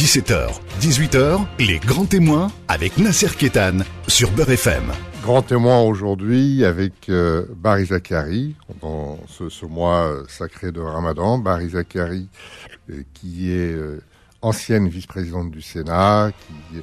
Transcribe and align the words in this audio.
17h, 0.00 0.48
18h, 0.80 1.44
les 1.58 1.78
grands 1.78 2.06
témoins 2.06 2.50
avec 2.68 2.96
Nasser 2.96 3.28
Kétan 3.36 3.80
sur 4.08 4.30
Beurre 4.30 4.52
FM. 4.52 4.84
Grand 5.22 5.42
témoin 5.42 5.82
aujourd'hui 5.82 6.64
avec 6.64 7.10
euh, 7.10 7.44
Barry 7.54 7.84
Zakari 7.84 8.56
dans 8.80 9.18
ce, 9.28 9.66
mois 9.66 10.06
euh, 10.06 10.24
sacré 10.26 10.72
de 10.72 10.80
Ramadan. 10.80 11.36
Barry 11.36 11.68
Zakari 11.68 12.30
euh, 12.88 13.02
qui 13.12 13.52
est 13.52 13.76
ancienne 14.40 14.88
vice-présidente 14.88 15.50
du 15.50 15.60
Sénat, 15.60 16.30
qui 16.46 16.80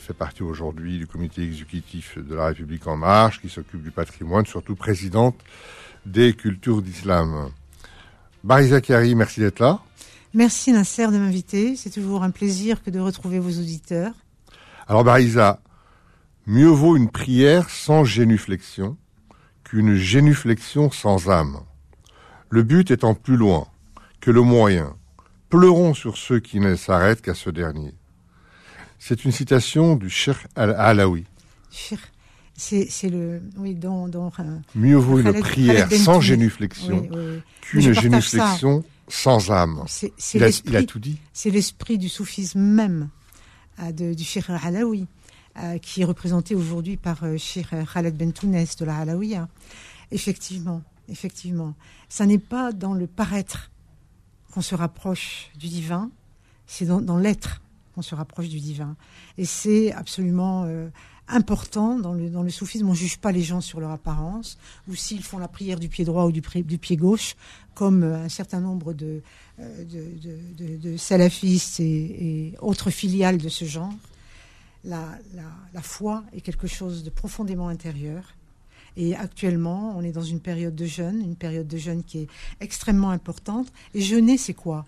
fait 0.00 0.14
partie 0.14 0.42
aujourd'hui 0.42 0.96
du 0.96 1.06
comité 1.06 1.42
exécutif 1.42 2.16
de 2.16 2.34
la 2.34 2.46
République 2.46 2.86
en 2.86 2.96
marche, 2.96 3.42
qui 3.42 3.50
s'occupe 3.50 3.82
du 3.82 3.90
patrimoine, 3.90 4.46
surtout 4.46 4.74
présidente 4.74 5.36
des 6.06 6.32
cultures 6.32 6.80
d'islam. 6.80 7.50
Barry 8.42 8.68
Zakari, 8.68 9.14
merci 9.14 9.40
d'être 9.40 9.60
là. 9.60 9.80
Merci 10.34 10.72
Nasser 10.72 11.06
de 11.08 11.18
m'inviter. 11.18 11.76
C'est 11.76 11.90
toujours 11.90 12.22
un 12.22 12.30
plaisir 12.30 12.82
que 12.82 12.90
de 12.90 12.98
retrouver 12.98 13.38
vos 13.38 13.50
auditeurs. 13.50 14.12
Alors 14.86 15.04
Barisa, 15.04 15.60
mieux 16.46 16.68
vaut 16.68 16.96
une 16.96 17.10
prière 17.10 17.70
sans 17.70 18.04
génuflexion 18.04 18.96
qu'une 19.64 19.96
génuflexion 19.96 20.90
sans 20.90 21.28
âme. 21.28 21.60
Le 22.50 22.62
but 22.62 22.90
étant 22.90 23.14
plus 23.14 23.36
loin 23.36 23.66
que 24.20 24.30
le 24.30 24.42
moyen. 24.42 24.96
Pleurons 25.48 25.94
sur 25.94 26.16
ceux 26.16 26.40
qui 26.40 26.60
ne 26.60 26.76
s'arrêtent 26.76 27.22
qu'à 27.22 27.34
ce 27.34 27.50
dernier. 27.50 27.94
C'est 28.98 29.24
une 29.24 29.32
citation 29.32 29.96
du 29.96 30.10
Cheikh 30.10 30.38
Al-Alawi. 30.54 31.24
C'est 32.56 33.10
le 33.10 33.42
oui 33.56 33.74
dont, 33.74 34.08
euh, 34.08 34.58
mieux 34.74 34.96
vaut 34.96 35.18
une 35.18 35.32
prière 35.40 35.92
sans 35.92 36.20
génuflexion 36.20 37.08
qu'une 37.60 37.92
génuflexion 37.92 38.84
sans 39.08 39.50
âme. 39.50 39.84
il, 40.34 40.76
a, 40.76 40.82
tout 40.82 40.98
dit. 40.98 41.18
C'est 41.32 41.50
l'esprit 41.50 41.98
du 41.98 42.08
soufisme 42.08 42.60
même 42.60 43.08
euh, 43.80 43.92
du 43.92 44.24
Cheikh 44.24 44.50
Alaoui, 44.50 45.06
euh, 45.58 45.78
qui 45.78 46.02
est 46.02 46.04
représenté 46.04 46.54
aujourd'hui 46.54 46.96
par 46.96 47.24
euh, 47.24 47.36
Cheikh 47.36 47.68
Khaled 47.92 48.16
Bentounes 48.16 48.52
de 48.52 48.84
la 48.84 48.98
Alaouia. 48.98 49.48
Effectivement, 50.10 50.82
effectivement. 51.08 51.74
Ça 52.08 52.26
n'est 52.26 52.38
pas 52.38 52.72
dans 52.72 52.94
le 52.94 53.06
paraître 53.06 53.70
qu'on 54.52 54.62
se 54.62 54.74
rapproche 54.74 55.50
du 55.58 55.68
divin, 55.68 56.10
c'est 56.66 56.86
dans, 56.86 57.18
l'être 57.18 57.60
qu'on 57.96 58.02
se 58.02 58.14
rapproche 58.14 58.48
du 58.48 58.60
divin. 58.60 58.94
Et 59.38 59.44
c'est 59.44 59.92
absolument 59.92 60.64
important 61.28 61.98
dans 61.98 62.12
le, 62.12 62.30
dans 62.30 62.42
le 62.42 62.50
soufisme. 62.50 62.86
On 62.86 62.92
ne 62.92 62.96
juge 62.96 63.18
pas 63.18 63.32
les 63.32 63.42
gens 63.42 63.60
sur 63.60 63.80
leur 63.80 63.90
apparence, 63.90 64.58
ou 64.88 64.94
s'ils 64.94 65.22
font 65.22 65.38
la 65.38 65.48
prière 65.48 65.78
du 65.78 65.88
pied 65.88 66.04
droit 66.04 66.24
ou 66.24 66.32
du, 66.32 66.42
du 66.62 66.78
pied 66.78 66.96
gauche, 66.96 67.36
comme 67.74 68.02
euh, 68.02 68.24
un 68.24 68.28
certain 68.28 68.60
nombre 68.60 68.92
de, 68.92 69.22
euh, 69.60 70.96
salafistes 70.96 71.80
et, 71.80 72.54
autres 72.60 72.90
filiales 72.90 73.38
de 73.38 73.48
ce 73.48 73.64
genre. 73.64 73.92
La, 74.84 75.18
la, 75.34 75.42
la, 75.74 75.82
foi 75.82 76.22
est 76.32 76.40
quelque 76.40 76.68
chose 76.68 77.02
de 77.02 77.10
profondément 77.10 77.68
intérieur. 77.68 78.34
Et 78.96 79.16
actuellement, 79.16 79.94
on 79.96 80.02
est 80.02 80.12
dans 80.12 80.22
une 80.22 80.40
période 80.40 80.76
de 80.76 80.86
jeûne, 80.86 81.20
une 81.20 81.34
période 81.34 81.66
de 81.66 81.76
jeûne 81.76 82.04
qui 82.04 82.20
est 82.20 82.28
extrêmement 82.60 83.10
importante. 83.10 83.66
Et 83.94 84.00
jeûner, 84.00 84.38
c'est 84.38 84.54
quoi? 84.54 84.86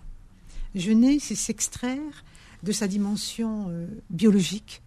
Jeûner, 0.73 1.19
c'est 1.19 1.35
s'extraire 1.35 2.23
de 2.63 2.71
sa 2.71 2.87
dimension 2.87 3.67
euh, 3.69 3.87
biologique 4.09 4.81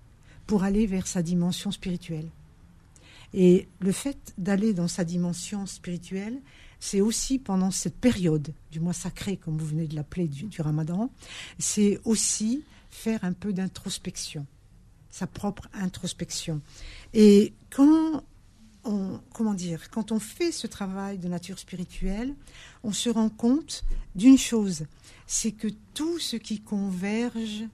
pour 0.47 0.65
aller 0.65 0.87
vers 0.87 1.07
sa 1.07 1.23
dimension 1.23 1.71
spirituelle. 1.71 2.29
Et 3.35 3.69
le 3.81 3.93
fait 3.93 4.35
d'aller 4.37 4.75
dans 4.75 4.89
sa 4.89 5.05
dimension 5.05 5.67
spirituelle, 5.67 6.39
c'est 6.81 7.01
aussi 7.01 7.39
pendant 7.39 7.71
cette 7.71 7.97
période 7.97 8.53
du 8.71 8.81
mois 8.81 8.93
sacré, 8.93 9.37
comme 9.37 9.57
vous 9.57 9.67
venez 9.67 9.87
de 9.87 9.95
l'appeler, 9.95 10.27
du, 10.27 10.61
ramadan, 10.61 11.11
c'est 11.59 12.01
aussi 12.05 12.65
faire 12.91 13.25
un 13.25 13.33
peu 13.33 13.53
d'introspection, 13.53 14.47
sa 15.09 15.27
propre 15.27 15.69
introspection. 15.73 16.61
Et 17.15 17.55
quand 17.71 18.25
comment 18.83 19.55
dire, 19.55 19.91
quand 19.91 20.13
on 20.13 20.19
fait 20.19 20.53
ce 20.53 20.67
travail 20.67 21.19
de 21.19 21.29
nature 21.29 21.59
spirituelle, 21.59 22.35
on 22.83 22.93
se 22.93 23.11
rend 23.11 23.29
compte 23.29 23.85
d'une 24.15 24.39
chose, 24.39 24.87
c'est 25.27 25.53
que 25.53 25.69
tout 25.95 26.19
ce 26.19 26.37
qui 26.37 26.61
converge, 26.61 27.65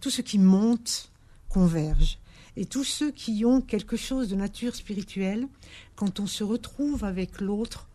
tout 0.00 0.10
ce 0.10 0.22
qui 0.22 0.38
monte, 0.38 1.12
convergent. 1.48 2.18
Et 2.56 2.66
tous 2.66 2.84
ceux 2.84 3.12
qui 3.12 3.44
ont 3.44 3.60
quelque 3.60 3.96
chose 3.96 4.28
de 4.28 4.34
nature 4.34 4.74
spirituelle, 4.74 5.46
quand 5.94 6.18
on 6.18 6.26
se 6.26 6.42
retrouve 6.42 7.04
avec 7.04 7.40
l'autre, 7.40 7.88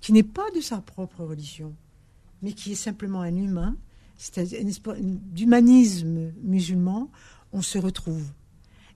qui 0.00 0.12
n'est 0.12 0.24
pas 0.24 0.50
de 0.54 0.60
sa 0.60 0.78
propre 0.78 1.24
religion, 1.24 1.74
mais 2.42 2.52
qui 2.52 2.72
est 2.72 2.76
simplement 2.76 3.20
un 3.20 3.36
humain, 3.36 3.76
c'est 4.16 4.54
d'humanisme 5.32 6.32
musulman, 6.42 7.10
on 7.52 7.62
se 7.62 7.78
retrouve. 7.78 8.26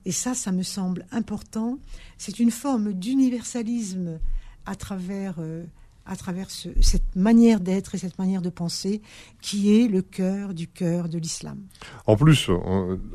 Et 0.05 0.11
ça, 0.11 0.33
ça 0.33 0.51
me 0.51 0.63
semble 0.63 1.05
important. 1.11 1.77
C'est 2.17 2.39
une 2.39 2.51
forme 2.51 2.93
d'universalisme 2.93 4.19
à 4.65 4.75
travers, 4.75 5.35
euh, 5.39 5.63
à 6.05 6.15
travers 6.15 6.49
cette 6.49 7.15
manière 7.15 7.59
d'être 7.59 7.95
et 7.95 7.97
cette 7.97 8.17
manière 8.17 8.41
de 8.41 8.49
penser 8.49 9.01
qui 9.41 9.79
est 9.79 9.87
le 9.87 10.01
cœur 10.01 10.53
du 10.53 10.67
cœur 10.67 11.09
de 11.09 11.17
l'islam. 11.17 11.59
En 12.05 12.15
plus, 12.15 12.49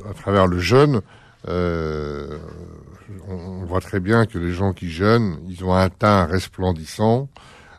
à 0.09 0.13
travers 0.13 0.47
le 0.47 0.59
jeûne, 0.59 1.01
euh, 1.47 2.39
on, 3.27 3.65
voit 3.65 3.81
très 3.81 3.99
bien 3.99 4.25
que 4.25 4.37
les 4.37 4.51
gens 4.51 4.73
qui 4.73 4.89
jeûnent, 4.89 5.37
ils 5.47 5.63
ont 5.63 5.73
un 5.73 5.89
teint 5.89 6.25
resplendissant. 6.25 7.29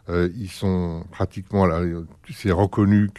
Euh, 0.09 0.29
ils 0.37 0.51
sont 0.51 1.05
pratiquement. 1.11 1.67
C'est 2.33 2.53
reconnu 2.53 3.11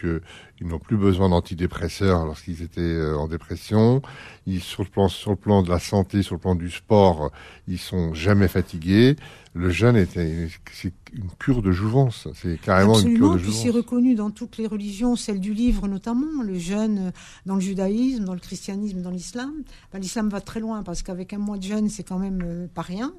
qu'ils 0.57 0.67
n'ont 0.67 0.79
plus 0.79 0.97
besoin 0.97 1.29
d'antidépresseurs 1.29 2.25
lorsqu'ils 2.25 2.61
étaient 2.61 2.81
euh, 2.81 3.17
en 3.17 3.27
dépression. 3.27 4.01
Ils, 4.45 4.61
sur 4.61 4.83
le 4.83 4.89
plan 4.89 5.07
sur 5.07 5.31
le 5.31 5.37
plan 5.37 5.61
de 5.61 5.69
la 5.69 5.79
santé, 5.79 6.23
sur 6.23 6.35
le 6.35 6.41
plan 6.41 6.55
du 6.55 6.69
sport, 6.69 7.31
ils 7.67 7.79
sont 7.79 8.13
jamais 8.13 8.47
fatigués 8.47 9.15
le 9.57 9.69
jeûne 9.69 9.95
est 9.95 10.07
c'est 10.71 10.93
une 11.13 11.29
cure 11.39 11.61
de 11.61 11.71
jouvence. 11.71 12.27
C'est 12.35 12.59
carrément 12.61 12.99
une 12.99 13.15
cure 13.15 13.33
de 13.33 13.39
jouvence. 13.39 13.63
c'est 13.63 13.69
reconnu 13.69 14.15
dans 14.15 14.29
toutes 14.29 14.57
les 14.57 14.67
religions, 14.67 15.15
celle 15.15 15.39
du 15.39 15.53
livre 15.53 15.87
notamment, 15.87 16.43
le 16.43 16.57
jeûne 16.57 17.11
dans 17.45 17.55
le 17.55 17.61
judaïsme, 17.61 18.23
dans 18.23 18.33
le 18.33 18.39
christianisme, 18.39 19.01
dans 19.01 19.09
l'islam. 19.09 19.51
l'islam 19.95 20.29
va 20.29 20.41
très 20.41 20.59
loin 20.59 20.83
parce 20.83 21.01
qu'avec 21.01 21.33
un 21.33 21.39
mois 21.39 21.57
de 21.57 21.63
jeûne, 21.63 21.89
c'est 21.89 22.03
quand 22.03 22.19
même 22.19 22.43
euh, 22.45 22.67
pas 22.73 22.83
rien. 22.83 23.13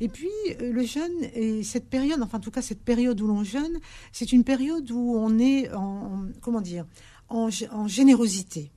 Et 0.00 0.08
puis 0.08 0.28
euh, 0.60 0.72
le 0.72 0.82
jeûne 0.82 1.12
et 1.34 1.62
cette 1.62 1.88
période, 1.88 2.20
enfin 2.20 2.38
en 2.38 2.40
tout 2.40 2.50
cas 2.50 2.62
cette 2.62 2.82
période 2.82 3.20
où 3.20 3.26
l'on 3.26 3.44
jeûne, 3.44 3.78
c'est 4.12 4.32
une 4.32 4.44
période 4.44 4.90
où 4.90 5.16
on 5.16 5.38
est 5.38 5.72
en, 5.72 6.26
comment 6.40 6.60
dire, 6.60 6.75
en, 7.28 7.48
en 7.72 7.88
générosité. 7.88 8.70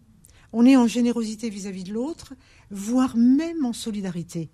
On 0.51 0.65
est 0.65 0.75
en 0.75 0.87
générosité 0.87 1.49
vis 1.49 1.67
à 1.67 1.71
-vis 1.71 1.83
de 1.83 1.93
l'autre, 1.93 2.33
voire 2.71 3.15
même 3.15 3.65
en 3.65 3.73
solidarité 3.73 4.49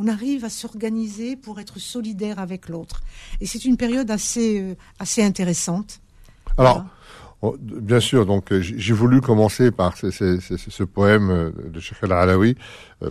on 0.00 0.08
arrive 0.08 0.44
à 0.46 0.48
s'organiser 0.48 1.36
pour 1.36 1.60
être 1.60 1.78
solidaire 1.78 2.38
avec 2.38 2.68
l'autre. 2.68 3.02
Et 3.40 3.46
c'est 3.46 3.66
une 3.66 3.76
période 3.76 4.10
assez, 4.10 4.60
euh, 4.60 4.74
assez 4.98 5.22
intéressante. 5.22 6.00
Alors, 6.56 6.84
bien 7.58 8.00
sûr, 8.00 8.24
donc 8.24 8.50
euh, 8.50 8.60
j'ai 8.62 8.94
voulu 8.94 9.20
commencer 9.20 9.70
par 9.70 9.98
ce, 9.98 10.84
poème 10.84 11.30
euh, 11.30 11.50
de 11.70 11.80
Sheikh 11.80 11.98
Al-Alawi, 12.02 12.56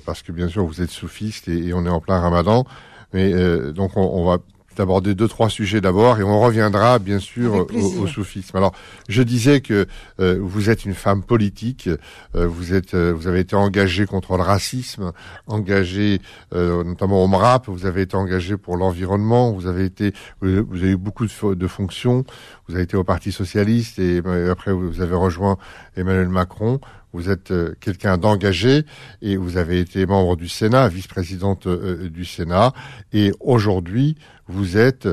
parce 0.06 0.24
que 0.24 0.32
bien 0.32 0.48
sûr 0.48 0.66
vous 0.66 0.82
êtes 0.82 0.90
soufiste 0.90 1.48
et, 1.48 1.74
on 1.74 1.86
est 1.86 1.90
en 1.90 2.02
plein 2.02 2.20
ramadan. 2.20 2.66
Mais 3.14 3.34
donc 3.74 3.98
on 3.98 4.24
va 4.24 4.38
d'aborder 4.80 5.14
deux 5.14 5.28
trois 5.28 5.50
sujets 5.50 5.82
d'abord 5.82 6.20
et 6.20 6.24
on 6.24 6.40
reviendra 6.40 7.00
bien 7.00 7.20
sûr 7.20 7.68
au, 7.74 8.08
soufisme. 8.08 8.56
Alors, 8.56 8.74
je 9.10 9.22
disais 9.22 9.60
que 9.60 9.88
euh, 10.22 10.40
vous 10.42 10.70
êtes 10.70 10.86
une 10.86 10.94
femme 10.94 11.22
politique, 11.22 11.90
euh, 12.36 12.48
vous 12.48 12.74
êtes 12.74 12.94
euh, 12.94 13.12
vous 13.12 13.28
avez 13.28 13.42
été 13.42 13.58
engagée 13.58 14.06
contre 14.06 14.38
le 14.38 14.44
racisme, 14.44 15.12
engagée 15.48 16.22
notamment 16.54 17.24
au 17.24 17.28
MRAP, 17.28 17.68
vous 17.68 17.86
avez 17.86 18.04
été 18.04 18.16
engagée 18.16 18.56
pour 18.56 18.78
l'environnement, 18.78 19.52
vous 19.52 19.68
avez 19.68 19.84
été 19.84 20.14
vous 20.40 20.78
avez 20.82 20.92
eu 20.92 20.98
beaucoup 20.98 21.26
de, 21.26 21.54
de, 21.54 21.68
fonctions, 21.68 22.24
vous 22.68 22.76
avez 22.76 22.84
été 22.84 22.96
au 22.96 23.04
Parti 23.04 23.34
socialiste 23.34 24.00
et 24.00 24.22
après 24.50 24.72
vous 24.72 25.02
avez 25.02 25.16
rejoint 25.16 25.58
Emmanuel 26.00 26.30
Macron. 26.30 26.80
Vous 27.14 27.30
êtes 27.30 27.52
quelqu'un 27.80 28.18
d'engagé 28.18 28.86
et 29.22 29.36
vous 29.36 29.58
avez 29.58 29.80
été 29.80 30.06
membre 30.06 30.36
du 30.36 30.48
Sénat, 30.48 30.90
vice-présidente 30.90 31.68
du 31.68 32.24
Sénat. 32.24 32.74
Et 33.14 33.32
aujourd'hui, 33.40 34.16
vous 34.48 34.78
êtes 34.78 35.08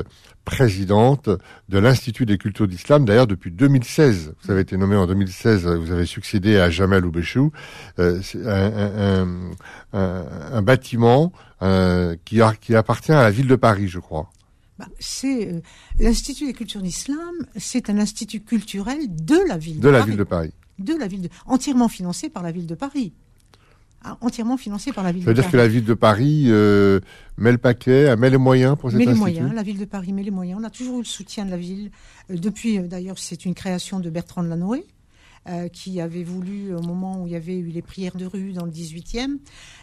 présidente 0.47 1.29
de 1.67 1.77
l'Institut 1.77 2.25
des 2.25 2.37
cultures 2.37 2.69
d'islam, 2.69 3.03
d'ailleurs 3.03 3.27
depuis 3.27 3.51
2016. 3.51 4.33
Vous 4.41 4.51
avez 4.51 4.61
été 4.61 4.77
nommée 4.77 4.95
en 4.95 5.05
2016, 5.05 5.67
vous 5.67 5.91
avez 5.91 6.05
succédé 6.05 6.57
à 6.57 6.69
Jamel 6.69 7.05
Oubechou. 7.05 7.51
Euh, 7.99 8.21
c'est 8.23 8.39
un, 9.93 10.61
bâtiment 10.61 11.33
euh, 11.61 12.15
qui, 12.23 12.39
qui, 12.61 12.75
appartient 12.75 13.11
à 13.11 13.23
la 13.23 13.29
ville 13.29 13.47
de 13.47 13.57
Paris, 13.57 13.89
je 13.89 13.99
crois. 13.99 14.31
Bah, 14.79 14.87
c'est 14.99 15.51
euh, 15.51 15.59
l'Institut 15.99 16.45
des 16.45 16.53
cultures 16.53 16.81
d'islam, 16.81 17.33
c'est 17.57 17.89
un 17.89 17.97
institut 17.97 18.39
culturel 18.39 18.99
de 19.09 19.37
la 19.49 19.57
ville 19.57 19.79
de, 19.79 19.81
de 19.81 19.89
la 19.89 20.01
ville 20.01 20.17
de 20.17 20.23
Paris. 20.23 20.53
De 20.79 20.93
la 20.93 21.07
ville 21.07 21.21
de, 21.21 21.29
entièrement 21.45 21.87
financé 21.87 22.29
par 22.29 22.43
la 22.43 22.51
ville 22.51 22.67
de 22.67 22.75
Paris. 22.75 23.13
Ah, 24.03 24.17
entièrement 24.21 24.57
financé 24.57 24.93
par 24.93 25.03
la 25.03 25.11
ville 25.11 25.23
Ça 25.23 25.29
veut 25.29 25.33
dire 25.33 25.49
que 25.49 25.57
la 25.57 25.67
ville 25.67 25.83
de 25.83 25.93
Paris 25.95 26.45
euh, 26.47 26.99
met 27.37 27.51
le 27.51 27.57
paquet, 27.57 28.15
met 28.15 28.29
les 28.29 28.37
moyens 28.37 28.77
pour 28.77 28.91
cet 28.91 28.99
met 28.99 29.05
les 29.05 29.13
moyens, 29.15 29.51
la 29.53 29.63
ville 29.63 29.79
de 29.79 29.85
Paris 29.85 30.13
met 30.13 30.23
les 30.23 30.31
moyens. 30.31 30.59
On 30.61 30.63
a 30.63 30.69
toujours 30.69 30.97
eu 30.97 31.01
le 31.01 31.05
soutien 31.05 31.45
de 31.45 31.51
la 31.51 31.57
ville. 31.57 31.89
Euh, 32.29 32.37
depuis, 32.37 32.77
euh, 32.77 32.83
d'ailleurs, 32.83 33.17
c'est 33.17 33.43
une 33.45 33.55
création 33.55 33.99
de 33.99 34.09
Bertrand 34.09 34.43
de 34.43 34.49
Lanoé. 34.49 34.85
euh, 35.49 35.69
qui 35.69 36.01
avait 36.01 36.23
voulu, 36.23 36.73
au 36.75 36.81
moment 36.81 37.21
où 37.21 37.27
il 37.27 37.33
y 37.33 37.35
avait 37.35 37.57
eu 37.57 37.67
les 37.67 37.81
prières 37.81 38.17
de 38.17 38.25
rue 38.25 38.51
dans 38.51 38.65
le 38.65 38.71
18e, 38.71 39.37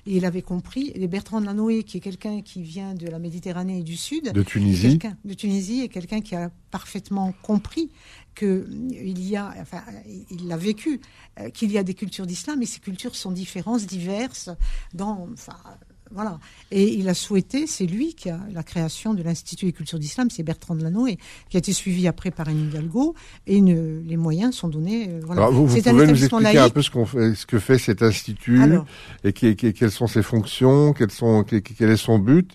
et 0.06 0.16
il 0.16 0.24
avait 0.26 0.42
compris, 0.42 0.92
et 0.94 1.08
Bertrand 1.08 1.40
de 1.40 1.46
Lanoé, 1.46 1.84
qui 1.84 1.96
est 1.96 2.00
quelqu'un 2.00 2.42
qui 2.42 2.62
vient 2.62 2.94
de 2.94 3.06
la 3.06 3.18
Méditerranée 3.18 3.78
et 3.78 3.82
du 3.82 3.96
Sud, 3.96 4.32
de 4.32 4.42
Tunisie, 4.42 4.98
de 5.24 5.34
Tunisie, 5.34 5.80
est 5.80 5.88
quelqu'un 5.88 6.20
qui 6.20 6.34
a 6.34 6.50
parfaitement 6.70 7.32
compris 7.42 7.90
que 8.34 8.66
il 8.90 9.22
y 9.22 9.36
a, 9.36 9.54
enfin, 9.60 9.82
il 10.30 10.48
l'a 10.48 10.56
vécu, 10.56 11.00
euh, 11.40 11.50
qu'il 11.50 11.72
y 11.72 11.78
a 11.78 11.82
des 11.82 11.94
cultures 11.94 12.26
d'islam, 12.26 12.62
et 12.62 12.66
ces 12.66 12.80
cultures 12.80 13.14
sont 13.14 13.32
différentes, 13.32 13.84
diverses, 13.86 14.50
dans, 14.92 15.28
enfin, 15.32 15.56
voilà. 16.10 16.38
Et 16.70 16.94
il 16.94 17.08
a 17.08 17.14
souhaité, 17.14 17.66
c'est 17.66 17.86
lui 17.86 18.14
qui 18.14 18.30
a 18.30 18.38
la 18.52 18.62
création 18.62 19.14
de 19.14 19.22
l'Institut 19.22 19.66
des 19.66 19.72
cultures 19.72 19.98
d'islam, 19.98 20.28
c'est 20.30 20.42
Bertrand 20.42 20.74
de 20.74 20.82
Lanoé, 20.82 21.18
qui 21.48 21.56
a 21.56 21.58
été 21.58 21.72
suivi 21.72 22.06
après 22.06 22.30
par 22.30 22.48
Anne 22.48 22.68
Hidalgo, 22.68 23.14
et 23.46 23.60
les 23.60 24.16
moyens 24.16 24.54
sont 24.54 24.68
donnés. 24.68 25.08
Euh, 25.08 25.20
voilà. 25.24 25.48
vous, 25.48 25.66
pouvez 25.66 25.92
nous 25.92 26.24
expliquer 26.24 26.58
un 26.58 26.70
peu 26.70 26.82
ce, 26.82 26.90
qu'on 26.90 27.06
fait, 27.06 27.34
ce 27.34 27.46
que 27.46 27.58
fait 27.58 27.78
cet 27.78 28.02
institut 28.02 28.60
et 29.24 29.32
quelles 29.32 29.90
sont 29.90 30.06
ses 30.06 30.22
fonctions, 30.22 30.92
quels 30.92 31.10
sont, 31.10 31.44
quel 31.44 31.90
est 31.90 31.96
son 31.96 32.18
but? 32.18 32.52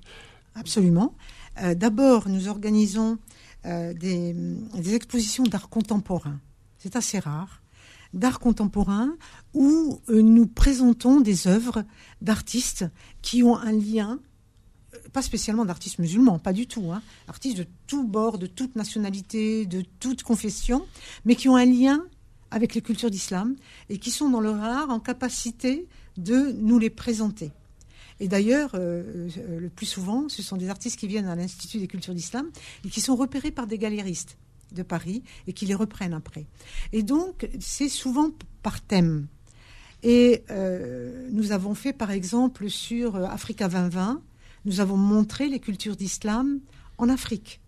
Absolument. 0.56 1.16
Euh, 1.62 1.76
d'abord, 1.76 2.30
nous 2.30 2.48
organisons 2.48 3.18
euh, 3.70 3.94
des, 3.94 4.34
des 4.34 4.96
expositions 4.96 5.44
d'art 5.44 5.70
contemporain. 5.70 6.40
C'est 6.78 6.96
assez 6.96 7.20
rare 7.20 7.62
d'art 8.14 8.40
contemporain 8.40 9.16
où 9.54 10.00
euh, 10.10 10.22
nous 10.22 10.48
présentons 10.48 11.20
des 11.20 11.48
œuvres 11.48 11.84
d'artistes 12.22 12.86
qui 13.22 13.44
ont 13.44 13.58
un 13.58 13.72
lien, 13.72 14.20
euh, 14.94 14.98
pas 15.14 15.22
spécialement 15.22 15.66
d'artistes 15.66 16.00
musulmans, 16.00 16.40
pas 16.40 16.54
du 16.54 16.68
tout, 16.68 16.92
hein, 16.92 17.02
artistes 17.28 17.58
de 17.58 17.68
tout 17.88 18.04
bord, 18.04 18.38
de 18.38 18.48
toute 18.48 18.76
nationalité, 18.76 19.66
de 19.66 19.84
toute 20.00 20.24
confession, 20.24 20.86
mais 21.26 21.36
qui 21.36 21.50
ont 21.50 21.56
un 21.56 21.66
lien 21.66 22.04
avec 22.52 22.74
les 22.74 22.82
cultures 22.82 23.12
d'islam 23.12 23.56
et 23.90 24.00
qui 24.00 24.10
sont 24.10 24.30
dans 24.30 24.42
leur 24.42 24.62
art 24.62 24.90
en 24.90 25.00
capacité 25.00 25.88
de 26.18 26.52
nous 26.54 26.80
les 26.80 26.90
présenter. 26.90 27.52
Et 28.20 28.28
d'ailleurs, 28.28 28.72
euh, 28.74 29.30
le 29.60 29.70
plus 29.70 29.86
souvent, 29.86 30.28
ce 30.30 30.42
sont 30.42 30.58
des 30.58 30.70
artistes 30.70 31.00
qui 31.00 31.08
viennent 31.08 31.28
à 31.28 31.36
l'Institut 31.36 31.80
des 31.80 31.88
cultures 31.88 32.14
d'islam 32.14 32.50
et 32.86 32.90
qui 32.90 33.02
sont 33.02 33.16
repérés 33.16 33.52
par 33.52 33.68
des 33.68 33.78
galéristes 33.78 34.38
de 34.74 34.84
Paris 34.84 35.24
et 35.48 35.54
qui 35.54 35.66
les 35.66 35.76
reprennent 35.76 36.14
après. 36.14 36.46
Et 36.94 37.04
donc, 37.04 37.50
c'est 37.60 37.90
souvent 37.90 38.32
par 38.62 38.82
thème. 38.82 39.28
Et 40.04 40.44
euh, 40.50 41.28
nous 41.32 41.52
avons 41.52 41.76
fait, 41.76 41.94
par 41.94 42.12
exemple, 42.12 42.70
sur 42.70 43.16
euh, 43.16 43.26
Africa 43.26 43.68
2020, 43.68 44.22
nous 44.66 44.80
avons 44.80 44.98
montré 44.98 45.48
les 45.48 45.60
cultures 45.60 45.96
d'islam 45.96 46.60
en 46.98 47.10
Afrique. 47.10 47.62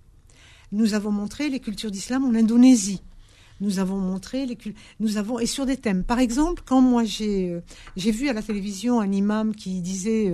Nous 0.71 0.93
avons 0.93 1.11
montré 1.11 1.49
les 1.49 1.59
cultures 1.59 1.91
d'islam 1.91 2.23
en 2.23 2.33
Indonésie. 2.33 3.01
Nous 3.61 3.79
avons 3.79 3.97
montré 3.97 4.45
les 4.45 4.57
nous 4.99 5.17
avons 5.17 5.39
et 5.39 5.45
sur 5.45 5.65
des 5.65 5.77
thèmes. 5.77 6.03
Par 6.03 6.19
exemple, 6.19 6.63
quand 6.65 6.81
moi 6.81 7.03
j'ai 7.03 7.49
euh, 7.49 7.61
j'ai 7.95 8.11
vu 8.11 8.27
à 8.27 8.33
la 8.33 8.41
télévision 8.41 8.99
un 8.99 9.11
imam 9.11 9.55
qui 9.55 9.81
disait 9.81 10.31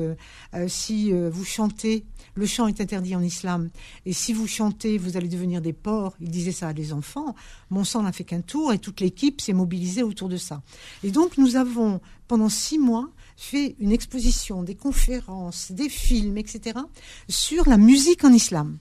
si 0.68 1.12
vous 1.12 1.46
chantez 1.46 2.06
le 2.38 2.46
chant 2.46 2.68
est 2.68 2.80
interdit 2.80 3.16
en 3.16 3.22
islam. 3.24 3.70
Et 4.06 4.14
si 4.14 4.32
vous 4.32 4.48
chantez, 4.48 5.00
vous 5.00 5.18
allez 5.18 5.28
devenir 5.28 5.60
des 5.60 5.74
porcs. 5.74 6.16
Il 6.22 6.30
disait 6.30 6.52
ça 6.52 6.68
à 6.68 6.74
des 6.74 6.94
enfants. 6.94 7.36
Mon 7.72 7.84
sang 7.84 8.04
n'a 8.04 8.12
fait 8.12 8.24
qu'un 8.24 8.42
tour 8.42 8.72
et 8.72 8.78
toute 8.78 9.02
l'équipe 9.02 9.42
s'est 9.42 9.54
mobilisée 9.54 10.04
autour 10.04 10.30
de 10.30 10.38
ça. 10.38 10.62
Et 11.04 11.10
donc, 11.10 11.40
nous 11.40 11.56
avons, 11.56 12.00
pendant 12.28 12.50
six 12.50 12.78
mois, 12.78 13.10
fait 13.36 13.76
une 13.80 13.92
exposition, 13.92 14.62
des 14.62 14.76
conférences, 14.76 15.72
des 15.72 15.90
films, 15.90 16.38
etc., 16.38 16.80
sur 17.28 17.68
la 17.68 17.78
musique 17.78 18.24
en 18.24 18.32
islam. 18.32 18.78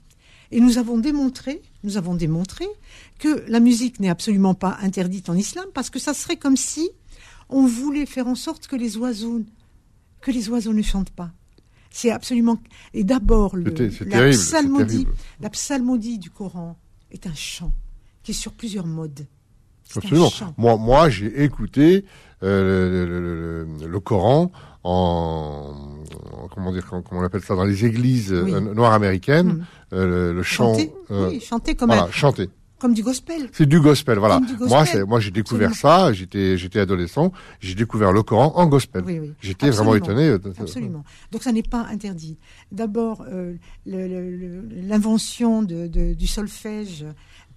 Et 0.51 0.59
nous 0.61 0.77
avons 0.77 0.99
démontré, 0.99 1.61
nous 1.87 1.97
avons 1.97 2.13
démontré 2.13 2.65
que 3.17 3.43
la 3.47 3.59
musique 3.59 3.99
n'est 3.99 4.09
absolument 4.09 4.53
pas 4.53 4.77
interdite 4.81 5.29
en 5.29 5.35
islam 5.35 5.65
parce 5.73 5.89
que 5.89 5.99
ça 5.99 6.13
serait 6.13 6.35
comme 6.35 6.57
si 6.57 6.89
on 7.49 7.65
voulait 7.65 8.05
faire 8.05 8.27
en 8.27 8.35
sorte 8.35 8.67
que 8.67 8.75
les 8.75 8.97
oiseaux, 8.97 9.41
que 10.21 10.31
les 10.31 10.49
oiseaux 10.49 10.73
ne 10.73 10.81
chantent 10.81 11.11
pas. 11.11 11.31
C'est 11.89 12.11
absolument. 12.11 12.59
Et 12.93 13.03
d'abord, 13.03 13.55
la, 13.55 13.71
psalmodie, 14.29 15.07
la 15.39 15.49
psalmodie 15.49 16.19
du 16.19 16.29
Coran 16.29 16.77
est 17.11 17.25
un 17.25 17.33
chant 17.33 17.73
qui 18.21 18.31
est 18.31 18.35
sur 18.35 18.51
plusieurs 18.51 18.85
modes. 18.85 19.25
Absolument. 19.95 20.29
Moi, 20.57 20.77
moi 20.77 21.09
j'ai 21.09 21.43
écouté 21.43 22.03
euh, 22.43 23.65
le, 23.79 23.99
Coran 24.01 24.51
en, 24.87 25.73
comment 26.53 26.71
dire 26.71 26.85
comment 26.85 27.21
on 27.21 27.23
appelle 27.23 27.41
ça 27.41 27.55
dans 27.55 27.65
les 27.65 27.85
églises 27.85 28.31
euh, 28.31 28.61
noires 28.73 28.93
américaines 28.93 29.47
mm. 29.47 29.65
euh, 29.93 30.33
le, 30.33 30.43
chant 30.43 30.73
chanter, 30.73 30.93
oui, 31.09 31.41
chanter 31.41 31.75
comme 31.75 31.89
voilà, 31.89 32.09
chanter 32.11 32.49
comme 32.79 32.93
du 32.93 33.01
gospel. 33.01 33.49
C'est 33.53 33.65
du 33.65 33.79
gospel, 33.79 34.19
voilà. 34.19 34.39
Moi, 34.59 34.85
c'est, 34.85 35.03
moi, 35.03 35.19
j'ai 35.19 35.31
découvert 35.31 35.73
ça. 35.73 36.13
J'étais, 36.13 36.57
j'étais 36.57 36.79
adolescent. 36.79 37.31
J'ai 37.59 37.73
découvert 37.73 38.11
le 38.11 38.21
Coran 38.21 38.51
en 38.55 38.67
gospel. 38.67 39.03
Oui, 39.05 39.19
oui. 39.19 39.33
J'étais 39.41 39.71
vraiment 39.71 39.95
étonné. 39.95 40.27
Euh, 40.27 40.39
Absolument. 40.59 41.03
Donc, 41.31 41.41
ça 41.41 41.51
n'est 41.51 41.63
pas 41.63 41.87
interdit. 41.89 42.37
D'abord, 42.71 43.25
euh, 43.27 43.55
l'invention 43.85 45.63
de, 45.63 45.87
de, 45.87 46.13
du 46.13 46.27
solfège, 46.27 47.05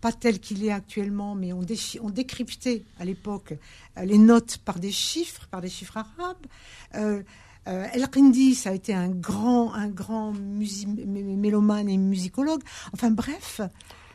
pas 0.00 0.12
tel 0.12 0.40
qu'il 0.40 0.64
est 0.64 0.72
actuellement, 0.72 1.34
mais 1.34 1.52
on, 1.52 1.60
on 2.02 2.10
décryptait 2.10 2.84
à 2.98 3.04
l'époque 3.04 3.54
euh, 3.98 4.04
les 4.04 4.18
notes 4.18 4.58
par 4.64 4.78
des 4.78 4.90
chiffres, 4.90 5.46
par 5.50 5.60
des 5.60 5.68
chiffres 5.68 5.96
arabes. 5.96 6.46
Euh, 6.94 7.22
euh, 7.68 7.86
El 7.92 8.08
Qindi, 8.08 8.54
ça 8.54 8.70
a 8.70 8.72
été 8.72 8.94
un 8.94 9.08
grand, 9.08 9.74
un 9.74 9.88
grand 9.88 10.32
mélomane 10.32 11.88
et 11.88 11.98
musicologue. 11.98 12.62
Enfin 12.94 13.10
bref, 13.10 13.60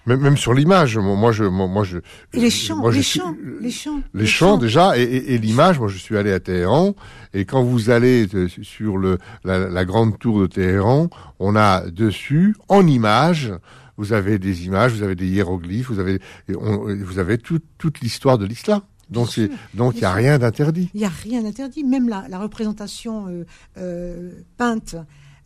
même, 0.06 0.38
sur 0.38 0.54
l'image, 0.54 0.98
moi, 0.98 1.32
je, 1.32 1.46
moi, 1.46 1.84
je. 1.84 1.98
les 2.34 2.52
chants, 2.52 2.88
les, 2.90 3.02
chants 3.02 3.36
les 3.60 3.72
chants, 3.72 4.02
les 4.14 4.28
chants, 4.28 4.58
déjà, 4.58 4.96
et, 4.98 5.38
l'image. 5.40 5.80
Moi, 5.80 5.88
je 5.88 5.98
suis 5.98 6.16
allé 6.16 6.32
à 6.32 6.40
Téhéran, 6.40 6.94
et 7.34 7.46
quand 7.46 7.64
vous 7.64 7.90
allez 7.90 8.28
sur 8.62 8.98
le 8.98 9.18
la, 9.44 9.86
grande 9.86 10.20
tour 10.20 10.42
de 10.42 10.46
Téhéran, 10.46 11.10
on 11.40 11.56
a 11.56 11.90
dessus, 11.90 12.56
en 12.68 12.86
image, 12.86 13.52
vous 13.98 14.14
avez 14.14 14.40
des 14.40 14.66
images, 14.66 14.94
vous 14.94 15.04
avez 15.04 15.16
des 15.16 15.28
hiéroglyphes, 15.28 15.90
vous 15.90 16.00
avez, 16.00 16.20
vous 16.48 17.20
avez 17.20 17.38
toute 17.38 18.02
l'histoire 18.02 18.38
de 18.38 18.46
l'islam. 18.46 18.82
Donc 19.10 19.38
il 19.38 20.02
y 20.02 20.06
a 20.06 20.14
rien 20.14 20.40
d'interdit. 20.40 20.90
Il 20.94 21.02
y 21.02 21.06
a 21.06 21.10
rien 21.10 21.44
d'interdit. 21.44 21.84
Même 21.84 22.10
la, 22.10 22.28
la 22.28 22.40
représentation 22.40 23.28
euh, 23.28 23.46
euh, 23.78 24.32
peinte 24.58 24.96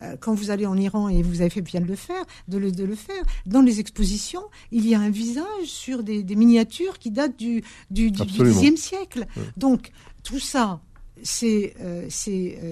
euh, 0.02 0.16
quand 0.18 0.34
vous 0.34 0.50
allez 0.50 0.64
en 0.64 0.76
Iran, 0.76 1.10
et 1.10 1.22
vous 1.22 1.42
avez 1.42 1.50
fait 1.50 1.60
bien 1.60 1.80
de 1.80 1.86
le 1.86 1.96
faire, 1.96 2.24
de 2.48 2.56
le, 2.56 2.72
de 2.72 2.84
le 2.84 2.94
faire, 2.94 3.22
dans 3.44 3.60
les 3.60 3.80
expositions, 3.80 4.42
il 4.70 4.88
y 4.88 4.94
a 4.94 5.00
un 5.00 5.10
visage 5.10 5.66
sur 5.66 6.02
des, 6.02 6.24
miniatures 6.24 6.98
qui 6.98 7.10
datent 7.10 7.38
du, 7.38 7.62
du, 7.90 8.10
du, 8.10 8.22
Xe 8.24 8.76
siècle. 8.76 9.26
Donc, 9.58 9.90
tout 10.22 10.38
ça, 10.38 10.80
c'est 11.22 11.74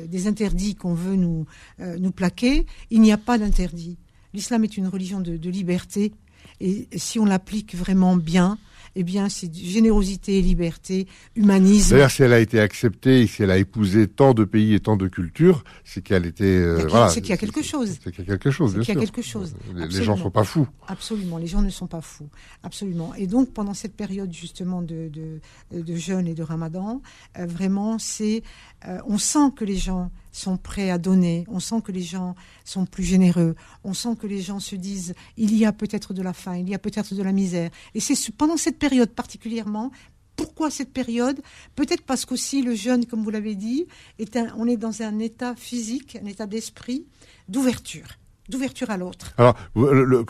des 0.09 0.27
interdits 0.27 0.75
qu'on 0.75 0.95
veut 0.95 1.17
nous, 1.17 1.45
nous 1.79 2.13
plaquer. 2.13 2.65
Il 2.91 3.03
n'y 3.03 3.13
a 3.13 3.19
pas 3.19 3.37
d'interdit. 3.37 3.99
L'islam 4.35 4.65
est 4.65 4.77
une 4.77 4.89
religion 4.89 5.21
de, 5.21 5.37
de 5.37 5.51
liberté. 5.51 6.13
Et 6.61 6.89
si 6.97 7.19
on 7.19 7.25
l'applique 7.25 7.75
vraiment 7.75 8.17
bien, 8.17 8.59
eh 8.95 9.05
bien, 9.05 9.29
c'est 9.29 9.55
générosité, 9.55 10.43
liberté, 10.43 11.07
humanisme. 11.37 11.91
D'ailleurs, 11.91 12.11
si 12.11 12.23
elle 12.23 12.33
a 12.33 12.41
été 12.41 12.59
acceptée 12.59 13.23
et 13.23 13.27
si 13.27 13.43
elle 13.43 13.51
a 13.51 13.59
épousé 13.59 14.09
tant 14.09 14.35
de 14.35 14.45
pays 14.45 14.75
et 14.75 14.81
tant 14.81 14.97
de 14.97 15.07
cultures, 15.07 15.63
c'est 15.85 16.03
qu'elle 16.03 16.27
était. 16.27 16.45
Euh, 16.45 17.09
c'est 17.09 17.21
qu'il 17.21 17.31
y 17.31 17.35
a 17.35 17.37
quelque 17.37 17.63
chose. 17.63 17.97
C'est 18.03 18.11
qu'il 18.11 18.25
y 18.25 18.31
a 18.31 18.37
quelque 18.37 18.51
chose, 18.51 18.75
bien. 18.75 18.83
Il 18.83 18.89
y 18.89 18.97
a 18.97 19.01
quelque 19.01 19.23
chose. 19.23 19.55
Les, 19.75 20.03
gens 20.03 20.17
ne 20.17 20.23
sont 20.23 20.31
pas 20.31 20.45
fous. 20.45 20.67
Absolument, 20.89 21.39
les 21.39 21.47
gens 21.47 21.63
ne 21.63 21.71
sont 21.71 21.87
pas 21.87 22.01
fous. 22.01 22.29
Absolument. 22.63 23.15
Et 23.15 23.27
donc, 23.27 23.53
pendant 23.53 23.75
cette 23.75 23.95
période 23.95 24.33
justement 24.33 24.83
de, 24.83 25.09
de, 25.09 25.41
de 25.81 25.95
jeûne 25.95 26.27
et 26.27 26.35
de 26.35 26.43
ramadan, 26.43 27.01
euh, 27.39 27.47
vraiment, 27.47 27.99
c'est. 27.99 28.43
Euh, 28.89 28.99
on 29.07 29.19
sent 29.19 29.53
que 29.57 29.65
les 29.65 29.77
gens 29.77 30.11
sont 30.33 30.57
prêts 30.57 30.91
à 30.91 30.99
donner, 30.99 31.45
on 31.49 31.61
sent 31.61 31.83
que 31.83 31.93
les 31.93 32.03
gens 32.03 32.35
sont 32.65 32.87
plus 32.87 33.05
généreux, 33.05 33.55
on 33.85 33.95
sent 33.95 34.17
que 34.19 34.27
les 34.27 34.41
gens 34.41 34.61
se 34.61 34.77
disent 34.77 35.15
il 35.37 35.57
y 35.57 35.65
a 35.65 35.73
peut-être 35.73 36.15
de 36.15 36.23
la 36.23 36.33
faim, 36.33 36.57
il 36.57 36.69
y 36.69 36.75
a 36.75 36.79
peut-être 36.79 37.15
de 37.15 37.23
la 37.23 37.33
misère. 37.33 37.71
Et 37.95 38.01
c'est 38.01 38.17
pendant 38.33 38.57
cette 38.57 38.79
période 38.79 39.11
particulièrement 39.11 39.91
pourquoi 40.37 40.71
cette 40.71 40.93
période? 40.93 41.41
Peut-être 41.75 42.05
parce 42.05 42.25
qu'aussi 42.25 42.63
le 42.63 42.77
jeune, 42.77 43.07
comme 43.07 43.25
vous 43.25 43.31
l'avez 43.31 43.57
dit, 43.57 43.87
est 44.21 44.39
on 44.57 44.69
est 44.69 44.77
dans 44.77 45.03
un 45.03 45.19
état 45.19 45.57
physique, 45.57 46.17
un 46.23 46.27
état 46.27 46.47
d'esprit 46.47 47.07
d'ouverture 47.49 48.07
d'ouverture 48.49 48.91
à 48.91 48.97
l'autre. 48.97 49.35
Alors, 49.37 49.55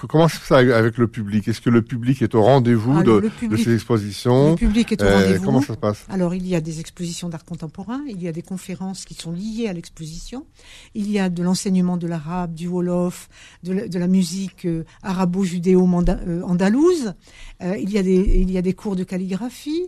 comment 0.08 0.28
c'est 0.28 0.42
ça 0.42 0.58
avec 0.58 0.98
le 0.98 1.08
public? 1.08 1.48
Est-ce 1.48 1.60
que 1.60 1.70
le 1.70 1.82
public 1.82 2.22
est 2.22 2.34
au 2.34 2.42
rendez-vous 2.42 2.96
ah, 2.98 3.02
de, 3.02 3.30
ces 3.56 3.74
expositions? 3.74 4.50
Le 4.50 4.56
public 4.56 4.92
est 4.92 5.02
au 5.02 5.06
euh, 5.06 5.22
rendez-vous. 5.22 5.44
Comment 5.44 5.60
ça 5.60 5.74
se 5.74 5.78
passe? 5.78 6.04
Alors, 6.08 6.34
il 6.34 6.46
y 6.46 6.54
a 6.54 6.60
des 6.60 6.78
expositions 6.80 7.28
d'art 7.28 7.44
contemporain, 7.44 8.00
il 8.08 8.22
y 8.22 8.28
a 8.28 8.32
des 8.32 8.42
conférences 8.42 9.04
qui 9.04 9.14
sont 9.14 9.32
liées 9.32 9.66
à 9.68 9.72
l'exposition, 9.72 10.46
il 10.94 11.10
y 11.10 11.18
a 11.18 11.28
de 11.28 11.42
l'enseignement 11.42 11.96
de 11.96 12.06
l'arabe, 12.06 12.54
du 12.54 12.68
wolof, 12.68 13.28
de 13.62 13.98
la, 13.98 14.08
musique 14.08 14.66
euh, 14.66 14.84
arabo-judéo-andalouse, 15.02 17.14
euh, 17.62 17.76
il, 17.78 17.90
y 17.90 17.98
a 17.98 18.02
des, 18.02 18.40
il 18.40 18.50
y 18.50 18.58
a 18.58 18.62
des 18.62 18.72
cours 18.72 18.96
de 18.96 19.04
calligraphie, 19.04 19.86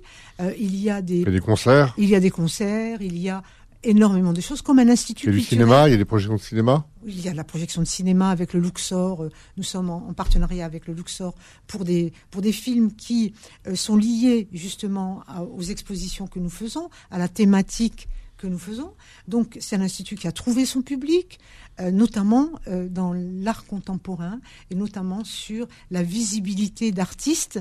il 0.59 0.77
y 0.77 0.89
a 0.89 1.03
des... 1.03 1.25
des 1.25 1.41
concerts? 1.41 1.93
Il 1.99 2.09
y 2.09 2.15
a 2.15 2.21
des 2.21 2.31
concerts, 2.31 3.03
il 3.03 3.19
y 3.19 3.29
a 3.29 3.43
énormément 3.83 4.33
de 4.33 4.41
choses, 4.41 4.63
comme 4.63 4.79
un 4.79 4.89
institut 4.89 5.29
Il 5.29 5.33
y 5.33 5.37
a 5.37 5.39
du 5.39 5.45
cinéma, 5.45 5.89
il 5.89 5.93
y 5.93 5.95
a 5.95 5.97
des 5.97 6.05
projections 6.05 6.37
de 6.37 6.41
cinéma? 6.41 6.87
Il 7.07 7.21
y 7.21 7.29
a 7.29 7.35
la 7.35 7.45
projection 7.45 7.81
de 7.83 7.87
cinéma 7.87 8.31
avec 8.31 8.53
le 8.53 8.61
Luxor. 8.61 9.25
Euh, 9.25 9.31
nous 9.57 9.63
sommes 9.63 9.91
en, 9.91 10.13
partenariat 10.13 10.65
avec 10.65 10.87
le 10.87 10.95
Luxor 10.95 11.35
pour 11.67 11.85
des, 11.85 12.13
pour 12.31 12.43
des 12.43 12.53
films 12.53 12.95
qui 12.95 13.33
euh, 13.67 13.75
sont 13.75 13.97
liés 13.97 14.49
justement 14.53 15.23
aux 15.55 15.63
expositions 15.63 16.27
que 16.27 16.39
nous 16.39 16.51
faisons, 16.51 16.91
à 17.11 17.19
la 17.19 17.29
thématique 17.29 18.09
que 18.37 18.47
nous 18.47 18.59
faisons. 18.59 18.93
Donc 19.29 19.57
c'est 19.61 19.77
un 19.77 19.83
institut 19.83 20.17
qui 20.17 20.27
a 20.27 20.33
trouvé 20.33 20.65
son 20.67 20.83
public, 20.83 21.39
euh, 21.81 21.91
notamment 21.91 22.51
dans 22.67 23.13
l'art 23.15 23.65
contemporain 23.67 24.41
et 24.71 24.75
notamment 24.75 25.25
sur 25.25 25.67
la 25.91 26.03
visibilité 26.03 26.93
d'artistes 26.93 27.61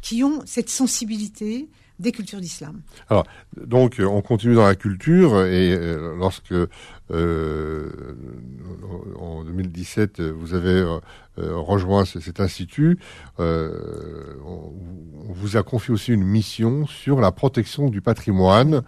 qui 0.00 0.22
ont 0.24 0.42
cette 0.46 0.70
sensibilité 0.70 1.68
des 1.98 2.12
cultures 2.12 2.40
d'islam. 2.40 2.80
Alors, 3.08 3.26
donc, 3.56 4.00
on 4.00 4.22
continue 4.22 4.54
dans 4.54 4.66
la 4.66 4.76
culture 4.76 5.44
et 5.44 5.72
euh, 5.72 6.14
lorsque 6.16 6.54
euh, 7.10 7.90
en 9.18 9.44
2017 9.44 10.20
vous 10.20 10.54
avez 10.54 10.70
euh, 10.70 11.00
rejoint 11.36 12.04
cet 12.04 12.40
institut, 12.40 12.98
on, 13.38 14.72
vous 15.30 15.56
a 15.56 15.62
confié 15.62 15.92
aussi 15.92 16.12
une 16.12 16.24
mission 16.24 16.86
sur 16.86 17.20
la 17.20 17.32
protection 17.32 17.88
du 17.88 18.00
patrimoine. 18.00 18.82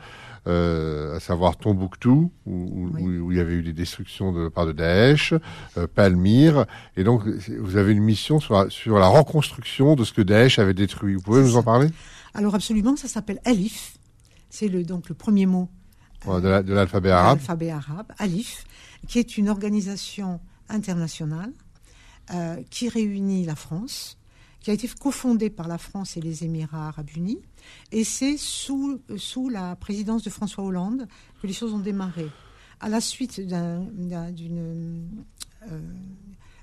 à 0.46 1.20
savoir 1.20 1.56
Tombouctou, 1.56 2.32
où, 2.46 2.88
où, 2.98 3.30
il 3.30 3.38
y 3.38 3.40
avait 3.40 3.54
eu 3.54 3.62
des 3.62 3.72
destructions 3.72 4.32
de 4.32 4.40
la 4.44 4.50
part 4.50 4.66
de 4.66 4.72
Daesh, 4.72 5.34
Palmyre, 5.94 6.64
et 6.96 7.04
donc 7.04 7.22
vous 7.26 7.76
avez 7.76 7.92
une 7.92 8.02
mission 8.02 8.40
sur 8.40 8.54
la, 8.54 8.70
sur 8.70 8.98
la 8.98 9.06
reconstruction 9.06 9.96
de 9.96 10.04
ce 10.04 10.12
que 10.12 10.22
Daesh 10.22 10.58
avait 10.58 10.74
détruit. 10.74 11.14
Vous 11.14 11.22
pouvez 11.22 11.42
nous 11.42 11.56
en 11.56 11.62
parler? 11.62 11.90
Alors 12.34 12.54
absolument, 12.54 12.96
ça 12.96 13.08
s'appelle 13.08 13.40
Alif. 13.44 13.96
C'est 14.48 14.68
le, 14.68 14.84
donc 14.84 15.08
le 15.08 15.14
premier 15.14 15.46
mot 15.46 15.68
de 16.26 16.72
l'alphabet 16.72 17.10
arabe. 17.10 17.38
L'alphabet 17.38 17.70
arabe, 17.70 18.12
Alif, 18.18 18.64
qui 19.08 19.18
est 19.18 19.38
une 19.38 19.48
organisation 19.48 20.40
internationale 20.68 21.52
euh, 22.32 22.62
qui 22.70 22.88
réunit 22.88 23.44
la 23.44 23.56
France, 23.56 24.18
qui 24.60 24.70
a 24.70 24.74
été 24.74 24.86
cofondée 24.88 25.50
par 25.50 25.66
la 25.66 25.78
France 25.78 26.16
et 26.16 26.20
les 26.20 26.44
Émirats 26.44 26.88
arabes 26.88 27.10
unis. 27.16 27.40
Et 27.92 28.04
c'est 28.04 28.36
sous, 28.36 29.00
sous 29.16 29.48
la 29.48 29.76
présidence 29.76 30.22
de 30.22 30.30
François 30.30 30.64
Hollande 30.64 31.08
que 31.40 31.46
les 31.46 31.52
choses 31.52 31.72
ont 31.72 31.78
démarré. 31.78 32.28
À 32.80 32.88
la 32.88 33.00
suite 33.00 33.40
d'une 33.40 35.08
euh, 35.70 35.80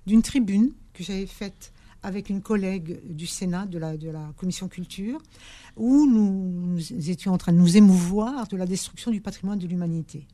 d'une 0.08 0.22
tribune 0.22 0.72
que 0.94 1.04
j'avais 1.04 1.28
faite 1.28 1.74
avec 2.04 2.30
une 2.30 2.42
collègue 2.42 3.02
du 3.10 3.28
Sénat, 3.28 3.66
de 3.66 3.78
la, 3.78 4.32
commission 4.38 4.68
culture, 4.68 5.20
où 5.76 6.06
nous, 6.06 6.80
étions 7.10 7.34
en 7.34 7.38
train 7.38 7.54
de 7.54 7.58
nous 7.58 7.78
émouvoir 7.78 8.48
de 8.48 8.58
la 8.58 8.66
destruction 8.66 9.12
du 9.12 9.22
patrimoine 9.22 9.60
de 9.60 9.68
l'humanité. 9.68 10.28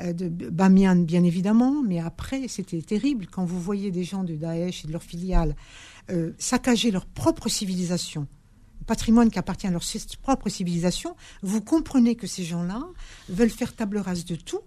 Euh, 0.00 0.12
de 0.12 0.28
bien 0.28 1.24
évidemment, 1.24 1.82
mais 1.82 1.98
après, 1.98 2.46
c'était 2.48 2.82
terrible 2.82 3.26
quand 3.26 3.44
vous 3.44 3.60
voyez 3.60 3.90
des 3.90 4.04
gens 4.04 4.24
de 4.24 4.34
Daesh 4.34 4.84
et 4.84 4.88
de 4.88 4.92
leurs 4.92 5.02
filiales 5.02 5.56
euh, 6.10 6.32
saccager 6.38 6.90
leur 6.90 7.04
propre 7.04 7.48
civilisation, 7.48 8.26
patrimoine 8.86 9.30
qui 9.30 9.38
appartient 9.38 9.66
à 9.66 9.70
leur 9.70 9.82
propre 10.22 10.48
civilisation, 10.48 11.14
vous 11.42 11.60
comprenez 11.60 12.16
que 12.16 12.26
ces 12.26 12.42
gens-là 12.42 12.82
veulent 13.28 13.50
faire 13.50 13.76
table 13.76 13.98
rase 13.98 14.24
de 14.24 14.34
tout 14.34 14.60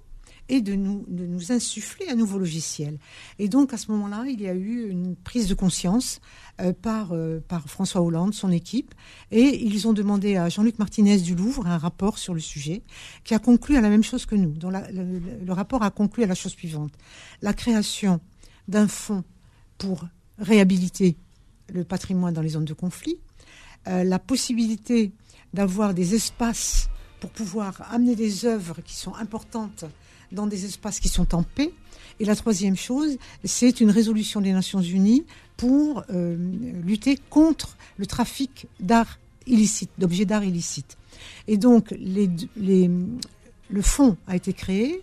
et 0.51 0.60
de 0.60 0.75
nous, 0.75 1.05
insuffler 1.50 2.10
un 2.10 2.15
nouveau 2.15 2.38
logiciel. 2.38 3.00
Et 3.39 3.48
donc 3.48 3.74
à 3.74 3.77
ce 3.77 3.89
moment-là, 3.91 4.25
il 4.27 4.41
y 4.41 4.48
a 4.48 4.53
eu 4.53 4.89
une 4.89 5.15
prise 5.15 5.48
de 5.48 5.53
conscience 5.53 6.20
euh, 6.60 6.74
par, 6.74 7.13
euh, 7.13 7.39
par 7.48 7.70
François 7.70 8.01
Hollande, 8.01 8.34
son 8.34 8.51
équipe, 8.51 8.93
et 9.31 9.63
ils 9.65 9.88
ont 9.88 9.93
demandé 9.93 10.36
à 10.36 10.50
Jean-Luc 10.50 10.77
Martinez 10.77 11.20
du 11.20 11.36
Louvre 11.36 11.65
un 11.67 11.77
rapport 11.77 12.17
sur 12.17 12.34
le 12.34 12.41
sujet, 12.41 12.84
qui 13.24 13.34
a 13.34 13.39
conclu 13.39 13.77
à 13.77 13.81
la 13.81 13.89
même 13.89 14.03
chose 14.03 14.25
que 14.25 14.36
nous. 14.36 14.51
Dont 14.51 14.70
le, 14.70 15.53
rapport 15.53 15.84
a 15.84 15.89
conclu 15.89 16.24
à 16.24 16.27
la 16.27 16.36
chose 16.36 16.51
suivante 16.51 16.91
la 17.41 17.53
création 17.53 18.20
d'un 18.67 18.89
fonds 18.89 19.24
pour 19.77 20.05
réhabiliter 20.38 21.15
le 21.70 21.86
patrimoine 21.86 22.34
dans 22.34 22.41
les 22.41 22.50
zones 22.50 22.65
de 22.65 22.74
conflit, 22.74 23.20
euh, 23.88 24.03
la 24.03 24.20
possibilité 24.20 25.13
d'avoir 25.53 25.93
des 25.93 26.13
espaces 26.13 26.89
pour 27.22 27.29
pouvoir 27.29 27.81
amener 27.89 28.17
des 28.17 28.46
œuvres 28.46 28.81
qui 28.81 28.96
sont 28.96 29.15
importantes 29.15 29.86
dans 30.32 30.48
des 30.48 30.66
espaces 30.66 31.00
qui 31.00 31.10
sont 31.10 31.36
en 31.36 31.44
paix. 31.44 31.72
Et 32.20 32.26
la 32.26 32.36
troisième 32.36 32.76
chose, 32.76 33.18
c'est 33.44 33.82
une 33.82 33.90
résolution 33.90 34.42
des 34.42 34.54
Nations 34.54 34.82
Unies 34.82 35.26
pour 35.58 36.04
euh, 36.10 36.36
lutter 36.84 37.18
contre 37.30 37.78
le 37.98 38.06
trafic 38.06 38.68
d'art 38.80 39.20
illicite, 39.48 39.92
d'objets 39.98 40.26
d'art 40.26 40.44
illicites. 40.44 40.98
Et 41.48 41.58
donc, 41.58 41.94
le 42.00 43.82
fonds 43.82 44.18
a 44.28 44.36
été 44.36 44.54
créé. 44.54 45.02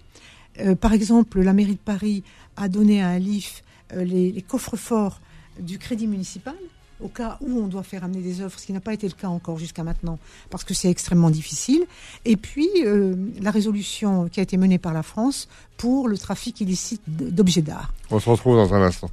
Euh, 0.60 0.74
par 0.74 0.92
exemple, 0.92 1.40
la 1.40 1.52
mairie 1.52 1.74
de 1.74 1.80
Paris 1.80 2.22
a 2.56 2.68
donné 2.68 3.02
à 3.02 3.10
Alif 3.10 3.62
euh, 3.92 4.04
les, 4.04 4.32
les 4.32 4.42
coffres 4.42 4.76
forts 4.76 5.20
du 5.60 5.78
crédit 5.78 6.06
municipal 6.06 6.56
au 7.00 7.08
cas 7.08 7.38
où 7.40 7.58
on 7.58 7.66
doit 7.66 7.82
faire 7.82 8.04
amener 8.04 8.20
des 8.20 8.40
œuvres, 8.40 8.58
ce 8.58 8.66
qui 8.66 8.72
n'a 8.72 8.80
pas 8.80 8.92
été 8.92 9.06
le 9.06 9.14
cas 9.14 9.28
encore 9.28 9.58
jusqu'à 9.58 9.82
maintenant, 9.82 10.18
parce 10.50 10.64
que 10.64 10.74
c'est 10.74 10.90
extrêmement 10.90 11.30
difficile. 11.30 11.84
Et 12.24 12.36
puis, 12.36 12.68
euh, 12.84 13.14
la 13.40 13.50
résolution 13.50 14.28
qui 14.28 14.40
a 14.40 14.42
été 14.42 14.56
menée 14.56 14.78
par 14.78 14.92
la 14.92 15.02
France 15.02 15.48
pour 15.76 16.08
le 16.08 16.18
trafic 16.18 16.60
illicite 16.60 17.02
d'objets 17.06 17.62
d'art. 17.62 17.92
On 18.10 18.18
se 18.18 18.28
retrouve 18.28 18.56
dans 18.56 18.74
un 18.74 18.82
instant. 18.82 19.10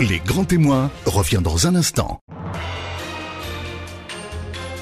Les 0.00 0.18
grands 0.20 0.44
témoins 0.44 0.90
revient 1.04 1.40
dans 1.42 1.66
un 1.66 1.74
instant. 1.74 2.20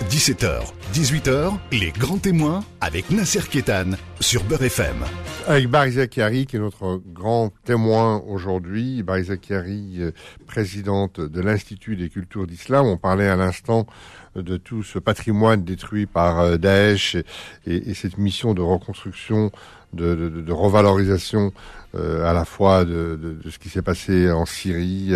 17h, 0.08 0.72
18h, 0.94 1.52
les 1.70 1.90
grands 1.90 2.16
témoins 2.16 2.64
avec 2.80 3.10
Nasser 3.10 3.42
Kétan 3.46 3.90
sur 4.20 4.42
Beurre 4.44 4.62
FM. 4.62 5.04
Avec 5.46 5.68
Barisa 5.68 6.06
Kiari, 6.06 6.46
qui 6.46 6.56
est 6.56 6.60
notre 6.60 7.02
grand 7.12 7.52
témoin 7.64 8.22
aujourd'hui. 8.26 9.02
Barisa 9.02 9.36
Kiari, 9.36 9.96
euh, 9.98 10.12
présidente 10.46 11.20
de 11.20 11.40
l'Institut 11.42 11.96
des 11.96 12.08
cultures 12.08 12.46
d'islam. 12.46 12.86
On 12.86 12.96
parlait 12.96 13.28
à 13.28 13.36
l'instant 13.36 13.86
de 14.34 14.56
tout 14.56 14.82
ce 14.82 14.98
patrimoine 14.98 15.62
détruit 15.62 16.06
par 16.06 16.40
euh, 16.40 16.56
Daesh 16.56 17.18
et, 17.66 17.92
cette 17.92 18.16
mission 18.16 18.54
de 18.54 18.62
reconstruction, 18.62 19.50
de, 19.92 20.50
revalorisation 20.50 21.52
à 21.94 22.32
la 22.32 22.44
fois 22.44 22.84
de, 22.84 23.38
ce 23.48 23.58
qui 23.58 23.68
s'est 23.68 23.82
passé 23.82 24.30
en 24.30 24.46
Syrie, 24.46 25.12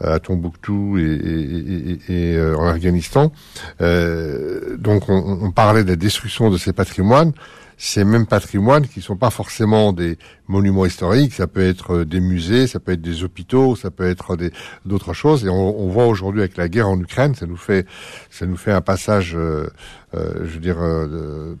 à 0.00 0.18
Tombouctou 0.18 0.98
et, 0.98 2.54
en 2.56 2.66
Afghanistan. 2.66 3.32
donc 3.78 5.08
on, 5.08 5.38
on 5.42 5.50
parlait 5.52 5.84
de 5.84 5.90
la 5.90 5.96
destruction 5.96 6.50
de 6.50 6.58
ces 6.58 6.72
patrimoines 6.72 7.32
ces 7.80 8.04
mêmes 8.04 8.26
patrimoines 8.26 8.86
qui 8.86 9.00
sont 9.00 9.16
pas 9.16 9.30
forcément 9.30 9.94
des 9.94 10.18
monuments 10.48 10.84
historiques, 10.84 11.32
ça 11.32 11.46
peut 11.46 11.66
être 11.66 11.94
euh, 11.94 12.04
des 12.04 12.20
musées, 12.20 12.66
ça 12.66 12.78
peut 12.78 12.92
être 12.92 13.00
des 13.00 13.24
hôpitaux, 13.24 13.74
ça 13.74 13.90
peut 13.90 14.06
être 14.06 14.36
des 14.36 14.52
d'autres 14.84 15.14
choses. 15.14 15.46
Et 15.46 15.48
on, 15.48 15.80
on 15.80 15.88
voit 15.88 16.06
aujourd'hui 16.06 16.42
avec 16.42 16.58
la 16.58 16.68
guerre 16.68 16.90
en 16.90 17.00
Ukraine, 17.00 17.34
ça 17.34 17.46
nous 17.46 17.56
fait 17.56 17.86
ça 18.28 18.44
nous 18.44 18.58
fait 18.58 18.72
un 18.72 18.82
passage, 18.82 19.34
euh, 19.34 19.70
euh 20.14 20.44
je 20.44 20.50
veux 20.54 20.60
dire. 20.60 20.76
Euh, 20.78 21.54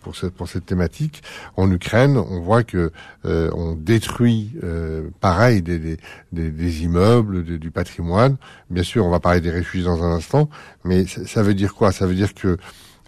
pour 0.00 0.16
cette, 0.16 0.34
pour 0.34 0.48
cette 0.48 0.66
thématique. 0.66 1.22
En 1.56 1.70
Ukraine, 1.70 2.16
on 2.16 2.40
voit 2.40 2.64
que 2.64 2.90
euh, 3.24 3.50
on 3.54 3.74
détruit 3.74 4.52
pareil 5.20 5.62
des, 5.62 5.78
des, 5.78 6.50
des, 6.50 6.82
immeubles, 6.82 7.44
du 7.58 7.70
patrimoine. 7.70 8.36
Bien 8.70 8.82
sûr, 8.82 9.04
on 9.06 9.10
va 9.10 9.20
parler 9.20 9.40
des 9.40 9.50
réfugiés 9.50 9.84
dans 9.84 10.02
un 10.02 10.12
instant, 10.12 10.48
mais 10.84 11.06
ça, 11.06 11.42
veut 11.42 11.54
dire 11.54 11.74
quoi? 11.74 11.92
Ça 11.92 12.06
veut 12.06 12.14
dire 12.14 12.34
que 12.34 12.56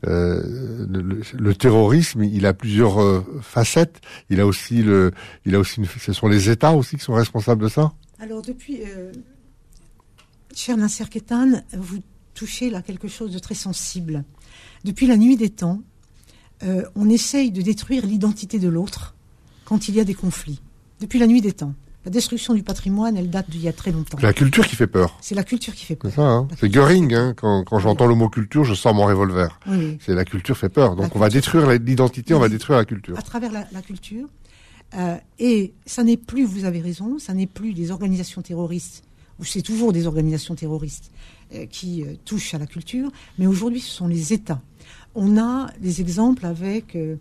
euh, 0.06 0.86
le, 0.88 1.54
terrorisme, 1.54 2.24
il 2.24 2.44
a 2.46 2.54
plusieurs 2.54 3.00
euh, 3.00 3.24
facettes. 3.40 4.00
Il 4.30 4.40
a 4.40 4.46
aussi 4.46 4.82
le, 4.82 5.12
il 5.46 5.54
a 5.54 5.60
aussi, 5.60 5.80
ce 6.00 6.12
sont 6.12 6.26
les 6.26 6.50
États 6.50 6.72
aussi 6.72 6.96
qui 6.96 7.04
sont 7.04 7.14
responsables 7.14 7.62
de 7.62 7.68
ça? 7.68 7.92
Alors 8.18 8.42
depuis, 8.42 8.80
euh, 8.82 9.12
cher 10.54 10.76
Nasser 10.76 11.04
Ketan, 11.04 11.62
vous 11.72 12.00
touchez 12.34 12.70
là 12.70 12.82
quelque 12.82 13.08
chose 13.08 13.32
de 13.32 13.38
très 13.38 13.54
sensible. 13.54 14.24
Depuis 14.84 15.06
la 15.06 15.16
nuit 15.16 15.36
des 15.36 15.50
temps, 15.50 15.80
on 16.94 17.08
essaye 17.08 17.50
de 17.50 17.62
détruire 17.62 18.06
l'identité 18.06 18.58
de 18.58 18.68
l'autre 18.68 19.14
quand 19.64 19.88
il 19.88 19.96
y 19.96 20.00
a 20.00 20.04
des 20.04 20.14
conflits. 20.14 20.60
Depuis 21.00 21.18
la 21.18 21.26
nuit 21.26 21.40
des 21.40 21.52
temps. 21.52 21.74
La 22.04 22.10
destruction 22.10 22.54
du 22.54 22.64
patrimoine, 22.64 23.16
elle 23.16 23.30
date 23.30 23.48
d'il 23.48 23.62
y 23.62 23.68
a 23.68 23.72
très 23.72 23.92
longtemps. 23.92 24.18
C'est 24.18 24.26
la 24.26 24.32
culture 24.32 24.66
qui 24.66 24.74
fait 24.74 24.88
peur. 24.88 25.16
C'est 25.20 25.36
la 25.36 25.44
culture 25.44 25.72
qui 25.72 25.84
fait 25.84 25.94
peur. 25.94 26.10
C'est 26.10 26.16
ça, 26.16 26.28
hein. 26.28 26.48
C'est 26.58 26.68
Göring, 26.68 27.14
hein. 27.14 27.32
Quand, 27.36 27.62
quand 27.62 27.78
j'entends 27.78 28.06
le 28.06 28.16
mot 28.16 28.28
culture, 28.28 28.64
je 28.64 28.74
sors 28.74 28.92
mon 28.92 29.06
revolver. 29.06 29.60
Oui. 29.68 29.98
C'est 30.04 30.14
la 30.14 30.24
culture 30.24 30.56
fait 30.56 30.68
peur. 30.68 30.96
Donc 30.96 31.14
on 31.14 31.20
va 31.20 31.28
détruire 31.28 31.70
l'identité, 31.70 32.34
on 32.34 32.40
va 32.40 32.48
détruire 32.48 32.78
la 32.78 32.84
culture. 32.84 33.16
À 33.16 33.22
travers 33.22 33.52
la, 33.52 33.68
la 33.70 33.82
culture. 33.82 34.26
Euh, 34.94 35.16
et 35.38 35.74
ça 35.86 36.02
n'est 36.02 36.16
plus, 36.16 36.44
vous 36.44 36.64
avez 36.64 36.80
raison, 36.80 37.18
ça 37.18 37.34
n'est 37.34 37.46
plus 37.46 37.72
des 37.72 37.90
organisations 37.92 38.42
terroristes, 38.42 39.04
ou 39.38 39.44
c'est 39.44 39.62
toujours 39.62 39.92
des 39.92 40.06
organisations 40.06 40.54
terroristes 40.54 41.10
euh, 41.54 41.66
qui 41.66 42.02
euh, 42.02 42.14
touchent 42.24 42.54
à 42.54 42.58
la 42.58 42.66
culture, 42.66 43.10
mais 43.38 43.46
aujourd'hui 43.46 43.80
ce 43.80 43.90
sont 43.90 44.08
les 44.08 44.32
États. 44.32 44.60
On 45.14 45.38
a 45.38 45.70
des 45.78 46.00
exemples 46.00 46.46
avec 46.46 46.96
euh, 46.96 47.16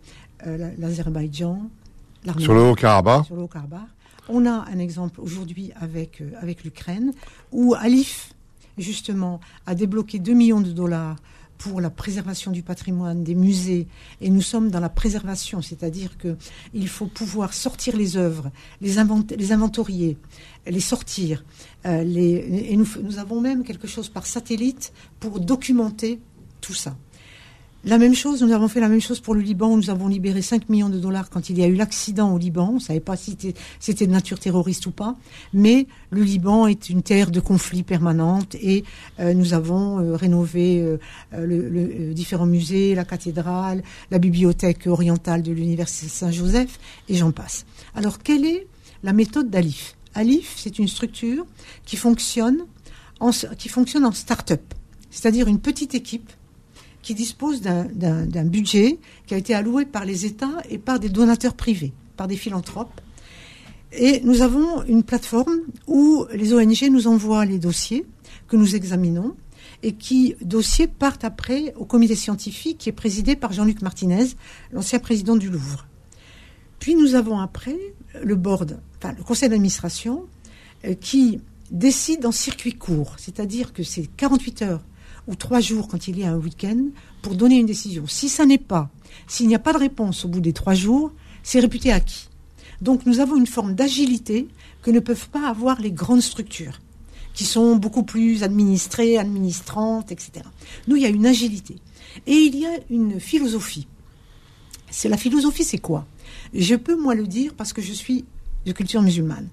euh 0.48 0.71
l'Azerbaïdjan, 0.77 1.69
l'Arménie. 2.25 2.45
Sur 2.45 2.53
le 2.53 2.62
Haut-Karabakh. 2.62 3.25
Sur 3.25 3.36
le 3.36 3.43
Haut-Karabakh. 3.43 3.88
On 4.29 4.45
a 4.45 4.65
un 4.71 4.79
exemple 4.79 5.19
aujourd'hui 5.19 5.71
avec, 5.79 6.21
euh, 6.21 6.31
avec 6.39 6.63
l'Ukraine, 6.63 7.12
où 7.51 7.74
Alif, 7.74 8.33
justement, 8.77 9.39
a 9.65 9.75
débloqué 9.75 10.19
2 10.19 10.33
millions 10.33 10.62
de 10.62 10.71
dollars 10.71 11.17
pour 11.57 11.79
la 11.79 11.91
préservation 11.91 12.50
du 12.51 12.63
patrimoine, 12.63 13.24
des 13.24 13.36
musées, 13.36 13.88
et 14.19 14.31
nous 14.31 14.41
sommes 14.41 14.71
dans 14.71 14.79
la 14.79 14.89
préservation, 14.89 15.62
c'est-à-dire 15.62 16.17
que 16.17 16.36
il 16.74 16.88
faut 16.88 17.05
pouvoir 17.05 17.53
sortir 17.53 17.95
les 17.95 18.17
œuvres, 18.17 18.50
les, 18.81 18.95
les 19.38 19.51
inventorier, 19.51 20.17
les 20.65 20.79
sortir, 20.79 21.43
euh, 21.86 22.03
les, 22.03 22.67
et 22.71 22.75
nous, 22.77 22.88
nous 23.03 23.19
avons 23.19 23.41
même 23.41 23.63
quelque 23.63 23.88
chose 23.88 24.10
par 24.10 24.25
satellite 24.25 24.91
pour 25.19 25.39
documenter 25.39 26.19
tout 26.62 26.74
ça. 26.74 26.95
La 27.83 27.97
même 27.97 28.13
chose, 28.13 28.43
nous 28.43 28.51
avons 28.51 28.67
fait 28.67 28.79
la 28.79 28.89
même 28.89 29.01
chose 29.01 29.19
pour 29.19 29.33
le 29.33 29.41
Liban. 29.41 29.75
Nous 29.75 29.89
avons 29.89 30.07
libéré 30.07 30.43
5 30.43 30.69
millions 30.69 30.89
de 30.89 31.00
dollars 31.00 31.31
quand 31.31 31.50
il 31.50 31.57
y 31.57 31.63
a 31.63 31.67
eu 31.67 31.73
l'accident 31.73 32.31
au 32.31 32.38
Liban. 32.38 32.69
On 32.69 32.75
ne 32.75 32.79
savait 32.79 33.00
pas 33.00 33.15
si 33.15 33.35
c'était 33.79 34.05
de 34.05 34.11
nature 34.11 34.38
terroriste 34.38 34.85
ou 34.85 34.91
pas. 34.91 35.15
Mais 35.51 35.88
le 36.11 36.21
Liban 36.21 36.67
est 36.67 36.89
une 36.89 37.01
terre 37.01 37.31
de 37.31 37.39
conflit 37.39 37.81
permanente 37.81 38.53
et 38.53 38.83
euh, 39.19 39.33
nous 39.33 39.55
avons 39.55 40.00
euh, 40.00 40.15
rénové 40.15 40.79
euh, 41.33 42.13
différents 42.13 42.45
musées, 42.45 42.93
la 42.93 43.03
cathédrale, 43.03 43.81
la 44.11 44.19
bibliothèque 44.19 44.85
orientale 44.85 45.41
de 45.41 45.51
l'Université 45.51 46.07
Saint-Joseph 46.07 46.79
et 47.09 47.15
j'en 47.15 47.31
passe. 47.31 47.65
Alors, 47.95 48.19
quelle 48.19 48.45
est 48.45 48.67
la 49.01 49.11
méthode 49.11 49.50
d'Alif? 49.50 49.95
Alif, 50.13 50.53
c'est 50.55 50.77
une 50.77 50.88
structure 50.88 51.47
qui 51.85 51.97
fonctionne 51.97 52.59
en, 53.19 53.31
qui 53.57 53.69
fonctionne 53.69 54.05
en 54.05 54.11
start-up, 54.11 54.61
c'est-à-dire 55.09 55.47
une 55.47 55.59
petite 55.59 55.95
équipe 55.95 56.31
qui 57.01 57.15
dispose 57.15 57.62
d'un 57.62 58.46
budget 58.46 59.00
qui 59.25 59.34
a 59.34 59.38
été 59.38 59.53
alloué 59.53 59.86
par 59.86 60.05
les 60.05 60.25
États 60.25 60.62
et 60.70 60.77
par 60.77 61.00
des 61.00 61.10
donateurs 61.10 61.55
privés, 61.55 61.93
par 62.17 62.27
des 62.27 62.38
philanthropes. 62.38 63.01
Et 63.91 64.22
nous 64.22 64.41
avons 64.41 64.84
une 64.84 65.03
plateforme 65.03 65.60
où 65.88 66.25
les 66.34 66.53
ONG 66.53 66.89
nous 66.89 67.08
envoient 67.08 67.46
les 67.46 67.60
dossiers 67.60 68.05
que 68.48 68.55
nous 68.55 68.75
examinons 68.75 69.36
et 69.84 69.93
qui, 69.93 70.36
dossiers, 70.41 70.88
partent 70.88 71.24
après 71.24 71.74
au 71.75 71.86
comité 71.86 72.15
scientifique 72.15 72.77
qui 72.77 72.89
est 72.89 72.93
présidé 72.93 73.36
par 73.36 73.51
Jean-Luc 73.51 73.81
Martinez, 73.81 74.27
l'ancien 74.72 75.00
président 75.00 75.36
du 75.36 75.50
Louvre. 75.50 75.88
Puis 76.79 76.96
nous 76.96 77.15
avons 77.15 77.39
après 77.39 77.77
le 78.24 78.36
board, 78.36 78.79
enfin 78.98 79.13
le 79.17 79.24
conseil 79.24 79.50
d'administration, 79.50 80.25
euh, 80.86 80.93
qui 80.93 81.39
décide 81.70 82.25
en 82.25 82.31
circuit 82.31 82.74
court, 82.74 83.15
c'est-à-dire 83.17 83.72
que 83.74 83.84
c'est 83.84 84.08
48 84.17 84.62
heures 84.63 84.84
ou 85.28 85.36
trois 85.36 85.60
jours 85.60 85.88
quand 85.88 86.08
il 86.08 86.20
y 86.20 86.24
a 86.24 86.32
un 86.32 86.38
week-end 86.38 86.88
pour 87.22 87.36
donner 87.36 87.58
une 87.58 87.66
décision. 87.66 88.08
Si 88.08 88.30
ça 88.30 88.46
n'est 88.46 88.58
pas, 88.58 88.90
s'il 89.28 89.48
n'y 89.48 89.56
a 89.56 89.60
pas 89.60 89.74
de 89.74 89.78
réponse 89.78 90.25
au 90.25 90.28
bout 90.28 90.42
des 90.42 90.54
trois 90.54 90.74
jours, 90.74 91.12
c'est 91.44 91.60
réputé 91.60 91.92
acquis. 91.92 92.28
Donc 92.82 93.06
nous 93.06 93.20
avons 93.20 93.36
une 93.38 93.48
forme 93.48 93.75
d'agilité 93.75 94.48
que 94.82 94.92
ne 94.92 95.00
peuvent 95.00 95.30
pas 95.30 95.48
avoir 95.48 95.80
les 95.80 95.92
grandes 95.92 96.22
structures, 96.22 96.80
qui 97.34 97.46
sont 97.46 97.75
beaucoup 97.75 98.04
plus 98.04 98.44
administrées, 98.44 99.18
administrantes, 99.18 100.12
etc. 100.12 100.46
Nous, 100.88 100.96
il 100.96 101.04
y 101.04 101.06
a 101.06 101.10
une 101.10 101.28
agilité. 101.28 101.75
Et 102.25 102.36
il 102.36 102.58
y 102.58 102.66
a 102.66 102.80
une 102.90 103.20
philosophie. 103.20 103.88
C'est 104.90 105.10
la 105.10 105.18
philosophie, 105.18 105.63
c'est 105.63 105.78
quoi? 105.78 106.06
Je 106.54 106.75
peux 106.75 107.00
moi 107.00 107.16
le 107.16 107.28
dire 107.28 107.54
parce 107.54 107.72
que 107.72 107.82
je 107.82 107.94
suis 107.94 108.25
de 108.66 108.72
culture 108.72 109.01
musulmane. 109.01 109.48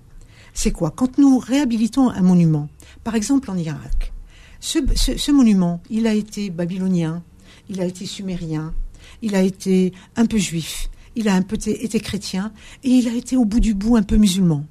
C'est 0.55 0.73
quoi? 0.73 0.91
Quand 0.91 1.19
nous 1.19 1.39
réhabilitons 1.39 2.11
un 2.11 2.23
monument, 2.23 2.69
par 3.05 3.15
exemple 3.15 3.51
en 3.51 3.57
Irak, 3.57 4.13
ce, 4.61 5.31
monument, 5.31 5.81
il 5.91 6.07
a 6.07 6.15
été 6.15 6.51
babylonien, 6.51 7.23
il 7.69 7.81
a 7.81 7.85
été 7.85 8.07
sumérien, 8.07 8.75
il 9.23 9.35
a 9.35 9.43
été 9.43 9.93
un 10.17 10.27
peu 10.27 10.39
juif, 10.39 10.91
il 11.17 11.29
a 11.29 11.35
un 11.35 11.43
peu 11.43 11.57
été 11.67 12.01
chrétien, 12.01 12.53
et 12.85 12.91
il 12.91 13.09
a 13.09 13.15
été 13.15 13.37
au 13.37 13.45
bout 13.45 13.61
du 13.61 13.75
bout 13.75 13.97
un 13.97 14.03
peu 14.03 14.17
musulman. 14.17 14.65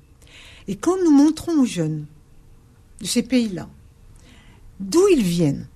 Et 0.67 0.75
quand 0.75 0.97
nous 1.03 1.11
montrons 1.11 1.61
aux 1.61 1.65
jeunes 1.65 2.05
de 3.01 3.05
ces 3.05 3.23
pays-là 3.23 3.69
d'où 4.79 5.07
ils 5.11 5.23
viennent, 5.23 5.67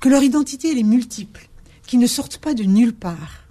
que 0.00 0.08
leur 0.08 0.22
identité 0.22 0.78
est 0.78 0.82
multiple, 0.82 1.48
qu'ils 1.86 2.00
ne 2.00 2.06
sortent 2.06 2.38
pas 2.38 2.54
de 2.54 2.64
nulle 2.64 2.94
part, 2.94 3.44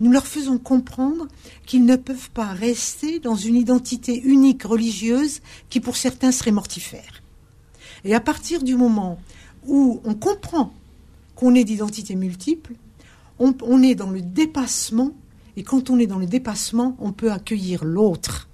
nous 0.00 0.10
leur 0.10 0.26
faisons 0.26 0.58
comprendre 0.58 1.28
qu'ils 1.66 1.84
ne 1.84 1.96
peuvent 1.96 2.30
pas 2.30 2.52
rester 2.52 3.18
dans 3.18 3.36
une 3.36 3.54
identité 3.54 4.18
unique 4.18 4.64
religieuse 4.64 5.40
qui 5.68 5.78
pour 5.78 5.96
certains 5.96 6.32
serait 6.32 6.52
mortifère. 6.52 7.19
Et 8.04 8.14
à 8.14 8.20
partir 8.20 8.62
du 8.62 8.76
moment 8.76 9.18
où 9.66 10.00
on 10.04 10.14
comprend 10.14 10.72
qu'on 11.34 11.54
est 11.54 11.64
d'identité 11.64 12.14
multiple, 12.14 12.74
on, 13.38 13.82
est 13.82 13.94
dans 13.94 14.10
le 14.10 14.20
dépassement, 14.20 15.12
et 15.56 15.62
quand 15.62 15.88
on 15.88 15.98
est 15.98 16.06
dans 16.06 16.18
le 16.18 16.26
dépassement, 16.26 16.96
on 17.00 17.12
peut 17.12 17.32
accueillir 17.32 17.84
l'autre. 17.84 18.48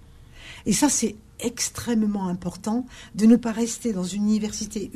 Et 0.65 0.73
ça, 0.73 0.89
c'est 0.89 1.17
extrêmement 1.41 2.29
important 2.29 2.87
de 3.15 3.27
ne 3.27 3.37
pas 3.37 3.53
rester 3.53 3.93
dans 3.93 4.05
une 4.05 4.25
université. 4.25 4.91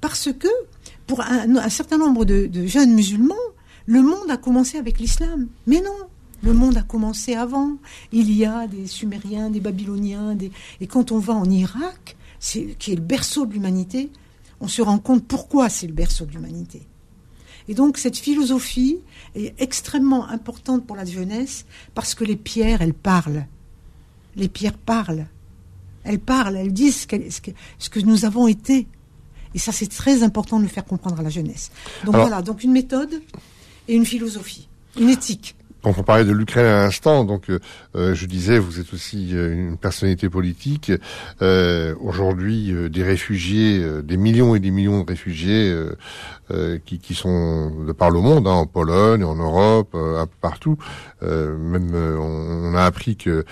Parce 0.00 0.32
que, 0.32 0.48
pour 1.06 1.22
un, 1.22 1.68
certain 1.70 1.96
nombre 1.96 2.24
de, 2.24 2.66
jeunes 2.66 2.92
musulmans, 2.94 3.34
le 3.86 4.02
monde 4.02 4.30
a 4.30 4.36
commencé 4.36 4.76
avec 4.76 5.00
l'islam. 5.00 5.48
Mais 5.66 5.80
non, 5.80 5.96
le 6.42 6.52
monde 6.52 6.76
a 6.76 6.82
commencé 6.82 7.34
avant. 7.34 7.76
Il 8.12 8.30
y 8.32 8.44
a 8.44 8.66
des 8.66 8.86
Sumériens, 8.86 9.48
des 9.48 9.60
Babyloniens, 9.60 10.36
et 10.80 10.86
quand 10.86 11.12
on 11.12 11.18
va 11.18 11.32
en 11.32 11.48
Irak, 11.48 12.16
qui 12.42 12.92
est 12.92 12.96
le 12.96 13.00
berceau 13.00 13.46
de 13.46 13.52
l'humanité, 13.52 14.10
on 14.60 14.68
se 14.68 14.82
rend 14.82 14.98
compte 14.98 15.24
pourquoi 15.24 15.68
c'est 15.68 15.86
le 15.86 15.92
berceau 15.92 16.26
de 16.26 16.32
l'humanité. 16.32 16.82
Et 17.68 17.74
donc 17.74 17.98
cette 17.98 18.16
philosophie 18.16 18.98
est 19.34 19.60
extrêmement 19.60 20.28
importante 20.28 20.84
pour 20.86 20.96
la 20.96 21.04
jeunesse 21.04 21.64
parce 21.94 22.14
que 22.14 22.24
les 22.24 22.36
pierres, 22.36 22.82
elles 22.82 22.94
parlent. 22.94 23.46
Les 24.34 24.48
pierres 24.48 24.78
parlent. 24.78 25.26
Elles 26.04 26.18
parlent, 26.18 26.56
elles 26.56 26.72
disent 26.72 27.02
ce 27.02 27.06
que, 27.06 27.16
ce 27.78 27.88
que 27.88 28.00
nous 28.00 28.24
avons 28.24 28.48
été. 28.48 28.88
Et 29.54 29.58
ça, 29.58 29.70
c'est 29.70 29.86
très 29.86 30.22
important 30.22 30.58
de 30.58 30.64
le 30.64 30.68
faire 30.68 30.84
comprendre 30.84 31.20
à 31.20 31.22
la 31.22 31.30
jeunesse. 31.30 31.70
Donc 32.04 32.16
voilà, 32.16 32.42
donc 32.42 32.64
une 32.64 32.72
méthode 32.72 33.22
et 33.86 33.94
une 33.94 34.06
philosophie, 34.06 34.68
une 34.98 35.10
éthique. 35.10 35.54
Donc 35.82 35.98
on 35.98 36.02
parlait 36.04 36.24
de 36.24 36.32
l'Ukraine 36.32 36.66
à 36.66 36.84
l'instant, 36.84 37.24
donc 37.24 37.50
euh, 37.50 37.58
euh, 37.96 38.14
je 38.14 38.26
disais, 38.26 38.58
vous 38.58 38.78
êtes 38.78 38.92
aussi 38.94 39.30
euh, 39.32 39.52
une 39.52 39.76
personnalité 39.76 40.28
politique. 40.28 40.92
Aujourd'hui, 41.40 42.72
des 42.90 43.02
réfugiés, 43.02 43.84
des 44.02 44.16
millions 44.16 44.54
et 44.54 44.60
des 44.60 44.70
millions 44.70 45.02
de 45.02 45.08
réfugiés 45.08 45.74
qui, 46.84 46.98
qui, 46.98 47.14
sont 47.14 47.84
de 47.86 47.92
par 47.92 48.10
le 48.10 48.20
monde, 48.20 48.46
hein, 48.46 48.52
en 48.52 48.66
Pologne, 48.66 49.24
en 49.24 49.36
Europe, 49.36 49.94
un 49.94 50.26
peu 50.26 50.36
partout. 50.40 50.76
même 51.22 51.94
on, 51.94 52.74
a 52.74 52.84
appris 52.84 53.16
que 53.16 53.44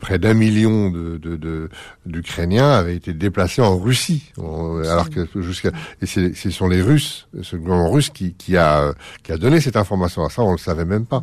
près 0.00 0.18
d'un 0.18 0.34
million 0.34 0.90
de, 0.90 1.68
d'Ukrainiens 2.06 2.70
avaient 2.70 2.96
été 2.96 3.12
déplacés 3.12 3.62
en 3.62 3.78
Russie, 3.78 4.32
alors 4.38 5.10
que 5.10 5.26
jusqu'à 5.40 5.70
et 6.02 6.06
ce 6.06 6.50
sont 6.50 6.68
les 6.68 6.82
Russes, 6.82 7.28
ce 7.42 7.56
gouvernement 7.56 7.90
russe 7.90 8.10
qui, 8.10 8.34
qui 8.34 8.56
a 8.56 8.92
qui 9.22 9.32
a 9.32 9.38
donné 9.38 9.60
cette 9.60 9.76
information. 9.76 10.24
À 10.24 10.30
ça, 10.30 10.42
on 10.42 10.52
le 10.52 10.58
savait 10.58 10.84
même 10.84 11.06
pas. 11.06 11.22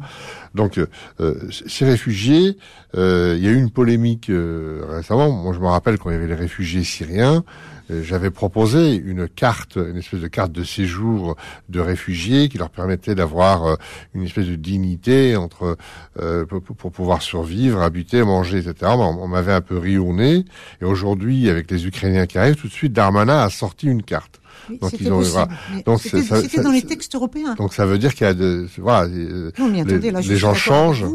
Donc, 0.54 0.80
euh, 1.19 1.36
ces 1.52 1.86
réfugiés, 1.86 2.58
euh, 2.95 3.36
il 3.38 3.43
y 3.43 3.48
a 3.48 3.52
eu 3.52 3.58
une 3.58 3.71
polémique 3.71 4.30
euh, 4.30 4.86
récemment. 4.89 5.30
Moi, 5.30 5.54
je 5.54 5.60
me 5.60 5.67
rappelle 5.67 5.98
quand 5.98 6.10
il 6.10 6.13
y 6.13 6.15
avait 6.15 6.28
les 6.28 6.36
réfugiés 6.36 6.84
syriens, 6.84 7.43
j'avais 7.89 8.32
proposé 8.32 8.95
une 8.95 9.28
carte, 9.28 9.76
une 9.78 9.98
espèce 9.98 10.19
de 10.19 10.28
carte 10.28 10.52
de 10.52 10.63
séjour 10.63 11.36
de 11.69 11.80
réfugiés 11.80 12.50
qui 12.50 12.58
leur 12.58 12.69
permettait 12.69 13.15
d'avoir 13.15 13.78
une 14.13 14.24
espèce 14.24 14.48
de 14.48 14.56
dignité 14.56 15.36
entre 15.36 15.78
pour, 16.48 16.91
pouvoir 16.91 17.21
survivre, 17.21 17.82
habiter, 17.82 18.24
manger, 18.24 18.60
etc. 18.60 18.91
On, 18.95 19.28
m'avait 19.28 19.54
un 19.54 19.62
peu 19.62 19.78
ri 19.78 19.98
au 19.98 20.13
nez. 20.13 20.45
Et 20.82 20.86
aujourd'hui, 20.86 21.50
avec 21.50 21.69
les 21.69 21.86
Ukrainiens 21.86 22.26
qui 22.26 22.38
arrivent, 22.38 22.56
tout 22.56 22.67
de 22.67 22.74
suite, 22.74 22.93
Darmanin 22.93 23.39
a 23.39 23.50
sorti 23.50 23.88
une 23.88 24.04
carte 24.04 24.41
donc 24.82 24.93
ils 25.00 25.12
ont 25.12 25.21
donc 25.86 26.02
c'était 26.02 26.62
dans 26.62 26.71
les 26.71 26.82
textes 26.82 27.15
européens. 27.15 27.56
Donc 27.56 27.74
ça 27.74 27.86
veut 27.86 27.98
dire 27.98 28.13
qu'il 28.13 28.26
y 28.26 28.30
a 28.30 28.34
de 28.34 28.67
voilà 28.78 29.08
euh, 29.08 29.52
non, 29.58 29.69
mais 29.69 29.82
attendez, 29.82 30.12
là, 30.12 30.21
les 30.21 30.38
gens 30.38 30.54
changent. 30.54 31.06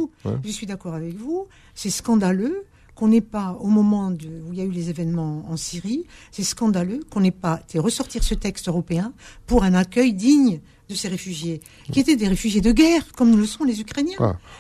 Je 0.45 0.51
suis 0.51 0.67
d'accord 0.67 0.95
avec 0.95 1.17
vous. 1.17 1.47
C'est 1.75 1.91
scandaleux 1.91 2.65
qu'on 3.01 3.09
n'ait 3.09 3.23
pas, 3.23 3.57
au 3.61 3.69
moment 3.69 4.11
de, 4.11 4.29
où 4.47 4.53
il 4.53 4.59
y 4.59 4.61
a 4.61 4.65
eu 4.65 4.71
les 4.71 4.91
événements 4.91 5.43
en 5.49 5.57
Syrie, 5.57 6.05
c'est 6.31 6.43
scandaleux 6.43 7.01
qu'on 7.11 7.21
n'ait 7.21 7.31
pas 7.31 7.61
fait 7.67 7.79
ressortir 7.79 8.23
ce 8.23 8.35
texte 8.35 8.69
européen 8.69 9.15
pour 9.47 9.65
un 9.65 9.73
accueil 9.73 10.13
digne 10.13 10.61
de 10.89 10.95
ces 10.95 11.09
réfugiés, 11.09 11.61
qui 11.93 12.01
étaient 12.01 12.17
des 12.17 12.29
réfugiés 12.29 12.61
de 12.61 12.73
guerre, 12.73 13.05
comme 13.17 13.31
nous 13.31 13.39
le 13.39 13.47
sont 13.47 13.65
les 13.65 13.81
Ukrainiens. 13.81 14.19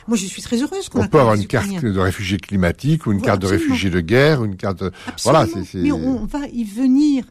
Moi, 0.08 0.16
je 0.16 0.24
suis 0.24 0.40
très 0.40 0.62
heureuse 0.62 0.88
qu'on 0.88 1.02
On 1.02 1.08
peut 1.08 1.20
avoir 1.20 1.34
une 1.34 1.46
carte 1.46 1.84
de 1.84 1.98
réfugiés 1.98 2.38
climatiques 2.38 3.06
ou 3.06 3.12
une 3.12 3.20
carte 3.20 3.42
de 3.42 3.46
réfugiés 3.46 3.90
de 3.90 4.00
guerre, 4.00 4.42
une 4.44 4.56
carte. 4.56 4.84
Voilà, 5.24 5.46
c'est. 5.46 5.78
Mais 5.78 5.92
on 5.92 6.24
va 6.24 6.46
y 6.46 6.64
venir 6.64 7.24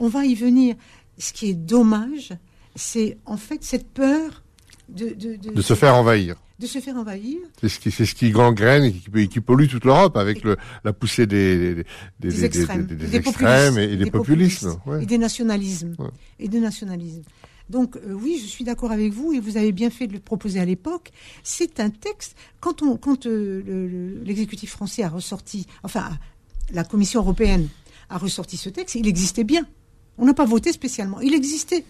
on 0.00 0.08
va 0.08 0.24
y 0.24 0.34
venir. 0.34 0.76
Ce 1.18 1.32
qui 1.32 1.50
est 1.50 1.54
dommage, 1.54 2.34
c'est 2.74 3.18
en 3.24 3.36
fait 3.36 3.64
cette 3.64 3.88
peur 3.88 4.42
de, 4.88 5.36
de, 5.52 5.62
se 5.62 5.74
faire 5.74 5.94
envahir. 5.94 6.36
De 6.58 6.66
se 6.66 6.78
faire 6.78 6.96
envahir. 6.96 7.38
C'est 7.60 7.68
ce 7.68 7.80
qui, 7.80 7.90
c'est 7.90 8.06
ce 8.06 8.14
qui 8.14 8.30
gangrène 8.30 8.84
et 8.84 9.28
qui, 9.28 9.40
pollue 9.40 9.66
toute 9.66 9.84
l'Europe 9.84 10.16
avec 10.16 10.44
le, 10.44 10.56
la 10.84 10.92
poussée 10.92 11.26
des, 11.26 11.84
des, 12.20 12.44
extrêmes, 12.44 12.88
et, 13.78 13.96
des, 13.96 14.10
populismes. 14.10 14.78
Et 15.00 15.06
des 15.06 15.18
nationalismes. 15.18 15.96
Et 16.38 16.48
des 16.48 16.60
nationalismes. 16.60 17.22
Donc 17.68 17.96
euh, 17.96 18.12
oui, 18.12 18.38
je 18.40 18.46
suis 18.46 18.64
d'accord 18.64 18.92
avec 18.92 19.12
vous 19.12 19.32
et 19.32 19.40
vous 19.40 19.56
avez 19.56 19.72
bien 19.72 19.90
fait 19.90 20.06
de 20.06 20.12
le 20.12 20.20
proposer 20.20 20.60
à 20.60 20.64
l'époque. 20.64 21.10
C'est 21.42 21.80
un 21.80 21.90
texte. 21.90 22.36
Quand, 22.60 22.82
on, 22.82 22.96
quand 22.96 23.26
euh, 23.26 24.22
l'exécutif 24.24 24.70
français 24.70 25.02
a 25.02 25.08
ressorti, 25.08 25.66
enfin 25.82 26.10
la 26.72 26.84
Commission 26.84 27.20
européenne 27.20 27.68
a 28.08 28.18
ressorti 28.18 28.56
ce 28.56 28.68
texte, 28.68 28.94
il 28.94 29.08
existait 29.08 29.44
bien. 29.44 29.66
On 30.18 30.24
n'a 30.26 30.34
pas 30.34 30.44
voté 30.44 30.72
spécialement. 30.72 31.20
Il 31.20 31.34
existait. 31.34 31.84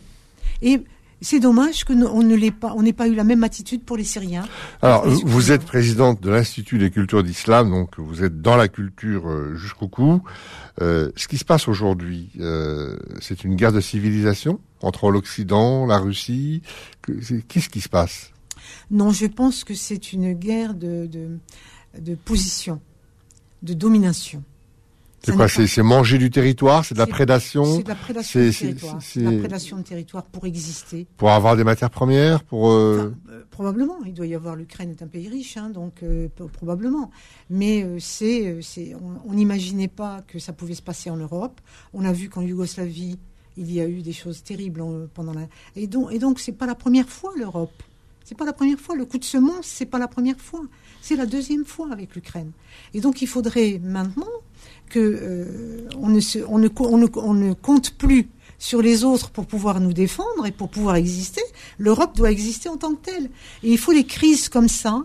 Et 0.63 0.81
C'est 1.23 1.41
dommage 1.41 1.85
que 1.85 1.95
on 1.95 2.23
ne 2.23 2.35
l'ait 2.35 2.51
pas, 2.51 2.75
on 2.77 2.83
n'ait 2.83 2.93
pas 2.93 3.09
eu 3.09 3.15
la 3.15 3.25
même 3.25 3.43
attitude 3.43 3.83
pour 3.83 3.97
les 3.97 4.05
Syriens. 4.05 4.45
Alors, 4.83 5.07
vous 5.09 5.51
êtes 5.51 5.65
présidente 5.65 6.21
de 6.23 6.31
l'Institut 6.31 6.79
des 6.79 6.91
cultures 6.91 7.23
d'islam, 7.23 7.71
donc 7.71 7.99
vous 7.99 8.23
êtes 8.23 8.43
dans 8.43 8.57
la 8.57 8.69
culture 8.69 9.29
euh, 9.29 9.55
jusqu'au 9.57 9.89
cou. 9.89 10.23
Euh, 10.83 11.11
ce 11.17 11.27
qui 11.27 11.39
se 11.39 11.45
passe 11.45 11.69
aujourd'hui, 11.69 12.31
euh, 12.39 12.99
c'est 13.21 13.45
une 13.45 13.57
guerre 13.57 13.73
de 13.73 13.81
civilisation 13.81 14.61
entre 14.83 15.11
l'Occident, 15.11 15.87
la 15.87 15.99
Russie. 15.99 16.61
Qu'est-ce 17.49 17.71
qui 17.71 17.81
se 17.81 17.89
passe? 17.89 18.33
Non, 18.91 19.11
je 19.11 19.27
pense 19.27 19.65
que 19.65 19.75
c'est 19.75 20.13
une 20.13 20.35
guerre 20.35 20.75
de, 20.75 21.07
de, 21.07 21.39
de 21.99 22.15
position, 22.15 22.81
de 23.63 23.73
domination. 23.73 24.45
C'est 25.27 25.37
quoi 25.37 25.49
C'est 25.49 25.83
manger 25.83 26.19
du 26.19 26.31
territoire 26.31 26.85
C'est 26.85 26.95
de 26.95 26.99
la 26.99 27.07
prédation 27.07 27.65
C'est 27.65 27.83
de 27.83 27.89
la 27.89 27.95
prédation 27.95 28.41
de 28.41 28.51
territoire. 28.51 28.99
C'est 29.01 29.21
la 29.21 29.39
prédation 29.39 29.77
de 29.79 29.83
territoire 29.83 30.25
pour 30.25 30.47
exister. 30.47 31.07
Pour 31.17 31.31
avoir 31.31 31.57
des 31.57 31.65
matières 31.65 31.91
premières 31.91 32.45
pour 32.45 32.71
euh... 32.71 33.13
euh 33.31 33.45
probablement. 33.51 33.97
Il 34.05 34.15
doit 34.15 34.27
y 34.27 34.35
avoir. 34.35 34.55
L'Ukraine 34.55 34.91
est 34.91 35.03
un 35.03 35.07
pays 35.07 35.29
riche, 35.29 35.57
hein, 35.57 35.71
donc 35.71 36.03
euh, 36.03 36.29
probablement. 36.53 37.11
Mais 37.51 37.87
c'est, 37.99 38.59
c'est, 38.63 38.95
on 39.27 39.33
n'imaginait 39.33 39.89
pas 39.89 40.23
que 40.29 40.39
ça 40.39 40.53
pouvait 40.53 40.75
se 40.75 40.83
passer 40.83 41.11
en 41.11 41.17
Europe. 41.17 41.61
On 41.93 42.05
a 42.05 42.13
vu 42.13 42.29
qu'en 42.29 42.43
Yougoslavie, 42.43 43.19
il 43.57 43.73
y 43.73 43.81
a 43.81 43.89
eu 43.89 44.03
des 44.03 44.13
choses 44.13 44.43
terribles 44.43 44.83
pendant 45.15 45.33
la. 45.33 45.43
Et 45.75 45.87
donc, 45.87 46.13
et 46.13 46.19
donc, 46.19 46.39
c'est 46.39 46.53
pas 46.53 46.67
la 46.67 46.75
première 46.75 47.09
fois 47.09 47.33
l'Europe. 47.37 47.83
C'est 48.25 48.37
pas 48.37 48.45
la 48.45 48.53
première 48.53 48.79
fois. 48.79 48.95
Le 48.95 49.05
coup 49.05 49.19
de 49.19 49.25
semence, 49.25 49.67
c'est 49.67 49.87
pas 49.87 49.99
la 49.99 50.09
première 50.09 50.39
fois. 50.39 50.63
C'est 51.01 51.17
la 51.17 51.27
deuxième 51.27 51.65
fois 51.65 51.89
avec 51.93 52.15
l'Ukraine. 52.15 52.53
Et 52.93 53.01
donc, 53.01 53.23
il 53.23 53.29
faudrait 53.29 53.81
maintenant 53.83 54.27
que 54.89 54.99
euh, 54.99 55.89
on, 55.99 56.09
ne 56.09 56.21
on, 56.49 56.59
ne, 56.59 56.69
on, 57.17 57.35
ne, 57.35 57.53
compte 57.53 57.91
plus 57.91 58.29
sur 58.59 58.83
les 58.83 59.05
autres 59.05 59.31
pour 59.31 59.47
pouvoir 59.47 59.81
nous 59.81 59.93
défendre 59.93 60.47
et 60.47 60.53
pour 60.53 60.71
pouvoir 60.71 60.97
exister. 60.97 61.43
L'Europe 61.79 62.17
doit 62.17 62.31
exister 62.31 62.69
en 62.69 62.77
tant 62.77 62.95
que 62.95 63.11
telle. 63.11 63.25
Et 63.63 63.71
il 63.71 63.79
faut 63.79 63.93
des 63.93 64.05
crises 64.07 64.49
comme 64.49 64.69
ça 64.69 65.03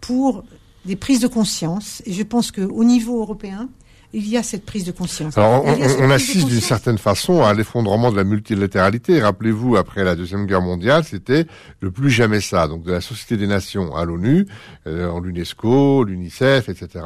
pour 0.00 0.44
des 0.84 0.96
prises 0.96 1.20
de 1.20 1.28
conscience. 1.28 2.02
Et 2.06 2.12
je 2.12 2.22
pense 2.22 2.50
qu'au 2.50 2.84
niveau 2.84 3.20
européen, 3.20 3.68
il 4.12 4.28
y 4.28 4.36
a 4.36 4.42
cette 4.42 4.66
prise 4.66 4.84
de 4.84 4.92
conscience. 4.92 5.38
Alors, 5.38 5.64
on, 5.64 6.10
assiste 6.10 6.46
d'une 6.46 6.60
certaine 6.60 6.98
façon 6.98 7.42
à 7.42 7.54
l'effondrement 7.54 8.12
de 8.12 8.16
la 8.16 8.24
multilatéralité. 8.24 9.22
Rappelez-vous, 9.22 9.76
après 9.76 10.04
la 10.04 10.14
Deuxième 10.14 10.46
Guerre 10.46 10.60
mondiale, 10.60 11.04
c'était 11.04 11.46
le 11.80 11.90
plus 11.90 12.10
jamais 12.10 12.40
ça. 12.40 12.68
Donc, 12.68 12.82
de 12.82 12.92
la 12.92 13.00
Société 13.00 13.36
des 13.36 13.46
Nations 13.46 13.96
à 13.96 14.04
l'ONU, 14.04 14.46
euh, 14.86 15.08
en 15.08 15.20
l'UNESCO, 15.20 16.04
l'UNICEF, 16.04 16.68
etc. 16.68 17.04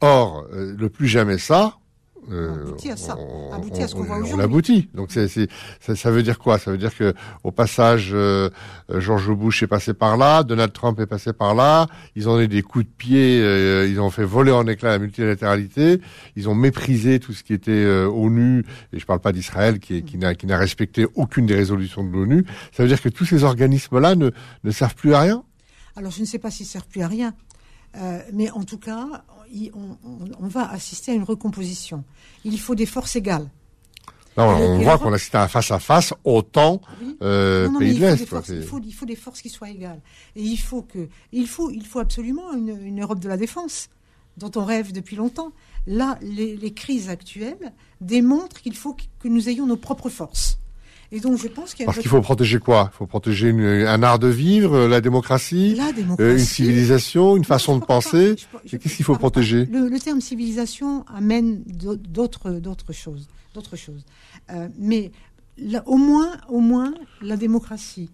Or, 0.00 0.46
euh, 0.52 0.74
le 0.76 0.88
plus 0.88 1.08
jamais 1.08 1.38
ça, 1.38 1.78
euh, 2.30 2.62
aboutit 2.62 2.90
à 2.90 2.96
ça, 2.96 3.16
on, 3.16 3.52
aboutit 3.52 3.82
à 3.82 3.88
ce 3.88 3.94
qu'on 3.94 4.02
voit 4.02 4.16
aujourd'hui. 4.16 4.34
On 4.36 4.38
aboutit. 4.40 4.88
Donc 4.94 5.08
c'est, 5.10 5.28
ça, 5.80 5.96
ça, 5.96 6.10
veut 6.10 6.22
dire 6.22 6.38
quoi? 6.38 6.58
Ça 6.58 6.70
veut 6.70 6.78
dire 6.78 6.94
que 6.94 7.14
au 7.42 7.50
passage, 7.50 8.10
euh, 8.12 8.50
George 8.96 9.30
Bush 9.32 9.62
est 9.62 9.66
passé 9.66 9.94
par 9.94 10.16
là, 10.16 10.42
Donald 10.42 10.72
Trump 10.72 10.98
est 11.00 11.06
passé 11.06 11.32
par 11.32 11.54
là. 11.54 11.86
Ils 12.16 12.28
ont 12.28 12.38
eu 12.40 12.48
des 12.48 12.62
coups 12.62 12.84
de 12.84 12.90
pied, 12.90 13.40
euh, 13.40 13.86
ils 13.88 14.00
ont 14.00 14.10
fait 14.10 14.24
voler 14.24 14.52
en 14.52 14.66
éclats 14.66 14.90
la 14.90 14.98
multilatéralité. 14.98 16.00
Ils 16.36 16.48
ont 16.48 16.54
méprisé 16.54 17.18
tout 17.18 17.32
ce 17.32 17.42
qui 17.42 17.54
était 17.54 17.70
euh, 17.70 18.08
ONU. 18.08 18.64
Et 18.92 18.98
je 18.98 19.06
parle 19.06 19.20
pas 19.20 19.32
d'Israël 19.32 19.78
qui, 19.78 20.02
qui 20.02 20.18
n'a 20.18 20.34
qui 20.34 20.46
n'a 20.46 20.58
respecté 20.58 21.06
aucune 21.14 21.46
des 21.46 21.54
résolutions 21.54 22.04
de 22.04 22.10
l'ONU. 22.10 22.44
Ça 22.72 22.82
veut 22.82 22.88
dire 22.88 23.00
que 23.00 23.08
tous 23.08 23.24
ces 23.24 23.44
organismes-là 23.44 24.14
ne 24.14 24.30
ne 24.64 24.70
servent 24.70 24.94
plus 24.94 25.14
à 25.14 25.20
rien? 25.20 25.44
Alors 25.96 26.12
je 26.12 26.20
ne 26.20 26.26
sais 26.26 26.38
pas 26.38 26.50
s'ils 26.50 26.66
servent 26.66 26.86
plus 26.86 27.02
à 27.02 27.08
rien. 27.08 27.34
Euh, 27.96 28.22
mais 28.32 28.50
en 28.50 28.64
tout 28.64 28.78
cas, 28.78 29.24
on, 29.74 30.46
va 30.46 30.70
assister 30.70 31.12
à 31.12 31.14
une 31.14 31.22
recomposition. 31.22 32.04
Il 32.44 32.58
faut 32.60 32.74
des 32.74 32.86
forces 32.86 33.16
égales. 33.16 33.48
on 34.36 34.78
voit 34.80 34.98
qu'on 34.98 35.12
assiste 35.12 35.34
à 35.34 35.42
un 35.42 35.48
face-à-face 35.48 36.14
autant 36.24 36.80
euh, 37.22 37.68
pays 37.78 37.94
de 37.94 38.00
l'Est. 38.00 38.20
Il 38.20 38.62
faut, 38.62 38.80
il 38.84 38.94
faut 38.94 39.06
des 39.06 39.16
forces 39.16 39.42
qui 39.42 39.48
soient 39.48 39.70
égales. 39.70 40.00
Et 40.36 40.42
il 40.42 40.58
faut, 40.58 40.82
que, 40.82 41.08
il 41.32 41.46
faut, 41.46 41.70
il 41.70 41.86
faut 41.86 41.98
absolument 41.98 42.52
une, 42.52 43.00
Europe 43.00 43.20
de 43.20 43.28
la 43.28 43.36
défense 43.36 43.88
dont 44.36 44.50
on 44.54 44.64
rêve 44.64 44.92
depuis 44.92 45.16
longtemps. 45.16 45.52
Là, 45.86 46.18
les, 46.20 46.72
crises 46.74 47.08
actuelles 47.08 47.72
démontrent 48.00 48.60
qu'il 48.60 48.76
faut 48.76 48.96
que 49.18 49.28
nous 49.28 49.48
ayons 49.48 49.66
nos 49.66 49.76
propres 49.76 50.10
forces. 50.10 50.60
Et 51.10 51.20
donc, 51.20 51.38
je 51.38 51.48
pense 51.48 51.74
qu'il 51.74 51.86
Parce 51.86 51.98
qu'il 51.98 52.10
faut 52.10 52.20
protéger 52.20 52.58
quoi? 52.58 52.90
Il 52.92 52.96
faut 52.96 53.06
protéger 53.06 53.50
un 53.86 54.02
art 54.02 54.18
de 54.18 54.28
vivre, 54.28 54.74
euh, 54.74 54.88
la 54.88 55.00
démocratie, 55.00 55.74
la 55.74 55.92
démocratie 55.92 56.32
une 56.32 56.38
civilisation, 56.38 57.36
une 57.36 57.44
façon 57.44 57.78
de 57.78 57.84
penser. 57.84 58.36
Qu'est-ce 58.68 58.96
qu'il 58.96 59.04
faut 59.04 59.16
protéger? 59.16 59.66
Le, 59.66 59.98
terme 59.98 60.20
civilisation 60.20 61.04
amène 61.06 61.62
d'autres 61.64 62.50
d'autres 62.52 62.92
choses, 62.92 63.26
d'autres 63.54 63.76
choses. 63.76 64.04
Euh, 64.50 64.68
mais 64.78 65.10
au 65.86 65.96
moins, 65.96 66.32
au 66.48 66.60
moins, 66.60 66.94
la 67.22 67.36
démocratie 67.36 68.10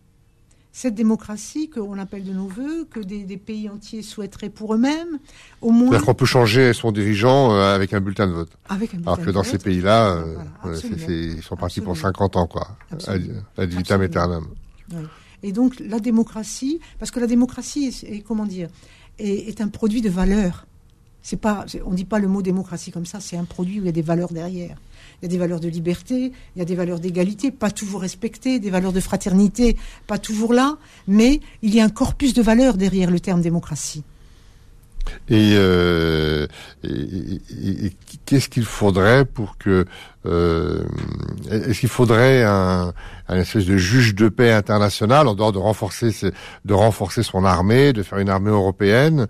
cette 0.74 0.96
démocratie 0.96 1.70
qu'on 1.70 1.96
appelle 2.00 2.24
de 2.24 2.32
nos 2.32 2.48
voeux, 2.48 2.84
que 2.90 2.98
des, 2.98 3.36
pays 3.36 3.70
entiers 3.70 4.02
souhaiteraient 4.02 4.48
pour 4.48 4.74
eux-mêmes, 4.74 5.20
au 5.62 5.70
moins. 5.70 5.90
C'est-à-dire 5.90 6.06
qu'on 6.06 6.14
peut 6.14 6.26
changer 6.26 6.72
son 6.72 6.90
dirigeant 6.90 7.52
euh, 7.52 7.76
avec 7.76 7.94
un 7.94 8.00
bulletin 8.00 8.26
de 8.26 8.32
vote. 8.32 8.50
Avec 8.68 8.92
un 8.92 8.96
bulletin 8.96 9.12
Alors 9.12 9.24
que 9.24 9.30
dans 9.30 9.44
ces 9.44 9.58
pays-là, 9.58 10.24
euh, 10.64 10.76
ils 11.08 11.42
sont 11.44 11.54
partis 11.54 11.80
pour 11.80 11.96
50 11.96 12.36
ans, 12.36 12.48
quoi. 12.48 12.76
Ad 13.06 13.70
vitam 13.70 14.02
aeternam. 14.02 14.48
Et 15.44 15.52
donc 15.52 15.78
la 15.78 16.00
démocratie, 16.00 16.80
parce 16.98 17.12
que 17.12 17.20
la 17.20 17.28
démocratie, 17.28 17.94
est, 18.04 18.22
comment 18.22 18.44
dire, 18.44 18.68
est, 19.20 19.48
est, 19.48 19.60
un 19.60 19.68
produit 19.68 20.00
de 20.00 20.10
valeurs. 20.10 20.66
C'est 21.22 21.36
pas, 21.36 21.66
on 21.86 21.94
dit 21.94 22.04
pas 22.04 22.18
le 22.18 22.26
mot 22.26 22.42
démocratie 22.42 22.90
comme 22.90 23.06
ça. 23.06 23.20
C'est 23.20 23.36
un 23.36 23.44
produit 23.44 23.78
où 23.78 23.84
il 23.84 23.86
y 23.86 23.90
a 23.90 23.92
des 23.92 24.02
valeurs 24.02 24.32
derrière. 24.32 24.76
Il 25.24 25.28
y 25.28 25.30
a 25.30 25.36
des 25.36 25.38
valeurs 25.38 25.60
de 25.60 25.68
liberté, 25.68 26.32
il 26.54 26.58
y 26.58 26.60
a 26.60 26.66
des 26.66 26.74
valeurs 26.74 27.00
d'égalité, 27.00 27.50
pas 27.50 27.70
toujours 27.70 28.02
respectées, 28.02 28.58
des 28.58 28.68
valeurs 28.68 28.92
de 28.92 29.00
fraternité, 29.00 29.74
pas 30.06 30.18
toujours 30.18 30.52
là, 30.52 30.76
mais 31.08 31.40
il 31.62 31.74
y 31.74 31.80
a 31.80 31.84
un 31.84 31.88
corpus 31.88 32.34
de 32.34 32.42
valeurs 32.42 32.76
derrière 32.76 33.10
le 33.10 33.18
terme 33.20 33.40
démocratie. 33.40 34.02
Et, 35.30 35.54
euh, 35.56 36.46
qu'est-ce 38.26 38.50
qu'il 38.50 38.66
faudrait 38.66 39.24
pour 39.24 39.56
que 39.56 39.86
euh, 40.26 40.84
est-ce 41.50 41.80
qu'il 41.80 41.88
faudrait 41.88 42.42
un, 42.44 42.92
espèce 43.30 43.64
de 43.64 43.78
juge 43.78 44.14
de 44.14 44.28
paix 44.28 44.52
international 44.52 45.26
en 45.26 45.34
dehors 45.34 45.52
de 45.52 45.58
renforcer 46.74 47.22
son 47.22 47.44
armée, 47.46 47.94
de 47.94 48.02
faire 48.02 48.18
une 48.18 48.28
armée 48.28 48.50
européenne 48.50 49.26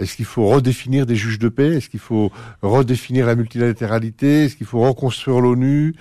est-ce 0.00 0.16
qu'il 0.16 0.24
faut 0.24 0.46
redéfinir 0.46 1.06
des 1.06 1.16
juges 1.16 1.38
de 1.38 1.48
paix? 1.48 1.76
Est-ce 1.76 1.88
qu'il 1.88 2.00
faut 2.00 2.32
redéfinir 2.62 3.26
la 3.26 3.34
multilatéralité? 3.34 4.44
Est-ce 4.44 4.56
qu'il 4.56 4.66
faut 4.66 4.80
reconstruire 4.80 5.40
l'ONU? 5.40 5.94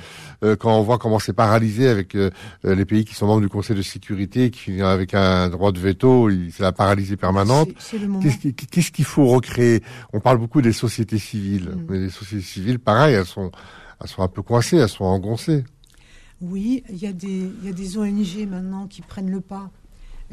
Euh, 0.44 0.56
Quand 0.56 0.78
on 0.78 0.84
voit 0.84 0.98
comment 0.98 1.20
c'est 1.20 1.34
paralysé 1.34 1.88
avec 1.88 2.16
euh, 2.16 2.32
les 2.64 2.86
pays 2.86 3.06
qui 3.06 3.14
sont 3.16 3.28
membres 3.28 3.42
du 3.42 3.50
Conseil 3.50 3.76
de 3.76 3.82
sécurité, 3.82 4.50
qui 4.52 4.60
finissent 4.60 4.82
avec 4.84 5.14
un 5.14 5.50
droit 5.50 5.72
de 5.72 5.80
veto, 5.80 6.30
c'est 6.52 6.64
la 6.64 6.72
paralysie 6.72 7.18
permanente. 7.18 7.70
Qu'est-ce 8.72 8.92
qu'il 8.92 9.06
faut 9.06 9.28
recréer? 9.28 9.84
On 10.14 10.20
parle 10.20 10.38
beaucoup 10.38 10.62
des 10.62 10.74
sociétés 10.74 11.20
civiles, 11.20 11.70
mm. 11.70 11.86
mais 11.90 12.00
les 12.00 12.10
sociétés 12.10 12.44
civiles, 12.44 12.80
pareil, 12.80 13.16
elles 13.16 13.26
sont, 13.26 13.52
elles 14.02 14.08
sont 14.08 14.22
un 14.22 14.28
peu 14.28 14.42
coincées, 14.42 14.78
elles 14.78 14.90
sont 14.90 15.06
engoncées. 15.06 15.64
Oui, 16.42 16.84
il 16.90 16.98
y, 16.98 17.06
a 17.08 17.12
des, 17.12 17.28
il 17.62 17.66
y 17.66 17.70
a 17.70 17.74
des 17.74 17.98
ONG 17.98 18.48
maintenant 18.48 18.88
qui 18.88 19.02
prennent 19.02 19.30
le 19.30 19.42
pas 19.42 19.70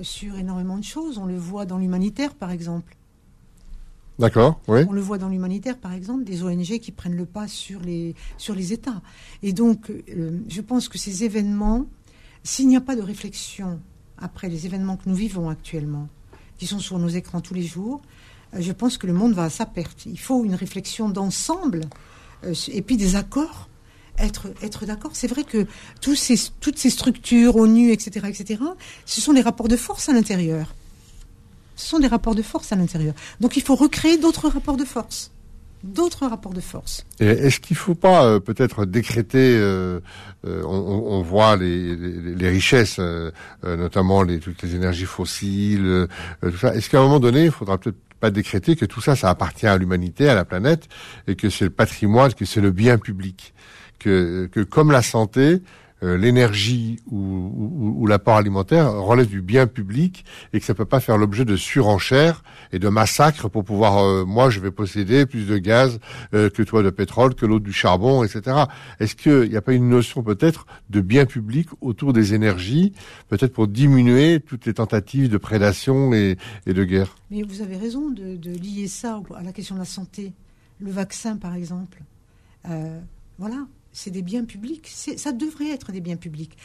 sur 0.02 0.36
énormément 0.36 0.78
de 0.78 0.84
choses. 0.84 1.18
On 1.18 1.26
le 1.26 1.36
voit 1.36 1.66
dans 1.66 1.78
l'humanitaire, 1.78 2.34
par 2.34 2.52
exemple. 2.52 2.96
D'accord. 4.18 4.60
On 4.88 4.92
le 4.92 5.00
voit 5.00 5.18
dans 5.18 5.28
l'humanitaire, 5.28 5.76
par 5.76 5.92
exemple, 5.92 6.24
des 6.24 6.42
ONG 6.42 6.78
qui 6.78 6.90
prennent 6.90 7.16
le 7.16 7.26
pas 7.26 7.48
sur 7.48 7.80
les, 7.80 8.14
sur 8.38 8.54
les 8.54 8.72
États. 8.72 9.02
Et 9.42 9.52
donc, 9.52 9.90
euh, 9.90 10.40
je 10.48 10.60
pense 10.62 10.88
que 10.88 10.96
ces 10.96 11.24
événements, 11.24 11.86
s'il 12.42 12.68
n'y 12.68 12.76
a 12.76 12.80
pas 12.80 12.96
de 12.96 13.02
réflexion 13.02 13.78
après 14.16 14.48
les 14.48 14.64
événements 14.64 14.96
que 14.96 15.08
nous 15.08 15.14
vivons 15.14 15.50
actuellement, 15.50 16.08
qui 16.56 16.66
sont 16.66 16.78
sur 16.78 16.98
nos 16.98 17.08
écrans 17.08 17.42
tous 17.42 17.52
les 17.52 17.62
jours, 17.62 18.00
euh, 18.54 18.58
je 18.60 18.72
pense 18.72 18.96
que 18.96 19.06
le 19.06 19.12
monde 19.12 19.34
va 19.34 19.44
à 19.44 19.50
sa 19.50 19.66
perte. 19.66 20.06
Il 20.06 20.18
faut 20.18 20.44
une 20.44 20.54
réflexion 20.54 21.10
d'ensemble 21.10 21.82
euh, 22.44 22.54
et 22.72 22.80
puis 22.80 22.96
des 22.96 23.16
accords. 23.16 23.68
Être, 24.18 24.48
être 24.62 24.86
d'accord. 24.86 25.10
C'est 25.12 25.26
vrai 25.26 25.44
que 25.44 25.66
toutes 26.00 26.16
ces 26.16 26.90
structures, 26.90 27.56
ONU, 27.56 27.92
etc., 27.92 28.26
etc., 28.28 28.62
ce 29.04 29.20
sont 29.20 29.34
des 29.34 29.42
rapports 29.42 29.68
de 29.68 29.76
force 29.76 30.08
à 30.08 30.14
l'intérieur. 30.14 30.74
Ce 31.76 31.88
sont 31.88 31.98
des 31.98 32.08
rapports 32.08 32.34
de 32.34 32.42
force 32.42 32.72
à 32.72 32.76
l'intérieur. 32.76 33.14
Donc 33.40 33.56
il 33.56 33.62
faut 33.62 33.76
recréer 33.76 34.18
d'autres 34.18 34.48
rapports 34.48 34.76
de 34.76 34.84
force 34.84 35.30
d'autres 35.86 36.26
rapports 36.26 36.52
de 36.52 36.60
force. 36.60 37.06
Est-ce 37.20 37.60
qu'il 37.60 37.74
ne 37.74 37.78
faut 37.78 37.94
pas 37.94 38.24
euh, 38.24 38.40
peut-être 38.40 38.84
décréter, 38.84 39.56
euh, 39.56 40.00
euh, 40.46 40.62
on, 40.64 41.22
voit 41.22 41.56
les, 41.56 41.96
les, 41.96 42.48
richesses, 42.48 43.00
notamment 43.62 44.22
les, 44.22 44.40
toutes 44.40 44.62
les 44.62 44.74
énergies 44.74 45.04
fossiles, 45.04 46.08
tout 46.42 46.56
ça. 46.56 46.74
Est-ce 46.74 46.90
qu'à 46.90 46.98
un 46.98 47.02
moment 47.02 47.20
donné, 47.20 47.44
il 47.44 47.50
faudra 47.50 47.78
peut-être 47.78 47.98
pas 48.20 48.30
décréter 48.30 48.76
que 48.76 48.84
tout 48.84 49.00
ça, 49.00 49.16
ça 49.16 49.30
appartient 49.30 49.66
à 49.66 49.76
l'humanité, 49.76 50.28
à 50.28 50.34
la 50.34 50.44
planète, 50.44 50.88
et 51.26 51.36
que 51.36 51.50
c'est 51.50 51.64
le 51.64 51.70
patrimoine, 51.70 52.32
que 52.34 52.44
c'est 52.44 52.60
le 52.60 52.70
bien 52.70 52.98
public, 52.98 53.54
que, 53.98 54.48
que 54.50 54.60
comme 54.60 54.90
la 54.90 55.02
santé, 55.02 55.62
euh, 56.02 56.18
l'énergie 56.18 56.98
ou, 57.10 58.06
l'apport 58.06 58.36
alimentaire 58.36 58.92
relève 58.92 59.28
du 59.28 59.40
bien 59.40 59.66
public 59.66 60.26
et 60.52 60.60
que 60.60 60.66
ça 60.66 60.74
peut 60.74 60.84
pas 60.84 61.00
faire 61.00 61.16
l'objet 61.16 61.46
de 61.46 61.56
surenchères 61.56 62.44
et 62.72 62.78
de 62.78 62.88
massacres 62.88 63.48
pour 63.48 63.64
pouvoir, 63.64 64.04
euh, 64.04 64.24
moi, 64.26 64.50
je 64.50 64.60
vais 64.60 64.70
posséder 64.70 65.24
plus 65.24 65.46
de 65.46 65.56
gaz 65.56 65.98
euh, 66.34 66.50
que 66.50 66.62
toi 66.62 66.82
de 66.82 66.90
pétrole, 66.90 67.34
que 67.34 67.46
l'autre 67.46 67.64
du 67.64 67.72
charbon, 67.72 68.22
etc. 68.24 68.64
Est-ce 69.00 69.16
qu'il 69.16 69.48
n'y 69.48 69.56
a 69.56 69.62
pas 69.62 69.72
une 69.72 69.88
notion 69.88 70.22
peut-être 70.22 70.66
de 70.90 71.00
bien 71.00 71.24
public 71.24 71.68
autour 71.80 72.12
des 72.12 72.34
énergies, 72.34 72.92
peut-être 73.28 73.54
pour 73.54 73.66
diminuer 73.66 74.40
toutes 74.40 74.66
les 74.66 74.74
tentatives 74.74 75.30
de 75.30 75.38
prédation 75.38 76.12
et, 76.12 76.36
de 76.66 76.84
guerre? 76.84 77.16
Mais 77.30 77.42
vous 77.42 77.62
avez 77.62 77.76
raison 77.76 78.10
de, 78.10 78.36
de, 78.36 78.50
lier 78.50 78.86
ça 78.86 79.22
à 79.34 79.42
la 79.42 79.52
question 79.52 79.76
de 79.76 79.80
la 79.80 79.86
santé. 79.86 80.34
Le 80.78 80.90
vaccin, 80.90 81.36
par 81.36 81.54
exemple. 81.54 82.02
voilà, 83.38 83.66
c'est 83.96 84.10
des 84.10 84.22
biens 84.22 84.44
publics. 84.44 84.88
Ça 84.88 85.32
devrait 85.32 85.70
être 85.70 85.90
des 85.90 86.02
biens 86.02 86.16
publics. 86.16 86.56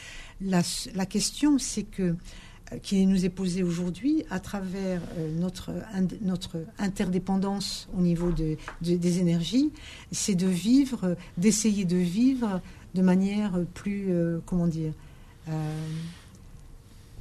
La, 0.42 0.62
question, 1.06 1.58
c'est 1.58 1.82
que 1.82 2.02
euh, 2.02 2.76
qui 2.82 3.06
nous 3.06 3.24
est 3.24 3.30
posée 3.30 3.62
aujourd'hui 3.62 4.24
à 4.28 4.38
travers 4.38 5.00
euh, 5.16 5.34
notre, 5.40 5.72
notre 6.20 6.58
interdépendance 6.78 7.88
au 7.96 8.02
niveau 8.02 8.32
de, 8.32 8.58
des 8.82 9.18
énergies, 9.18 9.72
c'est 10.12 10.34
de 10.34 10.46
vivre, 10.46 11.16
d'essayer 11.38 11.86
de 11.86 11.96
vivre 11.96 12.60
de 12.94 13.00
manière 13.00 13.58
plus, 13.72 14.08
euh, 14.10 14.40
comment 14.44 14.66
dire, 14.66 14.92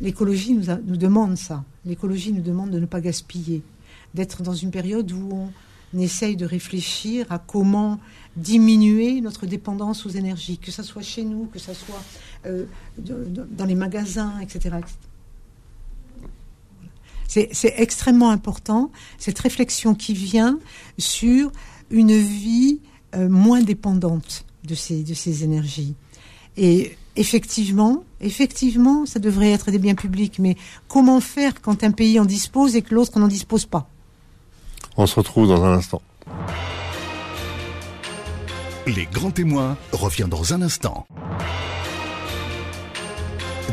l'écologie 0.02 0.54
nous, 0.54 0.66
nous 0.86 0.98
demande 0.98 1.38
ça. 1.38 1.64
L'écologie 1.86 2.34
nous 2.34 2.42
demande 2.42 2.70
de 2.70 2.80
ne 2.80 2.86
pas 2.86 3.00
gaspiller, 3.00 3.64
d'être 4.14 4.44
dans 4.44 4.54
une 4.54 4.72
période 4.72 5.10
où 5.14 5.30
on, 5.32 5.50
essaye 6.00 6.36
de 6.36 6.46
réfléchir 6.46 7.26
à 7.30 7.40
comment 7.40 8.00
diminuer 8.36 9.22
notre 9.22 9.46
dépendance 9.46 10.06
aux 10.06 10.10
énergies, 10.10 10.58
que 10.58 10.72
ce 10.72 10.84
soit 10.84 11.02
chez 11.02 11.24
nous, 11.24 11.46
que 11.46 11.60
ce 11.60 11.74
soit 11.74 12.02
euh, 12.46 12.66
dans 12.98 13.66
les 13.66 13.76
magasins, 13.76 14.40
etc. 14.40 14.78
C'est 17.28 17.74
extrêmement 17.78 18.30
important, 18.30 18.92
cette 19.18 19.40
réflexion 19.40 19.96
qui 19.96 20.14
vient 20.14 20.60
sur 20.98 21.52
une 21.90 22.18
vie 22.18 22.80
euh, 23.16 23.30
moins 23.30 23.62
dépendante 23.62 24.46
de 24.66 24.76
ces, 24.76 25.04
de 25.04 25.14
ces 25.14 25.44
énergies. 25.44 25.96
Et 26.58 26.98
effectivement, 27.16 28.04
effectivement, 28.20 29.06
ça 29.06 29.20
devrait 29.20 29.52
être 29.52 29.72
des 29.72 29.80
biens 29.80 29.96
publics, 29.96 30.40
mais 30.40 30.56
comment 30.88 31.22
faire 31.22 31.62
quand 31.62 31.84
un 31.84 31.92
pays 31.92 32.20
en 32.20 32.26
dispose 32.26 32.76
et 32.76 32.82
que 32.82 32.94
l'autre 32.94 33.20
n'en 33.20 33.28
dispose 33.28 33.66
pas? 33.66 33.90
On 34.98 35.06
se 35.06 35.16
retrouve 35.16 35.48
dans 35.48 35.64
un 35.64 35.74
instant. 35.74 36.02
Les 38.88 39.06
grands 39.06 39.32
témoins 39.32 39.78
revient 39.92 40.28
dans 40.30 40.54
un 40.54 40.62
instant. 40.62 41.06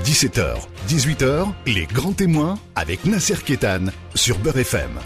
17h, 0.04 0.56
18h, 0.88 1.46
les 1.66 1.86
grands 1.86 2.12
témoins 2.12 2.58
avec 2.76 3.04
Nasser 3.04 3.36
Kétan 3.44 3.86
sur 4.14 4.38
Beurre 4.38 4.58
FM. 4.58 5.00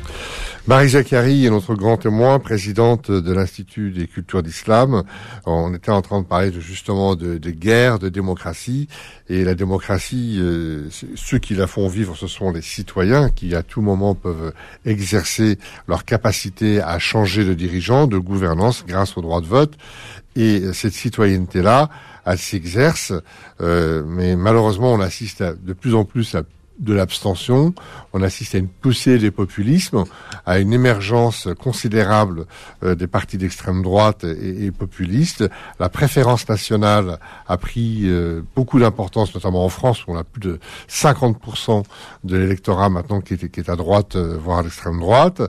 Marie 0.68 0.90
Zakari 0.90 1.44
est 1.44 1.50
notre 1.50 1.74
grand 1.74 1.96
témoin, 1.96 2.38
présidente 2.38 3.10
de 3.10 3.32
l'Institut 3.32 3.90
des 3.90 4.06
cultures 4.06 4.44
d'islam. 4.44 5.02
On 5.44 5.74
était 5.74 5.90
en 5.90 6.02
train 6.02 6.20
de 6.20 6.26
parler 6.26 6.52
de, 6.52 6.60
justement 6.60 7.16
de, 7.16 7.36
guerre, 7.50 7.98
de 7.98 8.08
démocratie. 8.08 8.86
Et 9.28 9.42
la 9.42 9.56
démocratie, 9.56 10.38
euh, 10.40 10.88
ceux 11.16 11.38
qui 11.38 11.56
la 11.56 11.66
font 11.66 11.88
vivre, 11.88 12.16
ce 12.16 12.28
sont 12.28 12.52
les 12.52 12.62
citoyens 12.62 13.28
qui 13.28 13.56
à 13.56 13.64
tout 13.64 13.80
moment 13.80 14.14
peuvent 14.14 14.52
exercer 14.84 15.58
leur 15.88 16.04
capacité 16.04 16.80
à 16.80 17.00
changer 17.00 17.44
de 17.44 17.54
dirigeant, 17.54 18.06
de 18.06 18.18
gouvernance 18.18 18.84
grâce 18.86 19.16
au 19.16 19.20
droit 19.20 19.40
de 19.40 19.46
vote. 19.46 19.74
Et 20.36 20.72
cette 20.72 20.94
citoyenneté-là, 20.94 21.90
elle 22.24 22.38
s'exerce, 22.38 23.12
euh, 23.60 24.04
mais 24.06 24.36
malheureusement 24.36 24.92
on 24.92 25.00
assiste 25.00 25.42
de 25.42 25.72
plus 25.72 25.96
en 25.96 26.04
plus 26.04 26.36
à 26.36 26.44
de 26.82 26.92
l'abstention, 26.92 27.74
on 28.12 28.22
assiste 28.22 28.56
à 28.56 28.58
une 28.58 28.68
poussée 28.68 29.18
des 29.18 29.30
populismes, 29.30 30.04
à 30.44 30.58
une 30.58 30.72
émergence 30.72 31.48
considérable 31.58 32.46
euh, 32.82 32.94
des 32.94 33.06
partis 33.06 33.38
d'extrême 33.38 33.82
droite 33.82 34.24
et, 34.24 34.70
populistes. 34.72 35.44
La 35.78 35.88
préférence 35.88 36.48
nationale 36.48 37.18
a 37.46 37.56
pris 37.56 38.02
euh, 38.04 38.42
beaucoup 38.56 38.80
d'importance, 38.80 39.34
notamment 39.34 39.64
en 39.64 39.68
France, 39.68 40.06
où 40.06 40.12
on 40.12 40.16
a 40.16 40.24
plus 40.24 40.40
de 40.40 40.58
50% 40.90 41.84
de 42.24 42.36
l'électorat 42.36 42.88
maintenant 42.88 43.20
qui 43.20 43.34
est, 43.34 43.68
à 43.68 43.76
droite, 43.76 44.16
euh, 44.16 44.36
voire 44.36 44.58
à 44.58 44.62
l'extrême 44.62 44.98
droite. 44.98 45.40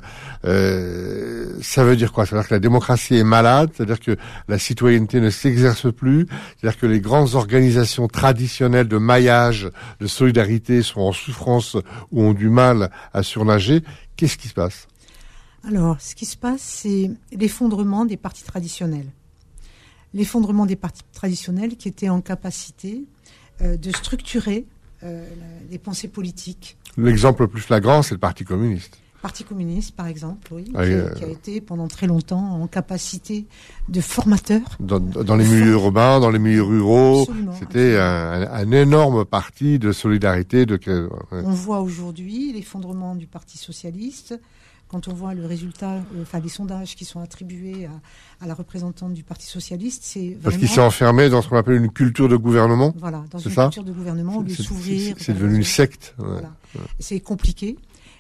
ça 0.44 1.84
veut 1.84 1.96
dire 1.96 2.12
quoi? 2.12 2.26
Ça 2.26 2.36
veut 2.36 2.42
dire 2.42 2.50
que 2.50 2.54
la 2.54 2.60
démocratie 2.60 3.16
est 3.16 3.24
malade, 3.24 3.72
c'est-à-dire 3.74 4.00
que 4.00 4.16
la 4.48 4.60
citoyenneté 4.60 5.20
ne 5.20 5.32
s'exerce 5.32 5.92
plus, 5.92 6.28
c'est-à-dire 6.58 6.80
que 6.80 6.86
les 6.86 7.00
grandes 7.00 7.34
organisations 7.34 8.08
traditionnelles 8.08 8.88
de 8.88 8.98
maillage, 8.98 9.70
de 10.00 10.08
solidarité 10.08 10.84
sont 10.84 11.02
en 11.02 11.12
souffrance 11.24 11.78
ou 12.12 12.22
ont 12.22 12.34
du 12.34 12.50
mal 12.50 12.92
à 13.14 13.24
surnager. 13.24 13.84
Qu'est-ce 14.16 14.38
qui 14.38 14.48
se 14.48 14.54
passe? 14.54 14.88
Alors, 15.66 16.00
ce 16.02 16.14
qui 16.16 16.26
se 16.26 16.36
passe, 16.36 16.62
c'est 16.62 17.12
l'effondrement 17.32 18.06
des 18.06 18.18
partis 18.18 18.44
traditionnels. 18.44 19.08
L'effondrement 20.14 20.66
des 20.66 20.76
partis 20.76 21.04
traditionnels 21.14 21.78
qui 21.78 21.88
étaient 21.88 22.10
en 22.10 22.22
capacité 22.22 23.06
euh, 23.62 23.78
de 23.78 23.92
structurer 23.92 24.66
euh, 25.04 25.28
les 25.70 25.80
pensées 25.80 26.08
politiques. 26.08 26.78
L'exemple 26.98 27.44
le 27.44 27.48
plus 27.48 27.62
flagrant, 27.62 28.02
c'est 28.04 28.14
le 28.14 28.20
Parti 28.20 28.44
communiste. 28.44 29.00
Parti 29.24 29.46
communiste, 29.46 29.96
par 29.96 30.08
exemple, 30.08 30.54
oui, 30.54 30.66
qui, 30.66 31.24
a 31.24 31.28
été 31.30 31.62
pendant 31.62 31.88
très 31.88 32.08
longtemps 32.08 32.62
en 32.62 32.68
capacité 32.68 33.46
de 33.88 34.02
formateur. 34.02 34.60
Dans, 34.82 35.00
les 35.38 35.46
milieux 35.46 35.72
urbains, 35.72 36.20
dans 36.20 36.30
les 36.30 36.40
milieux 36.40 36.64
ruraux, 36.64 37.26
c'était 37.58 37.98
un, 37.98 38.70
énorme 38.74 39.24
parti 39.24 39.80
de 39.80 39.94
solidarité. 39.94 40.66
De... 40.66 40.78
On 41.32 41.52
voit 41.52 41.80
aujourd'hui 41.80 42.52
l'effondrement 42.52 43.16
du 43.16 43.26
Parti 43.26 43.58
socialiste. 43.58 44.38
Quand 44.90 45.08
on 45.08 45.14
voit 45.14 45.34
le 45.34 45.46
résultat, 45.46 45.94
euh, 45.94 46.24
enfin 46.24 46.42
les 46.42 46.50
sondages 46.50 46.98
qui 46.98 47.06
sont 47.06 47.22
attribués 47.22 47.88
à, 48.42 48.46
la 48.46 48.54
représentante 48.54 49.14
du 49.14 49.24
Parti 49.24 49.48
socialiste, 49.48 50.04
c'est 50.04 50.38
parce 50.44 50.58
qu'il 50.58 50.68
s'est 50.68 50.82
enfermé 50.82 51.30
dans 51.30 51.42
ce 51.42 51.48
qu'on 51.48 51.56
appelle 51.56 51.78
une 51.78 51.92
culture 51.92 52.28
de 52.28 52.36
gouvernement. 52.36 52.94
Voilà, 52.98 53.24
dans 53.32 53.40
une 53.40 53.56
culture 53.56 53.86
de 53.86 53.94
gouvernement 53.94 54.36
au 54.40 54.42
lieu 54.44 54.54
de 54.54 54.62
s'ouvrir. 54.62 55.16
C'est 55.18 55.34
devenu 55.34 55.56
une 55.56 55.64
secte. 55.64 56.14
C'est 57.00 57.22
compliqué. 57.22 57.78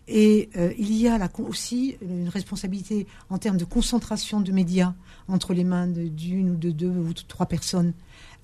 Et 0.08 0.50
euh, 0.58 0.74
il 0.78 0.94
y 0.96 1.08
a 1.08 1.18
aussi 1.48 1.96
une 2.02 2.28
responsabilité 2.28 3.08
en 3.30 3.38
termes 3.38 3.58
de 3.58 3.66
concentration 3.66 4.42
de 4.42 4.52
médias 4.52 4.94
entre 5.28 5.54
les 5.54 5.64
mains 5.64 5.88
d'une 5.88 6.52
ou 6.52 6.56
de 6.56 6.72
deux 6.72 6.90
ou 6.90 7.14
de 7.14 7.22
trois 7.28 7.46
personnes 7.46 7.94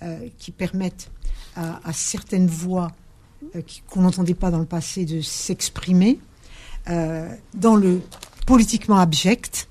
euh, 0.01 0.29
qui 0.37 0.51
permettent 0.51 1.11
à, 1.55 1.91
certaines 1.91 2.47
voix 2.47 2.91
euh, 3.55 3.61
qu'on 3.89 4.01
n'entendait 4.01 4.33
pas 4.33 4.51
dans 4.51 4.59
le 4.59 4.65
passé 4.65 5.05
de 5.05 5.21
s'exprimer 5.21 6.19
dans 7.53 7.75
le 7.75 8.01
politiquement 8.47 8.97
abject. 8.97 9.69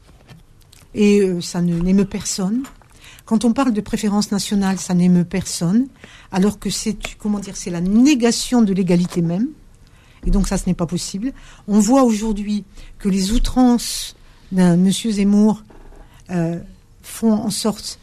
Et 0.95 1.41
ça 1.41 1.61
n'émeut 1.61 2.05
personne. 2.05 2.63
Quand 3.25 3.45
on 3.45 3.53
parle 3.53 3.73
de 3.73 3.81
préférence 3.81 4.31
nationale, 4.31 4.79
ça 4.79 4.95
n'émeut 4.95 5.25
personne, 5.25 5.89
alors 6.31 6.61
que 6.61 6.71
c'est 6.71 6.97
comment 7.19 7.41
dire, 7.41 7.57
c'est 7.57 7.71
la 7.71 7.81
négation 7.81 8.63
de 8.63 8.73
l'égalité 8.73 9.21
même. 9.21 9.49
Et 10.27 10.31
donc 10.31 10.49
ça, 10.49 10.59
ce 10.59 10.67
n'est 10.67 10.75
pas 10.75 10.87
possible. 10.87 11.33
On 11.67 11.81
voit 11.81 12.03
aujourd'hui 12.03 12.65
que 12.99 13.09
les 13.09 13.33
outrances 13.33 14.17
d'un 14.53 14.77
monsieur 14.77 15.11
Zemmour 15.11 15.63
euh, 16.31 16.59
font 17.03 17.33
en 17.33 17.51
sorte 17.51 17.99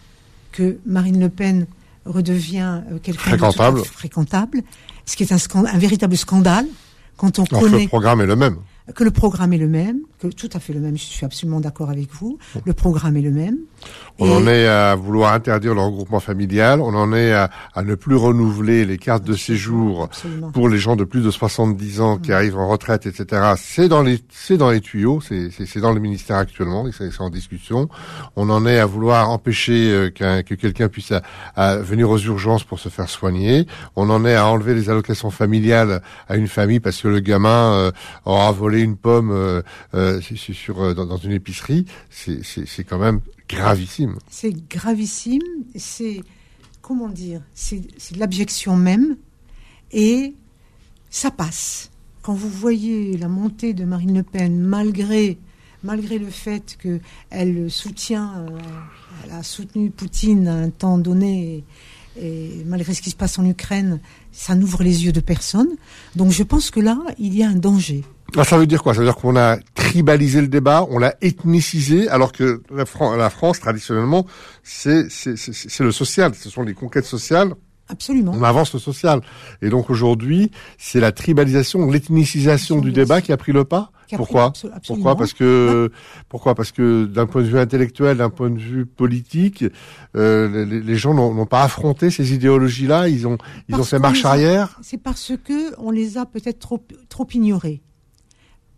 que 0.51 0.77
Marine 0.85 1.19
Le 1.19 1.29
Pen 1.29 1.67
redevient 2.05 2.81
euh, 2.91 2.99
quelqu'un 2.99 3.21
fréquentable. 3.21 3.83
fréquentable, 3.83 4.63
ce 5.05 5.15
qui 5.15 5.23
est 5.23 5.31
un, 5.31 5.65
un 5.65 5.77
véritable 5.77 6.15
scandale 6.15 6.67
quand 7.17 7.39
on 7.39 7.45
connaît. 7.45 7.83
Le 7.83 7.87
programme 7.87 8.21
est 8.21 8.25
le 8.25 8.35
même 8.35 8.57
que 8.93 9.03
le 9.03 9.11
programme 9.11 9.53
est 9.53 9.57
le 9.57 9.67
même, 9.67 10.01
que 10.19 10.27
tout 10.27 10.49
à 10.53 10.59
fait 10.59 10.73
le 10.73 10.79
même, 10.79 10.97
je 10.97 11.03
suis 11.03 11.25
absolument 11.25 11.59
d'accord 11.59 11.89
avec 11.89 12.13
vous, 12.13 12.37
le 12.65 12.73
programme 12.73 13.17
est 13.17 13.21
le 13.21 13.31
même. 13.31 13.57
On 14.17 14.31
en 14.31 14.47
est 14.47 14.67
à 14.67 14.95
vouloir 14.95 15.33
interdire 15.33 15.73
le 15.73 15.81
regroupement 15.81 16.19
familial, 16.19 16.79
on 16.79 16.93
en 16.93 17.11
est 17.11 17.33
à, 17.33 17.49
ne 17.83 17.95
plus 17.95 18.15
renouveler 18.15 18.85
les 18.85 18.97
cartes 18.97 19.23
de 19.23 19.33
séjour 19.33 20.07
pour 20.53 20.69
les 20.69 20.77
gens 20.77 20.95
de 20.95 21.03
plus 21.03 21.21
de 21.21 21.31
70 21.31 22.01
ans 22.01 22.17
qui 22.17 22.31
mm. 22.31 22.33
arrivent 22.33 22.57
en 22.57 22.67
retraite, 22.67 23.05
etc. 23.05 23.53
C'est 23.57 23.89
dans 23.89 24.01
les 24.01 24.19
c'est 24.29 24.57
dans 24.57 24.69
les 24.69 24.81
tuyaux, 24.81 25.19
c'est 25.21 25.79
dans 25.79 25.91
le 25.91 25.99
ministère 25.99 26.37
actuellement, 26.37 26.85
c'est 26.91 27.09
en 27.19 27.29
discussion. 27.29 27.89
On 28.35 28.49
en 28.49 28.65
est 28.65 28.79
à 28.79 28.85
vouloir 28.85 29.29
empêcher 29.29 29.91
euh, 29.91 30.09
que 30.11 30.53
quelqu'un 30.53 30.87
puisse 30.87 31.11
à, 31.55 31.77
venir 31.77 32.09
aux 32.09 32.19
urgences 32.19 32.63
pour 32.63 32.79
se 32.79 32.89
faire 32.89 33.09
soigner. 33.09 33.67
On 33.95 34.09
en 34.09 34.25
est 34.25 34.35
à 34.35 34.47
enlever 34.47 34.75
les 34.75 34.89
allocations 34.89 35.31
familiales 35.31 36.01
à 36.29 36.37
une 36.37 36.47
famille 36.47 36.79
parce 36.79 37.01
que 37.01 37.07
le 37.07 37.19
gamin 37.19 37.73
euh, 37.73 37.91
aura 38.25 38.51
volé 38.51 38.74
une 38.81 38.97
pomme 38.97 39.31
euh, 39.31 39.61
euh, 39.93 40.21
euh, 40.69 40.93
dans, 40.93 41.17
une 41.17 41.31
épicerie, 41.31 41.85
c'est 42.09 42.83
quand 42.83 42.99
même 42.99 43.21
gravissime. 43.47 44.17
C'est 44.29 44.53
gravissime, 44.69 45.41
c'est, 45.75 46.21
comment 46.81 47.09
dire, 47.09 47.41
c'est 47.53 47.81
l'abjection 48.15 48.75
même, 48.75 49.17
et 49.91 50.35
ça 51.09 51.31
passe. 51.31 51.91
Quand 52.21 52.33
vous 52.33 52.49
voyez 52.49 53.17
la 53.17 53.27
montée 53.27 53.73
de 53.73 53.85
Marine 53.85 54.15
Le 54.15 54.23
Pen, 54.23 54.59
malgré, 54.59 55.37
malgré 55.83 56.17
le 56.17 56.29
fait 56.29 56.77
qu'elle 56.81 57.69
soutient, 57.69 58.47
elle 59.23 59.31
a 59.31 59.43
soutenu 59.43 59.91
Poutine 59.91 60.47
à 60.47 60.55
un 60.55 60.69
temps 60.71 60.97
donné, 60.97 61.63
malgré 62.65 62.93
ce 62.93 63.01
qui 63.01 63.09
se 63.09 63.15
passe 63.15 63.37
en 63.39 63.45
Ukraine, 63.45 63.99
ça 64.31 64.55
n'ouvre 64.55 64.83
les 64.83 65.05
yeux 65.05 65.11
de 65.11 65.19
personne. 65.19 65.69
Donc 66.15 66.31
je 66.31 66.43
pense 66.43 66.71
que 66.71 66.79
là, 66.79 66.97
il 67.19 67.35
y 67.35 67.43
a 67.43 67.49
un 67.49 67.55
danger. 67.55 68.03
Ah, 68.37 68.43
ça 68.43 68.57
veut 68.57 68.67
dire 68.67 68.83
quoi? 68.83 68.93
Ça 68.93 68.99
veut 68.99 69.05
dire 69.05 69.15
qu'on 69.15 69.35
a 69.35 69.57
tribalisé 69.75 70.41
le 70.41 70.47
débat, 70.47 70.85
on 70.89 70.97
l'a 70.97 71.15
ethnicisé, 71.21 72.09
alors 72.09 72.31
que 72.31 72.61
la, 72.71 72.85
France, 73.29 73.59
traditionnellement, 73.59 74.25
c'est 74.63 75.07
le 75.79 75.91
social, 75.91 76.33
ce 76.35 76.49
sont 76.49 76.63
les 76.63 76.73
conquêtes 76.73 77.05
sociales. 77.05 77.53
Absolument. 77.87 78.33
On 78.35 78.43
avance 78.43 78.73
le 78.73 78.79
social. 78.79 79.21
Et 79.61 79.69
donc 79.69 79.89
aujourd'hui, 79.89 80.51
c'est 80.77 80.99
la 80.99 81.11
tribalisation, 81.11 81.89
l'ethnicisation 81.89 82.79
du 82.79 82.91
débat 82.91 83.21
qui 83.21 83.31
a 83.31 83.37
pris 83.37 83.51
le 83.51 83.63
pas? 83.63 83.91
Pourquoi? 84.15 84.53
Pourquoi? 84.85 85.15
Parce 85.15 85.33
que 85.33 85.91
pourquoi? 86.29 86.55
Parce 86.55 86.71
que 86.71 87.05
d'un 87.05 87.25
point 87.25 87.41
de 87.41 87.47
vue 87.47 87.59
intellectuel, 87.59 88.17
d'un 88.17 88.29
point 88.29 88.49
de 88.49 88.59
vue 88.59 88.85
politique, 88.85 89.65
euh, 90.15 90.65
les, 90.65 90.95
gens 90.95 91.13
n'ont 91.13 91.45
pas 91.45 91.63
affronté 91.63 92.09
ces 92.09 92.33
idéologies-là. 92.33 93.09
Ils 93.09 93.27
ont 93.27 93.37
ils 93.69 93.75
ont 93.75 93.83
fait 93.83 93.99
marche 93.99 94.25
arrière. 94.25 94.77
C'est 94.81 95.01
parce 95.01 95.33
que 95.43 95.73
on 95.79 95.91
les 95.91 96.17
a 96.17 96.25
peut-être 96.25 96.59
trop 96.59 96.83
trop 97.09 97.27
ignorés. 97.33 97.81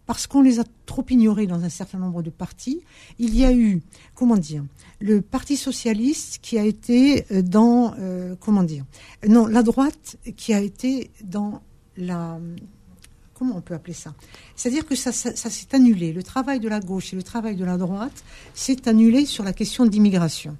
Parce 0.05 0.25
qu'on 0.25 0.41
les 0.41 0.61
a 0.61 0.63
trop 0.85 1.03
ignorés 1.09 1.47
dans 1.47 1.65
un 1.65 1.69
certain 1.69 1.97
nombre 1.97 2.23
de 2.23 2.29
partis, 2.29 2.81
il 3.19 3.37
y 3.37 3.43
a 3.43 3.51
eu, 3.51 3.81
comment 4.15 4.37
dire, 4.37 4.63
le 5.01 5.21
Parti 5.21 5.57
socialiste 5.57 6.39
qui 6.41 6.57
a 6.57 6.63
été 6.63 7.25
euh, 7.31 7.41
dans, 7.41 7.93
euh, 7.99 8.33
comment 8.39 8.63
dire, 8.63 8.85
non, 9.27 9.47
la 9.47 9.63
droite 9.63 10.15
qui 10.37 10.53
a 10.53 10.61
été 10.61 11.11
dans 11.25 11.61
la, 11.97 12.39
comment 13.37 13.57
on 13.57 13.61
peut 13.61 13.73
appeler 13.73 13.93
ça? 13.93 14.13
C'est-à-dire 14.55 14.85
que 14.85 14.95
ça, 14.95 15.11
s'est 15.11 15.75
annulé. 15.75 16.13
Le 16.13 16.23
travail 16.23 16.59
de 16.59 16.69
la 16.69 16.79
gauche 16.79 17.13
et 17.13 17.15
le 17.15 17.23
travail 17.23 17.55
de 17.55 17.65
la 17.65 17.77
droite 17.77 18.23
s'est 18.53 18.87
annulé 18.87 19.25
sur 19.25 19.43
la 19.43 19.53
question 19.53 19.85
d'immigration. 19.85 20.55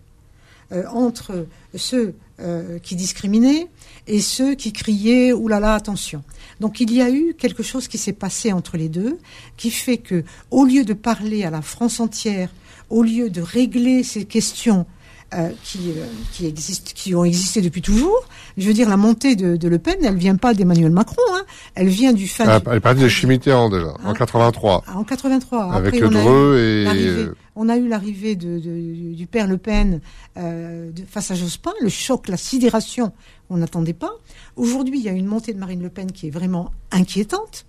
Euh, 0.74 0.84
entre 0.92 1.48
ceux 1.76 2.14
euh, 2.42 2.78
qui 2.80 2.98
discriminaient 2.98 3.70
et 4.06 4.20
ceux 4.20 4.54
qui 4.54 4.74
criaient⁇ 4.74 5.32
là 5.50 5.62
là, 5.62 5.76
attention!⁇ 5.76 6.20
Donc 6.60 6.82
il 6.82 6.94
y 6.94 7.02
a 7.02 7.10
eu 7.10 7.36
quelque 7.38 7.64
chose 7.64 7.88
qui 7.88 7.98
s'est 7.98 8.12
passé 8.12 8.52
entre 8.52 8.76
les 8.76 8.90
deux, 8.90 9.18
qui 9.56 9.72
fait 9.72 9.98
que, 9.98 10.26
au 10.52 10.66
lieu 10.66 10.84
de 10.84 10.94
parler 10.94 11.46
à 11.46 11.50
la 11.50 11.62
France 11.62 12.02
entière, 12.02 12.50
au 12.90 13.02
lieu 13.02 13.30
de 13.30 13.42
régler 13.42 14.04
ces 14.04 14.26
questions 14.26 14.86
euh, 15.34 15.50
qui, 15.62 16.46
existent, 16.46 16.92
qui 16.96 17.14
ont 17.14 17.26
existé 17.26 17.62
depuis 17.62 17.82
toujours. 17.82 18.30
Je 18.56 18.66
veux 18.66 18.74
dire, 18.74 18.88
la 18.88 18.96
montée 18.96 19.36
de, 19.36 19.58
de 19.58 19.68
Le 19.68 19.78
Pen, 19.78 19.98
elle 20.02 20.16
vient 20.16 20.38
pas 20.38 20.54
d'Emmanuel 20.54 20.92
Macron, 20.92 21.22
hein. 21.34 21.44
Elle 21.78 21.88
vient 21.88 22.12
du 22.12 22.28
fin. 22.28 22.60
Elle, 22.66 22.78
est 22.78 22.80
partie 22.80 23.02
de 23.02 23.08
Chimittéan 23.08 23.70
déjà, 23.70 23.94
en 24.04 24.14
83. 24.14 24.84
Ah, 24.88 24.98
en 24.98 25.04
83. 25.04 25.74
Avec 25.74 25.96
Après, 25.96 26.10
Dreux 26.10 26.58
et. 26.58 27.30
On 27.60 27.70
a 27.70 27.78
eu 27.78 27.88
l'arrivée 27.88 28.36
de, 28.36 28.60
de, 28.60 29.16
du 29.16 29.26
père 29.26 29.48
Le 29.48 29.58
Pen 29.58 30.00
euh, 30.38 30.92
de, 30.92 31.04
face 31.10 31.32
à 31.32 31.36
Jospin, 31.36 31.72
le 31.82 31.90
choc, 31.90 32.28
la 32.28 32.38
sidération, 32.38 33.14
on 33.50 33.58
n'attendait 33.58 33.94
pas. 33.94 34.12
Aujourd'hui, 34.58 35.00
il 35.00 35.04
y 35.04 35.10
a 35.10 35.12
une 35.12 35.26
montée 35.26 35.54
de 35.54 35.60
Marine 35.60 35.82
Le 35.82 35.90
Pen 35.90 36.12
qui 36.12 36.28
est 36.28 36.32
vraiment 36.32 36.72
inquiétante 36.92 37.66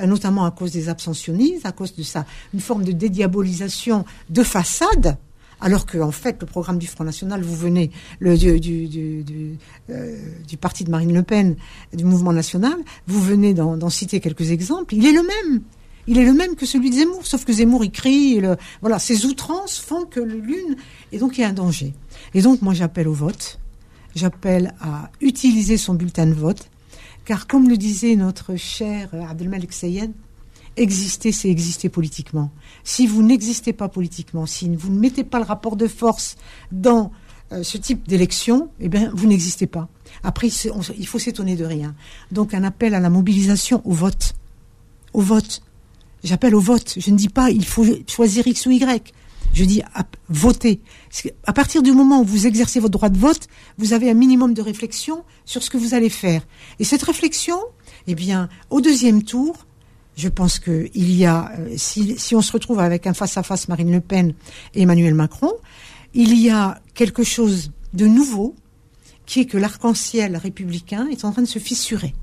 euh, 0.00 0.06
notamment 0.06 0.44
à 0.44 0.52
cause 0.52 0.72
des 0.72 0.88
abstentionnistes, 0.88 1.66
à 1.66 1.72
cause 1.72 1.94
de 1.94 2.02
ça, 2.02 2.24
une 2.54 2.60
forme 2.60 2.84
de 2.84 2.92
dédiabolisation 2.92 4.04
de 4.30 4.42
façade 4.42 5.16
alors 5.62 5.86
qu'en 5.86 6.08
en 6.08 6.12
fait, 6.12 6.36
le 6.40 6.46
programme 6.46 6.78
du 6.78 6.88
Front 6.88 7.04
National, 7.04 7.40
vous 7.40 7.56
venez 7.56 7.90
euh, 8.22 8.36
du, 8.58 9.56
parti 10.60 10.84
de 10.84 10.90
Marine 10.90 11.14
Le 11.14 11.22
Pen, 11.22 11.56
du 11.94 12.04
mouvement 12.04 12.32
national, 12.32 12.74
vous 13.06 13.20
venez 13.22 13.54
d'en 13.54 13.88
citer 13.88 14.18
quelques 14.20 14.50
exemples, 14.50 14.94
il 14.94 15.06
est 15.06 15.12
le 15.12 15.22
même. 15.22 15.62
Il 16.08 16.18
est 16.18 16.24
le 16.24 16.32
même 16.32 16.56
que 16.56 16.66
celui 16.66 16.90
de 16.90 16.96
Zemmour, 16.96 17.24
sauf 17.24 17.44
que 17.44 17.52
Zemmour, 17.52 17.84
il 17.84 17.92
crie, 17.92 18.42
voilà, 18.80 18.98
ces 18.98 19.24
outrances 19.24 19.78
font 19.78 20.04
que 20.04 20.18
l'une, 20.18 20.76
et 21.12 21.18
donc 21.18 21.38
il 21.38 21.42
y 21.42 21.44
a 21.44 21.48
un 21.48 21.52
danger. 21.52 21.94
Et 22.34 22.42
donc 22.42 22.60
moi 22.60 22.74
j'appelle 22.74 23.06
au 23.06 23.12
vote, 23.12 23.60
j'appelle 24.16 24.74
à 24.80 25.10
utiliser 25.20 25.76
son 25.76 25.94
bulletin 25.94 26.26
de 26.26 26.34
vote, 26.34 26.68
car 27.24 27.46
comme 27.46 27.68
le 27.68 27.76
disait 27.76 28.16
notre 28.16 28.56
cher 28.56 29.10
Abdelmalek 29.30 29.72
Sayed, 29.72 30.12
Exister, 30.76 31.32
c'est 31.32 31.50
exister 31.50 31.88
politiquement. 31.88 32.50
Si 32.82 33.06
vous 33.06 33.22
n'existez 33.22 33.72
pas 33.72 33.88
politiquement, 33.88 34.46
si 34.46 34.74
vous 34.74 34.90
ne 34.90 34.98
mettez 34.98 35.24
pas 35.24 35.38
le 35.38 35.44
rapport 35.44 35.76
de 35.76 35.86
force 35.86 36.36
dans 36.70 37.12
euh, 37.52 37.62
ce 37.62 37.76
type 37.76 38.08
d'élection, 38.08 38.70
eh 38.80 38.88
bien, 38.88 39.10
vous 39.14 39.26
n'existez 39.26 39.66
pas. 39.66 39.88
Après, 40.22 40.48
il 40.48 41.06
faut 41.06 41.18
s'étonner 41.18 41.56
de 41.56 41.64
rien. 41.64 41.94
Donc, 42.30 42.54
un 42.54 42.64
appel 42.64 42.94
à 42.94 43.00
la 43.00 43.10
mobilisation, 43.10 43.82
au 43.84 43.92
vote. 43.92 44.32
Au 45.12 45.20
vote. 45.20 45.62
J'appelle 46.24 46.54
au 46.54 46.60
vote. 46.60 46.94
Je 46.96 47.10
ne 47.10 47.16
dis 47.16 47.28
pas 47.28 47.50
il 47.50 47.64
faut 47.64 47.84
choisir 48.06 48.46
X 48.46 48.66
ou 48.66 48.70
Y. 48.70 49.12
Je 49.52 49.64
dis 49.64 49.82
voter. 50.30 50.80
À 51.46 51.52
partir 51.52 51.82
du 51.82 51.92
moment 51.92 52.20
où 52.20 52.24
vous 52.24 52.46
exercez 52.46 52.80
votre 52.80 52.92
droit 52.92 53.10
de 53.10 53.18
vote, 53.18 53.48
vous 53.76 53.92
avez 53.92 54.10
un 54.10 54.14
minimum 54.14 54.54
de 54.54 54.62
réflexion 54.62 55.24
sur 55.44 55.62
ce 55.62 55.68
que 55.68 55.76
vous 55.76 55.92
allez 55.92 56.08
faire. 56.08 56.46
Et 56.78 56.84
cette 56.84 57.02
réflexion, 57.02 57.58
eh 58.06 58.14
bien, 58.14 58.48
au 58.70 58.80
deuxième 58.80 59.22
tour, 59.22 59.66
je 60.16 60.28
pense 60.28 60.58
qu'il 60.58 61.14
y 61.14 61.24
a, 61.24 61.52
euh, 61.58 61.74
si, 61.76 62.18
si, 62.18 62.34
on 62.34 62.42
se 62.42 62.52
retrouve 62.52 62.80
avec 62.80 63.06
un 63.06 63.14
face-à-face 63.14 63.68
Marine 63.68 63.90
Le 63.90 64.00
Pen 64.00 64.34
et 64.74 64.82
Emmanuel 64.82 65.14
Macron, 65.14 65.52
il 66.14 66.38
y 66.38 66.50
a 66.50 66.80
quelque 66.94 67.22
chose 67.22 67.72
de 67.94 68.06
nouveau 68.06 68.54
qui 69.26 69.40
est 69.40 69.46
que 69.46 69.56
l'arc-en-ciel 69.56 70.36
républicain 70.36 71.08
est 71.10 71.24
en 71.24 71.32
train 71.32 71.42
de 71.42 71.48
se 71.48 71.58
fissurer. 71.58 72.14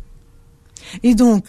Et 1.02 1.16
donc, 1.16 1.46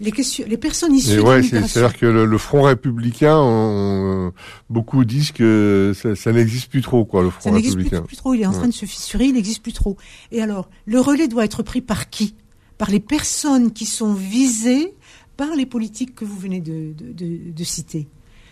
les, 0.00 0.12
questions, 0.12 0.44
les 0.48 0.56
personnes 0.56 0.94
issues 0.94 1.20
ouais, 1.20 1.42
C'est-à-dire 1.42 1.96
que 1.96 2.06
le, 2.06 2.38
Front 2.38 2.62
républicain, 2.62 4.32
beaucoup 4.70 5.04
disent 5.04 5.32
que 5.32 5.92
ça, 5.94 6.32
n'existe 6.32 6.70
plus 6.70 6.82
trop, 6.82 7.04
quoi, 7.04 7.22
le 7.22 7.30
Front 7.30 7.50
ça 7.50 7.56
républicain. 7.56 7.98
Plus, 7.98 8.08
plus 8.08 8.16
trop, 8.16 8.34
il 8.34 8.42
est 8.42 8.46
en 8.46 8.52
train 8.52 8.68
de 8.68 8.72
se 8.72 8.86
fissurer, 8.86 9.26
il 9.26 9.34
n'existe 9.34 9.62
plus 9.62 9.72
trop. 9.72 9.96
Et 10.32 10.42
alors, 10.42 10.68
le 10.86 11.00
relais 11.00 11.28
doit 11.28 11.44
être 11.44 11.62
pris 11.62 11.80
par 11.80 12.10
qui? 12.10 12.34
Par 12.76 12.90
les 12.90 13.00
personnes 13.00 13.72
qui 13.72 13.86
sont 13.86 14.14
visées 14.14 14.94
par 15.38 15.54
les 15.54 15.64
politiques 15.64 16.14
que 16.14 16.26
vous 16.26 16.36
venez 16.36 16.60
de, 16.60 16.92
de, 16.92 17.64
citer. 17.64 18.08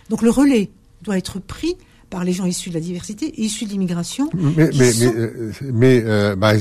Donc 0.09 0.23
le 0.23 0.31
relais 0.31 0.71
doit 1.03 1.19
être 1.19 1.41
pris 1.41 1.77
par 2.09 2.25
les 2.25 2.33
gens 2.33 2.47
issus 2.47 2.71
de 2.71 2.75
la 2.75 2.81
diversité 2.81 3.27
et 3.27 3.43
issus 3.43 3.67
de 3.67 3.71
l'immigration. 3.71 4.31
Mais, 4.33 4.71
mais, 4.79 4.93
mais, 5.73 6.03
euh, 6.07 6.37
bah, 6.37 6.53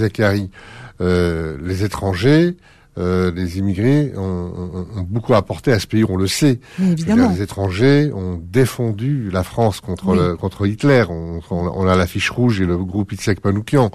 euh, 1.01 1.57
les 1.61 1.83
étrangers, 1.83 2.57
euh, 2.97 3.31
les 3.35 3.59
immigrés 3.59 4.13
ont, 4.17 5.05
beaucoup 5.07 5.35
apporté 5.35 5.71
à 5.71 5.79
ce 5.79 5.85
pays, 5.85 6.03
on 6.03 6.17
le 6.17 6.27
sait. 6.27 6.59
évidemment. 6.81 7.31
Les 7.31 7.43
étrangers 7.43 8.11
ont 8.11 8.41
défendu 8.51 9.29
la 9.31 9.43
France 9.43 9.79
contre, 9.79 10.35
contre 10.39 10.65
Hitler. 10.65 11.05
On, 11.07 11.39
on, 11.51 11.87
a 11.87 11.95
l'affiche 11.95 12.31
rouge 12.31 12.61
et 12.61 12.65
le 12.65 12.77
groupe 12.77 13.11
Itzhak 13.11 13.45
Manoukian 13.45 13.91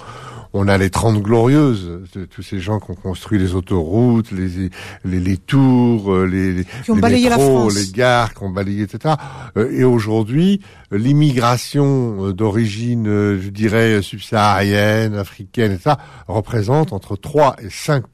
on 0.53 0.69
a 0.69 0.79
les 0.79 0.91
30 0.91 1.23
glorieuses, 1.23 2.01
de, 2.15 2.25
tous 2.25 2.43
ces 2.43 2.61
gens 2.61 2.81
qui 2.81 2.91
ont 2.91 2.95
construit 2.95 3.39
les 3.39 3.55
autoroutes, 3.55 4.33
les, 4.33 4.71
les, 5.05 5.21
les 5.21 5.37
tours, 5.37 6.13
euh, 6.13 6.27
les, 6.27 6.53
les, 6.53 6.67
métros, 6.89 7.71
les 7.71 7.87
gares, 7.93 8.35
qui 8.35 8.43
ont 8.43 8.51
balayé, 8.51 8.83
etc. 8.83 9.15
Euh, 9.57 9.71
et 9.71 9.85
aujourd'hui, 9.85 10.61
l'immigration 10.91 12.27
euh, 12.27 12.33
d'origine, 12.33 13.07
je 13.07 13.49
dirais, 13.49 14.03
subsaharienne, 14.03 15.15
africaine, 15.15 15.73
etc., 15.73 15.97
représente 16.29 16.93
entre 16.93 17.17
3 17.17 17.57
et 17.63 17.71
5 17.71 18.05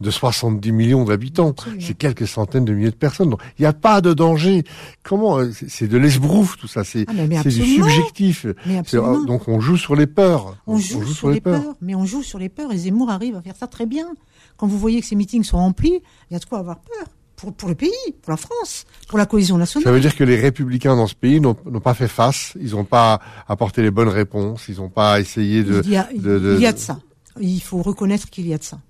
de 0.00 0.10
70 0.10 0.72
millions 0.72 1.04
d'habitants. 1.04 1.54
C'est 1.80 1.96
quelques 1.96 2.26
centaines 2.26 2.64
de 2.64 2.72
milliers 2.72 2.90
de 2.90 2.96
personnes. 2.96 3.30
Donc, 3.30 3.40
il 3.58 3.62
n'y 3.62 3.66
a 3.66 3.72
pas 3.72 4.00
de 4.00 4.12
danger. 4.12 4.64
Comment 5.02 5.38
C'est 5.52 5.88
de 5.88 5.98
l'esbrouf, 5.98 6.56
tout 6.56 6.68
ça. 6.68 6.84
C'est 6.84 7.06
ah, 7.08 7.42
du 7.42 7.50
subjectif. 7.50 8.46
Donc, 8.92 9.48
on 9.48 9.60
joue 9.60 9.76
sur 9.76 9.96
les 9.96 10.06
peurs. 10.06 10.56
On, 10.66 10.78
joue, 10.78 11.04
sur, 11.04 11.30
les 11.30 11.42
mais 11.80 11.94
on 11.94 12.04
joue 12.04 12.22
sur 12.22 12.38
les 12.38 12.48
peurs 12.48 12.72
et 12.72 12.76
Zemmour 12.76 13.10
arrive 13.10 13.36
à 13.36 13.42
faire 13.42 13.56
ça 13.56 13.66
très 13.66 13.86
bien. 13.86 14.08
Quand 14.56 14.66
vous 14.66 14.78
voyez 14.78 15.00
que 15.00 15.06
ces 15.06 15.16
meetings 15.16 15.44
sont 15.44 15.58
remplis, 15.58 16.02
il 16.30 16.34
y 16.34 16.36
a 16.36 16.38
de 16.38 16.44
quoi 16.44 16.58
avoir 16.58 16.80
peur. 16.80 17.06
Pour, 17.38 17.52
pour, 17.54 17.68
le 17.68 17.76
pays, 17.76 17.90
pour 18.20 18.32
la 18.32 18.36
France, 18.36 18.84
pour 19.06 19.16
la 19.16 19.24
cohésion 19.24 19.56
nationale. 19.58 19.84
Ça 19.84 19.92
veut 19.92 20.00
dire 20.00 20.16
que 20.16 20.24
les 20.24 20.36
républicains 20.36 20.96
dans 20.96 21.06
ce 21.06 21.14
pays 21.14 21.40
n'ont 21.40 21.54
pas 21.54 21.94
fait 21.94 22.08
face, 22.08 22.52
ils 22.60 22.72
n'ont 22.72 22.84
pas 22.84 23.20
apporté 23.46 23.80
les 23.80 23.92
bonnes 23.92 24.08
réponses, 24.08 24.64
ils 24.68 24.78
n'ont 24.78 24.88
pas 24.88 25.20
essayé 25.20 25.62
de 25.62 25.80
il, 25.84 25.90
y 25.90 25.96
a, 25.96 26.08
de, 26.12 26.56
il 26.56 26.60
y 26.60 26.66
a 26.66 26.72
de 26.72 26.78
ça. 26.78 26.98
Il 27.40 27.60
faut 27.60 27.80
reconnaître 27.80 28.28
qu'il 28.28 28.48
y 28.48 28.54
a 28.54 28.58
de 28.58 28.64
ça. 28.64 28.80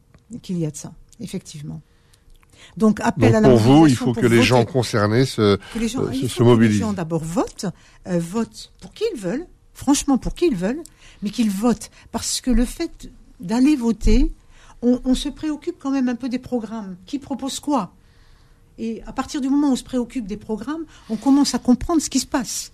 Qu'il 0.41 0.59
y 0.59 0.65
a 0.65 0.71
de 0.71 0.77
ça, 0.77 0.93
effectivement. 1.21 1.83
Donc, 2.77 3.01
appel 3.01 3.35
à 3.35 3.41
la 3.41 3.49
pour 3.49 3.59
vous, 3.59 3.87
il 3.87 3.97
faut 3.97 4.13
que 4.13 4.27
les 4.27 4.43
gens 4.43 4.65
concernés 4.65 5.27
se, 5.27 5.57
que 5.75 5.79
les 5.79 5.89
gens, 5.89 6.03
euh, 6.03 6.13
se, 6.13 6.43
mobilisent. 6.43 6.79
Que 6.79 6.85
les 6.85 6.89
gens 6.89 6.93
d'abord 6.93 7.25
votent, 7.25 7.67
euh, 8.07 8.19
votent 8.19 8.73
pour 8.81 8.93
qui 8.93 9.05
ils 9.15 9.21
veulent, 9.21 9.47
franchement 9.75 10.19
pour 10.19 10.35
qui 10.35 10.47
ils 10.47 10.57
veulent, 10.57 10.83
mais 11.23 11.31
qu'ils 11.31 11.51
votent. 11.51 11.91
Parce 12.13 12.41
que 12.41 12.51
le 12.51 12.65
fait 12.65 13.11
d'aller 13.41 13.77
voter, 13.77 14.33
on, 14.83 15.15
se 15.15 15.29
préoccupe 15.29 15.77
quand 15.79 15.91
même 15.91 16.09
un 16.09 16.15
peu 16.15 16.29
des 16.29 16.39
programmes. 16.39 16.97
Qui 17.07 17.19
propose 17.19 17.59
quoi? 17.61 17.93
Et 18.79 19.03
à 19.07 19.13
partir 19.13 19.41
du 19.41 19.49
moment 19.49 19.69
où 19.69 19.73
on 19.73 19.77
se 19.77 19.85
préoccupe 19.85 20.27
des 20.27 20.37
programmes, 20.37 20.85
on 21.11 21.17
commence 21.17 21.55
à 21.55 21.59
comprendre 21.59 22.01
ce 22.01 22.11
qui 22.11 22.21
se 22.21 22.27
passe. 22.27 22.73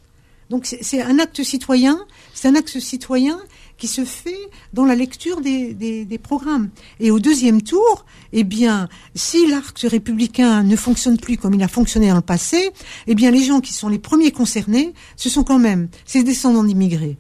Donc 0.51 0.67
c'est 0.67 1.01
un 1.01 1.19
acte 1.19 1.43
citoyen, 1.43 1.99
c'est 2.35 2.49
un 2.49 2.55
acte 2.55 2.79
citoyen 2.79 3.41
qui 3.79 3.89
se 3.89 4.05
fait 4.05 4.39
dans 4.73 4.85
la 4.85 4.95
lecture 4.95 5.41
des, 5.41 6.21
programmes. 6.23 6.71
Et 7.01 7.11
au 7.11 7.19
deuxième 7.19 7.63
tour, 7.63 8.05
eh 8.33 8.45
bien, 8.45 8.89
si 9.15 9.47
l'arc 9.47 9.79
républicain 9.81 10.63
ne 10.63 10.77
fonctionne 10.77 11.17
plus 11.17 11.37
comme 11.37 11.55
il 11.55 11.63
a 11.63 11.69
fonctionné 11.69 12.09
dans 12.09 12.17
le 12.17 12.21
passé, 12.21 12.71
eh 13.07 13.15
bien, 13.15 13.31
les 13.31 13.43
gens 13.43 13.61
qui 13.61 13.73
sont 13.73 13.89
les 13.89 13.99
premiers 13.99 14.33
concernés, 14.33 14.93
ce 15.17 15.29
sont 15.29 15.45
quand 15.45 15.59
même 15.59 15.89
ces 16.05 16.23
descendants 16.23 16.65
d'immigrés 16.65 17.17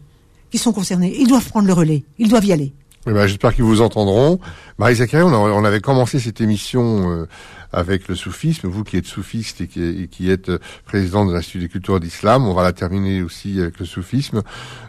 qui 0.50 0.58
sont 0.58 0.72
concernés. 0.72 1.16
Ils 1.18 1.26
doivent 1.26 1.48
prendre 1.48 1.66
le 1.66 1.72
relais. 1.72 2.04
Ils 2.18 2.28
doivent 2.28 2.44
y 2.44 2.52
aller. 2.52 2.72
Eh 3.06 3.12
ben, 3.12 3.26
J'espère 3.26 3.54
qu'ils 3.54 3.64
vous 3.64 3.82
entendront. 3.82 4.40
Marie 4.78 4.96
Zachary, 4.96 5.24
on, 5.24 5.64
avait 5.64 5.80
commencé 5.80 6.18
cette 6.18 6.40
émission 6.40 7.10
euh, 7.10 7.28
avec 7.70 8.08
le 8.08 8.14
soufisme. 8.14 8.66
Vous 8.68 8.82
qui 8.82 8.96
êtes 8.96 9.06
soufiste 9.06 9.60
et 9.60 9.68
qui, 9.68 10.30
êtes 10.30 10.48
euh, 10.48 10.58
président 10.86 11.26
de 11.26 11.32
l'Institut 11.32 11.58
des 11.58 11.68
cultures 11.68 12.00
d'islam, 12.00 12.46
on 12.46 12.54
va 12.54 12.62
la 12.62 12.72
terminer 12.72 13.22
aussi 13.22 13.60
avec 13.60 13.78
le 13.78 13.84
soufisme. 13.84 14.42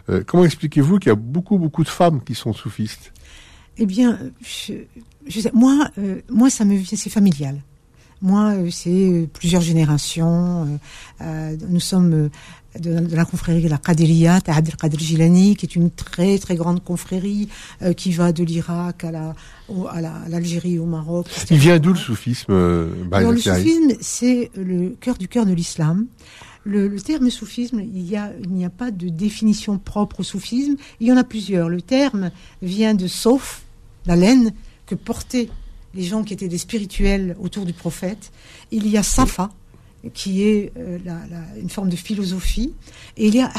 Euh, 0.08 0.22
comment 0.26 0.44
expliquez-vous 0.44 0.98
qu'il 0.98 1.10
y 1.10 1.12
a 1.12 1.16
beaucoup, 1.16 1.58
beaucoup 1.58 1.84
de 1.84 1.88
femmes 1.88 2.22
qui 2.24 2.34
sont 2.34 2.54
soufistes? 2.54 3.12
Eh 3.76 3.84
bien, 3.84 4.18
moi, 5.52 5.90
moi, 6.30 6.48
ça 6.48 6.64
me 6.64 6.82
c'est 6.82 7.10
familial. 7.10 7.60
Moi, 8.22 8.54
c'est 8.70 9.28
plusieurs 9.34 9.60
générations. 9.60 10.80
nous 11.20 11.80
sommes 11.80 12.30
de, 12.78 13.00
de, 13.00 13.16
la 13.16 13.24
confrérie 13.24 13.62
de 13.62 13.68
la 13.68 13.78
Qadiriya, 13.78 14.40
Abdel 14.46 14.76
Qadir 14.76 14.98
Jilani, 14.98 15.56
qui 15.56 15.66
est 15.66 15.76
une 15.76 15.90
très 15.90 16.38
très 16.38 16.56
grande 16.56 16.82
confrérie 16.82 17.48
euh, 17.82 17.92
qui 17.92 18.12
va 18.12 18.32
de 18.32 18.44
l'Irak 18.44 19.04
à 19.04 19.10
la 19.10 19.34
à 19.90 20.00
l'Algérie, 20.28 20.78
au 20.78 20.86
Maroc. 20.86 21.26
Il 21.50 21.58
vient 21.58 21.78
d'où 21.78 21.92
le 21.92 21.98
soufisme 21.98 22.52
euh, 22.52 22.88
Alors, 23.10 23.32
Le 23.32 23.38
soufisme, 23.38 23.94
c'est 24.00 24.50
le 24.56 24.90
cœur 25.00 25.16
du 25.18 25.26
cœur 25.26 25.44
de 25.44 25.52
l'islam. 25.52 26.06
Le, 26.64 26.88
le, 26.88 27.00
terme 27.00 27.30
soufisme, 27.30 27.80
il 27.80 28.08
y 28.08 28.16
a, 28.16 28.30
il 28.42 28.50
n'y 28.50 28.64
a 28.64 28.70
pas 28.70 28.90
de 28.90 29.08
définition 29.08 29.78
propre 29.78 30.20
au 30.20 30.22
soufisme. 30.22 30.76
Il 31.00 31.08
y 31.08 31.12
en 31.12 31.16
a 31.16 31.24
plusieurs. 31.24 31.68
Le 31.68 31.82
terme 31.82 32.30
vient 32.62 32.94
de 32.94 33.06
sauf, 33.06 33.62
la 34.06 34.16
laine 34.16 34.52
que 34.86 34.94
portaient 34.94 35.48
les 35.94 36.02
gens 36.02 36.22
qui 36.22 36.34
étaient 36.34 36.48
des 36.48 36.58
spirituels 36.58 37.36
autour 37.40 37.64
du 37.64 37.72
prophète. 37.72 38.30
Il 38.70 38.88
y 38.88 38.96
a 38.96 39.02
safa, 39.02 39.50
qui 40.14 40.44
est 40.44 40.72
euh, 40.76 40.98
une 41.60 41.70
forme 41.70 41.88
de 41.88 41.96
philosophie, 41.96 42.74
et 43.16 43.26
il 43.26 43.34
y 43.34 43.40
a 43.40 43.50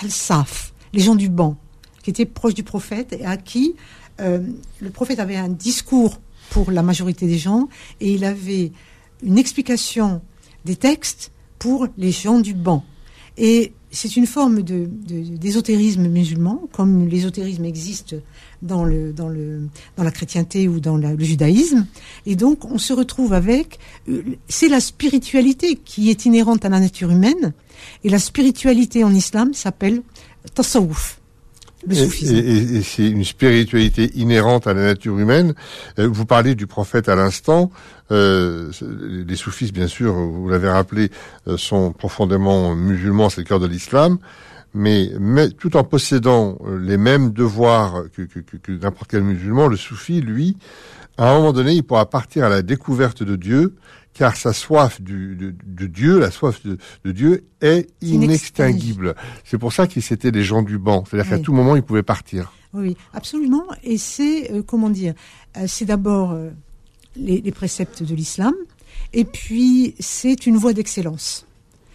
Ahl-Saf, 0.00 0.72
les 0.92 1.00
gens 1.00 1.14
du 1.14 1.28
banc, 1.28 1.56
qui 2.02 2.10
étaient 2.10 2.26
proches 2.26 2.54
du 2.54 2.62
prophète 2.62 3.12
et 3.12 3.24
à 3.24 3.36
qui 3.36 3.74
euh, 4.20 4.40
le 4.80 4.90
prophète 4.90 5.20
avait 5.20 5.36
un 5.36 5.48
discours 5.48 6.20
pour 6.50 6.70
la 6.70 6.82
majorité 6.82 7.26
des 7.26 7.38
gens, 7.38 7.68
et 8.00 8.12
il 8.12 8.24
avait 8.24 8.72
une 9.22 9.38
explication 9.38 10.22
des 10.64 10.76
textes 10.76 11.30
pour 11.58 11.86
les 11.96 12.12
gens 12.12 12.40
du 12.40 12.54
banc. 12.54 12.84
Et 13.38 13.72
c'est 13.90 14.16
une 14.16 14.26
forme 14.26 14.62
d'ésotérisme 14.62 16.08
musulman, 16.08 16.62
comme 16.72 17.08
l'ésotérisme 17.08 17.64
existe 17.64 18.16
dans, 18.60 18.84
la 18.84 20.10
chrétienté 20.10 20.68
ou 20.68 20.80
dans 20.80 20.96
le 20.96 21.24
judaïsme. 21.24 21.86
Et 22.26 22.36
donc, 22.36 22.64
on 22.64 22.78
se 22.78 22.92
retrouve 22.92 23.32
avec... 23.32 23.78
Euh, 24.08 24.22
c'est 24.48 24.68
la 24.68 24.80
spiritualité 24.80 25.76
qui 25.76 26.10
est 26.10 26.26
inhérente 26.26 26.64
à 26.64 26.68
la 26.68 26.80
nature 26.80 27.10
humaine. 27.10 27.54
Et 28.04 28.10
la 28.10 28.18
spiritualité 28.18 29.04
en 29.04 29.14
islam 29.14 29.54
s'appelle 29.54 30.02
tasawwuf. 30.54 31.20
Le. 31.86 31.94
Et, 31.94 32.38
et, 32.38 32.76
et 32.78 32.82
c'est 32.82 33.08
une 33.08 33.24
spiritualité 33.24 34.10
inhérente 34.14 34.66
à 34.66 34.74
la 34.74 34.84
nature 34.84 35.18
humaine. 35.18 35.54
Euh, 35.98 36.08
vous 36.08 36.26
parlez 36.26 36.54
du 36.54 36.66
prophète 36.66 37.08
à 37.08 37.14
l'instant. 37.14 37.70
Euh, 38.10 38.70
les 38.80 39.36
soufistes, 39.36 39.74
bien 39.74 39.86
sûr, 39.86 40.14
vous 40.14 40.48
l'avez 40.48 40.68
rappelé, 40.68 41.10
euh, 41.46 41.56
sont 41.56 41.92
profondément 41.92 42.74
musulmans, 42.74 43.28
c'est 43.28 43.42
le 43.42 43.46
cœur 43.46 43.60
de 43.60 43.66
l'islam. 43.66 44.18
Mais, 44.74 45.10
mais, 45.18 45.48
tout 45.50 45.76
en 45.76 45.84
possédant 45.84 46.58
les 46.78 46.98
mêmes 46.98 47.32
devoirs 47.32 48.04
que, 48.14 48.22
que, 48.22 48.40
que, 48.40 48.56
que 48.58 48.72
n'importe 48.72 49.10
quel 49.10 49.22
musulman, 49.22 49.66
le 49.66 49.76
soufi, 49.76 50.20
lui, 50.20 50.56
à 51.16 51.30
un 51.30 51.38
moment 51.38 51.52
donné, 51.52 51.72
il 51.72 51.82
pourra 51.82 52.08
partir 52.08 52.44
à 52.44 52.48
la 52.48 52.62
découverte 52.62 53.22
de 53.22 53.34
Dieu, 53.34 53.74
car 54.18 54.36
sa 54.36 54.52
soif 54.52 55.00
du, 55.00 55.36
de, 55.36 55.54
de, 55.64 55.86
Dieu, 55.86 56.18
la 56.18 56.32
soif 56.32 56.60
de, 56.64 56.76
de 57.04 57.12
Dieu, 57.12 57.44
est 57.60 57.88
inextinguible. 58.02 59.14
C'est 59.44 59.58
pour 59.58 59.72
ça 59.72 59.86
qu'ils 59.86 60.02
étaient 60.12 60.32
des 60.32 60.42
gens 60.42 60.62
du 60.62 60.76
banc. 60.76 61.04
C'est-à-dire 61.08 61.30
oui. 61.30 61.38
qu'à 61.38 61.44
tout 61.44 61.52
moment, 61.52 61.76
ils 61.76 61.84
pouvaient 61.84 62.02
partir. 62.02 62.52
Oui, 62.74 62.96
absolument. 63.14 63.62
Et 63.84 63.96
c'est, 63.96 64.50
euh, 64.50 64.62
comment 64.66 64.90
dire, 64.90 65.14
euh, 65.56 65.66
c'est 65.68 65.84
d'abord 65.84 66.32
euh, 66.32 66.50
les, 67.14 67.40
les, 67.40 67.52
préceptes 67.52 68.02
de 68.02 68.12
l'islam, 68.12 68.54
et 69.12 69.24
puis 69.24 69.94
c'est 70.00 70.46
une 70.46 70.56
voie 70.56 70.72
d'excellence. 70.72 71.46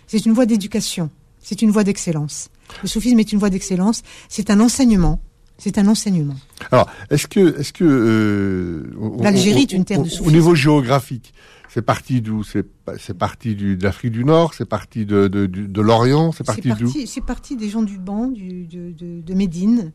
C'est 0.07 0.25
une 0.25 0.31
voie 0.31 0.45
d'éducation. 0.45 1.09
C'est 1.41 1.61
une 1.61 1.71
voie 1.71 1.83
d'excellence. 1.83 2.49
Le 2.83 2.87
soufisme 2.87 3.19
est 3.19 3.33
une 3.33 3.39
voie 3.39 3.49
d'excellence. 3.49 4.01
C'est 4.29 4.49
un 4.49 4.61
enseignement. 4.61 5.19
C'est 5.57 5.77
un 5.77 5.87
enseignement. 5.89 6.35
Alors, 6.71 6.89
est-ce 7.09 7.27
que, 7.27 7.59
est-ce 7.59 7.73
que 7.73 8.89
l'Algérie 9.19 9.63
est 9.63 9.73
une 9.73 9.83
terre 9.83 10.01
de 10.01 10.07
soufisme 10.07 10.29
Au 10.29 10.31
niveau 10.31 10.55
géographique, 10.55 11.33
c'est 11.73 11.81
parti 11.81 12.21
d'où? 12.21 12.43
C'est 12.43 13.17
parti 13.17 13.55
de 13.55 13.81
l'Afrique 13.81 14.11
du 14.11 14.23
Nord, 14.23 14.53
c'est 14.53 14.65
parti 14.65 15.07
de, 15.07 15.81
l'Orient, 15.81 16.31
c'est 16.31 16.45
parti 16.45 16.71
d'où? 16.71 16.87
C'est 17.07 17.25
parti 17.25 17.55
des 17.55 17.67
gens 17.67 17.81
du 17.81 17.97
banc, 17.97 18.27
de, 18.27 19.33
Médine. 19.33 19.91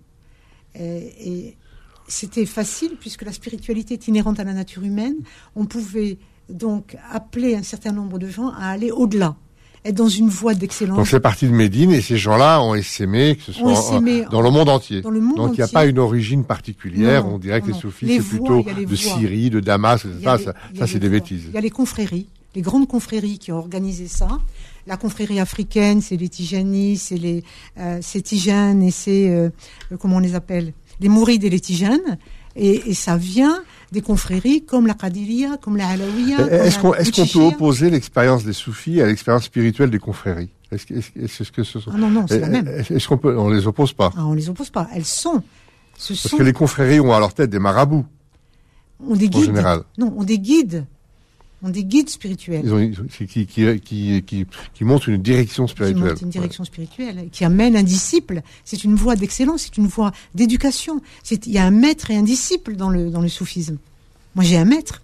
Et, 0.74 1.12
et 1.20 1.56
c'était 2.08 2.46
facile 2.46 2.96
puisque 2.98 3.22
la 3.22 3.32
spiritualité 3.32 3.94
est 3.94 4.08
inhérente 4.08 4.40
à 4.40 4.44
la 4.44 4.54
nature 4.54 4.82
humaine. 4.82 5.18
On 5.54 5.66
pouvait 5.66 6.18
donc 6.48 6.96
appeler 7.12 7.54
un 7.54 7.62
certain 7.62 7.92
nombre 7.92 8.18
de 8.18 8.26
gens 8.26 8.48
à 8.48 8.70
aller 8.70 8.90
au-delà 8.90 9.36
être 9.84 9.94
dans 9.94 10.08
une 10.08 10.28
voie 10.28 10.54
d'excellence. 10.54 10.96
Donc 10.96 11.06
c'est 11.06 11.20
parti 11.20 11.46
de 11.46 11.52
Médine 11.52 11.92
et 11.92 12.00
ces 12.00 12.18
gens-là 12.18 12.62
ont 12.62 12.74
essaimé, 12.74 13.36
que 13.36 13.42
ce 13.42 13.52
soit 13.52 13.72
en, 13.92 14.00
dans 14.30 14.40
le 14.42 14.50
monde 14.50 14.68
entier. 14.68 15.00
Dans 15.00 15.10
le 15.10 15.20
monde 15.20 15.36
Donc 15.36 15.50
il 15.52 15.60
n'y 15.60 15.64
a 15.64 15.68
pas 15.68 15.86
une 15.86 15.98
origine 15.98 16.44
particulière. 16.44 17.24
Non, 17.24 17.34
on 17.34 17.38
dirait 17.38 17.60
que 17.60 17.68
les 17.68 17.72
soufis 17.74 18.06
c'est 18.08 18.28
plutôt 18.28 18.62
de 18.62 18.86
voies. 18.86 18.96
Syrie, 18.96 19.50
de 19.50 19.60
Damas, 19.60 20.04
etc. 20.04 20.20
Ça, 20.22 20.38
ça, 20.38 20.54
ça 20.76 20.86
c'est 20.86 20.98
des 20.98 21.08
bêtises. 21.08 21.44
Il 21.48 21.54
y 21.54 21.58
a 21.58 21.60
les 21.60 21.70
confréries, 21.70 22.26
les 22.54 22.62
grandes 22.62 22.88
confréries 22.88 23.38
qui 23.38 23.52
ont 23.52 23.58
organisé 23.58 24.08
ça. 24.08 24.28
La 24.86 24.96
confrérie 24.96 25.38
africaine, 25.38 26.00
c'est 26.00 26.16
les 26.16 26.28
Tijani, 26.28 26.96
c'est 26.96 27.18
les 27.18 27.44
euh, 27.78 27.98
c'est 28.00 28.22
Tijanes 28.22 28.82
et 28.82 28.90
c'est 28.90 29.28
euh, 29.30 29.50
comment 30.00 30.16
on 30.16 30.20
les 30.20 30.34
appelle? 30.34 30.72
Les 31.00 31.08
Mourides 31.08 31.44
et 31.44 31.50
les 31.50 31.60
Tijanes. 31.60 32.18
Et, 32.56 32.90
et 32.90 32.94
ça 32.94 33.16
vient 33.16 33.62
des 33.92 34.02
confréries 34.02 34.64
comme 34.64 34.86
la 34.86 34.94
Qadiriya, 34.94 35.56
comme 35.60 35.76
la 35.76 35.88
Alawiya. 35.88 36.38
Est-ce 36.64 36.78
qu'on 36.78 36.94
est 36.94 37.10
qu 37.10 37.26
peut 37.26 37.44
opposer 37.44 37.90
l'expérience 37.90 38.44
des 38.44 38.52
soufis 38.52 39.00
à 39.00 39.06
l'expérience 39.06 39.44
spirituelle 39.44 39.90
des 39.90 39.98
confréries? 39.98 40.50
Est-ce 40.70 40.86
que, 40.86 40.94
est 40.94 40.98
-ce, 40.98 41.24
est 41.24 41.42
-ce 41.42 41.50
que 41.50 41.64
ce 41.64 41.80
sont 41.80 41.90
ah 41.94 41.96
Non, 41.96 42.10
non, 42.10 42.26
c'est 42.28 42.40
la 42.40 42.48
même. 42.48 42.68
Est-ce 42.68 43.08
qu'on 43.08 43.16
peut 43.16 43.36
On 43.38 43.48
les 43.48 43.66
oppose 43.66 43.94
pas? 43.94 44.10
Ah, 44.16 44.26
On 44.26 44.34
les 44.34 44.48
oppose 44.50 44.70
pas. 44.70 44.88
Elles 44.94 45.06
sont. 45.06 45.42
Ce 45.96 46.12
Parce 46.12 46.28
sont... 46.28 46.36
que 46.36 46.42
les 46.42 46.52
confréries 46.52 47.00
ont 47.00 47.12
à 47.14 47.20
leur 47.20 47.32
tête 47.32 47.50
des 47.50 47.58
marabouts. 47.58 48.06
On 49.00 49.16
des 49.16 49.28
guides. 49.28 49.42
En 49.42 49.52
général. 49.52 49.80
Non, 49.96 50.12
on 50.16 50.24
des 50.24 50.38
guides 50.38 50.84
ont 51.62 51.70
des 51.70 51.84
guides 51.84 52.08
spirituels. 52.08 52.62
Ils 52.64 52.72
ont, 52.72 53.06
qui, 53.06 53.26
qui, 53.26 53.46
qui, 53.46 54.22
qui, 54.22 54.46
qui 54.74 54.84
montrent 54.84 55.08
une 55.08 55.22
direction 55.22 55.66
spirituelle. 55.66 56.02
Qui 56.02 56.08
montrent 56.08 56.22
une 56.22 56.30
direction 56.30 56.62
ouais. 56.62 56.68
spirituelle, 56.68 57.28
qui 57.32 57.44
amène 57.44 57.76
un 57.76 57.82
disciple. 57.82 58.42
C'est 58.64 58.84
une 58.84 58.94
voie 58.94 59.16
d'excellence, 59.16 59.62
c'est 59.62 59.76
une 59.76 59.88
voie 59.88 60.12
d'éducation. 60.34 61.00
Il 61.30 61.52
y 61.52 61.58
a 61.58 61.64
un 61.64 61.70
maître 61.70 62.10
et 62.10 62.16
un 62.16 62.22
disciple 62.22 62.76
dans 62.76 62.90
le, 62.90 63.10
dans 63.10 63.20
le 63.20 63.28
soufisme. 63.28 63.78
Moi, 64.34 64.44
j'ai 64.44 64.56
un 64.56 64.64
maître. 64.64 65.02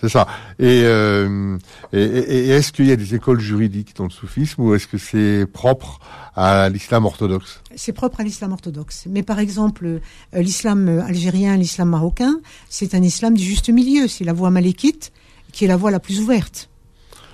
C'est 0.00 0.08
ça. 0.08 0.26
Et, 0.58 0.80
euh, 0.84 1.58
et, 1.92 2.00
et 2.00 2.48
est-ce 2.48 2.72
qu'il 2.72 2.86
y 2.86 2.90
a 2.90 2.96
des 2.96 3.14
écoles 3.14 3.38
juridiques 3.38 3.94
dans 3.94 4.04
le 4.04 4.10
soufisme 4.10 4.62
ou 4.62 4.74
est-ce 4.74 4.86
que 4.86 4.96
c'est 4.96 5.46
propre 5.46 6.00
à 6.34 6.70
l'islam 6.70 7.04
orthodoxe? 7.04 7.60
C'est 7.76 7.92
propre 7.92 8.20
à 8.20 8.24
l'islam 8.24 8.52
orthodoxe. 8.52 9.04
Mais 9.10 9.22
par 9.22 9.38
exemple, 9.38 9.84
euh, 9.84 10.00
l'islam 10.40 10.88
algérien, 11.06 11.58
l'islam 11.58 11.90
marocain, 11.90 12.40
c'est 12.70 12.94
un 12.94 13.02
islam 13.02 13.34
du 13.34 13.44
juste 13.44 13.68
milieu. 13.68 14.08
C'est 14.08 14.24
la 14.24 14.32
voie 14.32 14.50
malékite 14.50 15.12
qui 15.54 15.64
est 15.64 15.68
la 15.68 15.76
voie 15.76 15.90
la 15.90 16.00
plus 16.00 16.20
ouverte. 16.20 16.68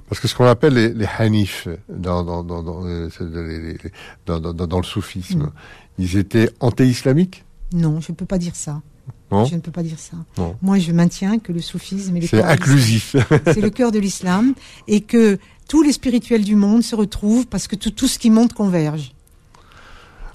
Parce 0.09 0.21
que 0.21 0.29
ce 0.29 0.35
qu'on 0.35 0.47
appelle 0.47 0.75
les, 0.75 0.93
les 0.93 1.09
hanifs 1.19 1.69
dans, 1.89 2.43
le 2.43 3.09
soufisme, 4.83 5.45
mm. 5.45 5.53
ils 5.99 6.17
étaient 6.17 6.51
anti-islamiques? 6.61 7.45
Non, 7.73 8.01
je 8.01 8.11
ne 8.11 8.17
peux 8.17 8.27
pas 8.27 8.39
dire 8.39 8.57
ça. 8.57 8.83
Non? 9.31 9.45
Je 9.45 9.55
ne 9.55 9.61
peux 9.61 9.71
pas 9.71 9.85
dire 9.85 9.99
ça. 9.99 10.17
Non. 10.37 10.57
Moi, 10.61 10.79
je 10.79 10.91
maintiens 10.91 11.39
que 11.39 11.53
le 11.53 11.61
soufisme 11.61 12.17
est 12.17 12.21
le 12.21 12.27
C'est 12.27 12.43
inclusif. 12.43 13.15
C'est 13.47 13.61
le 13.61 13.71
cœur 13.71 13.93
de 13.93 14.01
l'islam 14.01 14.55
et 14.89 15.03
que 15.03 15.39
tous 15.69 15.83
les 15.83 15.93
spirituels 15.93 16.43
du 16.43 16.57
monde 16.57 16.83
se 16.83 16.97
retrouvent 16.97 17.47
parce 17.47 17.69
que 17.69 17.77
tout, 17.77 17.93
tout 17.93 18.09
ce 18.09 18.19
qui 18.19 18.31
monte 18.31 18.53
converge. 18.53 19.13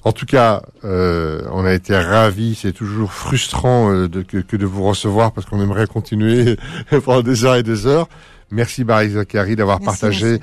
En 0.06 0.12
tout 0.12 0.28
cas, 0.28 0.62
euh, 0.84 1.42
on 1.52 1.66
a 1.66 1.74
été 1.74 1.98
ravis. 1.98 2.54
C'est 2.54 2.74
toujours 2.74 3.12
frustrant 3.12 3.92
euh, 3.92 4.08
de, 4.08 4.22
que, 4.22 4.38
que, 4.38 4.56
de 4.56 4.66
vous 4.66 4.84
recevoir 4.84 5.32
parce 5.32 5.48
qu'on 5.48 5.60
aimerait 5.60 5.88
continuer 5.88 6.58
pendant 7.04 7.24
des 7.24 7.44
heures 7.44 7.56
et 7.56 7.64
des 7.64 7.88
heures. 7.88 8.08
Merci 8.52 8.84
Barry 8.84 9.10
Zakari 9.10 9.56
d'avoir 9.56 9.80
partagé 9.80 10.40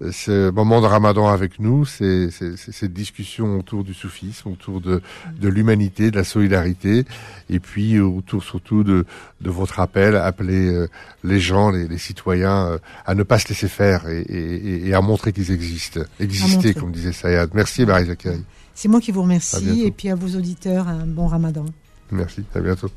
merci. 0.00 0.12
ce 0.26 0.50
moment 0.50 0.80
de 0.80 0.86
Ramadan 0.86 1.28
avec 1.28 1.60
nous, 1.60 1.84
cette 1.84 2.92
discussion 2.92 3.60
autour 3.60 3.84
du 3.84 3.94
soufisme, 3.94 4.50
autour 4.50 4.80
de, 4.80 5.00
de 5.40 5.48
l'humanité, 5.48 6.10
de 6.10 6.16
la 6.16 6.24
solidarité, 6.24 7.04
et 7.48 7.60
puis 7.60 8.00
autour 8.00 8.42
surtout 8.42 8.82
de, 8.82 9.06
de 9.40 9.50
votre 9.50 9.78
appel, 9.78 10.16
appeler 10.16 10.66
euh, 10.66 10.88
les 11.22 11.38
gens, 11.38 11.70
les, 11.70 11.86
les 11.86 11.98
citoyens, 11.98 12.66
euh, 12.66 12.78
à 13.06 13.14
ne 13.14 13.22
pas 13.22 13.38
se 13.38 13.48
laisser 13.48 13.68
faire 13.68 14.08
et, 14.08 14.22
et, 14.22 14.88
et 14.88 14.92
à 14.94 15.00
montrer 15.00 15.32
qu'ils 15.32 15.52
existent, 15.52 16.00
exister, 16.18 16.74
comme 16.74 16.90
disait 16.90 17.12
Sayad. 17.12 17.50
Merci 17.54 17.84
Barry 17.84 18.06
Zakari. 18.06 18.42
C'est 18.74 18.88
moi 18.88 19.00
qui 19.00 19.12
vous 19.12 19.22
remercie, 19.22 19.82
et 19.84 19.90
puis 19.90 20.08
à 20.08 20.14
vos 20.14 20.36
auditeurs, 20.36 20.88
un 20.88 21.06
bon 21.06 21.26
Ramadan. 21.26 21.64
Merci, 22.10 22.44
à 22.54 22.60
bientôt. 22.60 22.90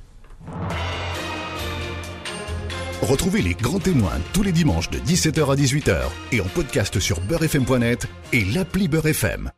Retrouvez 3.02 3.42
les 3.42 3.54
grands 3.54 3.80
témoins 3.80 4.20
tous 4.34 4.44
les 4.44 4.52
dimanches 4.52 4.90
de 4.90 4.98
17h 4.98 5.52
à 5.52 5.56
18h 5.56 5.98
et 6.32 6.42
en 6.42 6.46
podcast 6.46 7.00
sur 7.00 7.22
beurrefm.net 7.22 8.08
et 8.34 8.44
l'appli 8.44 8.88
Beurrefm. 8.88 9.52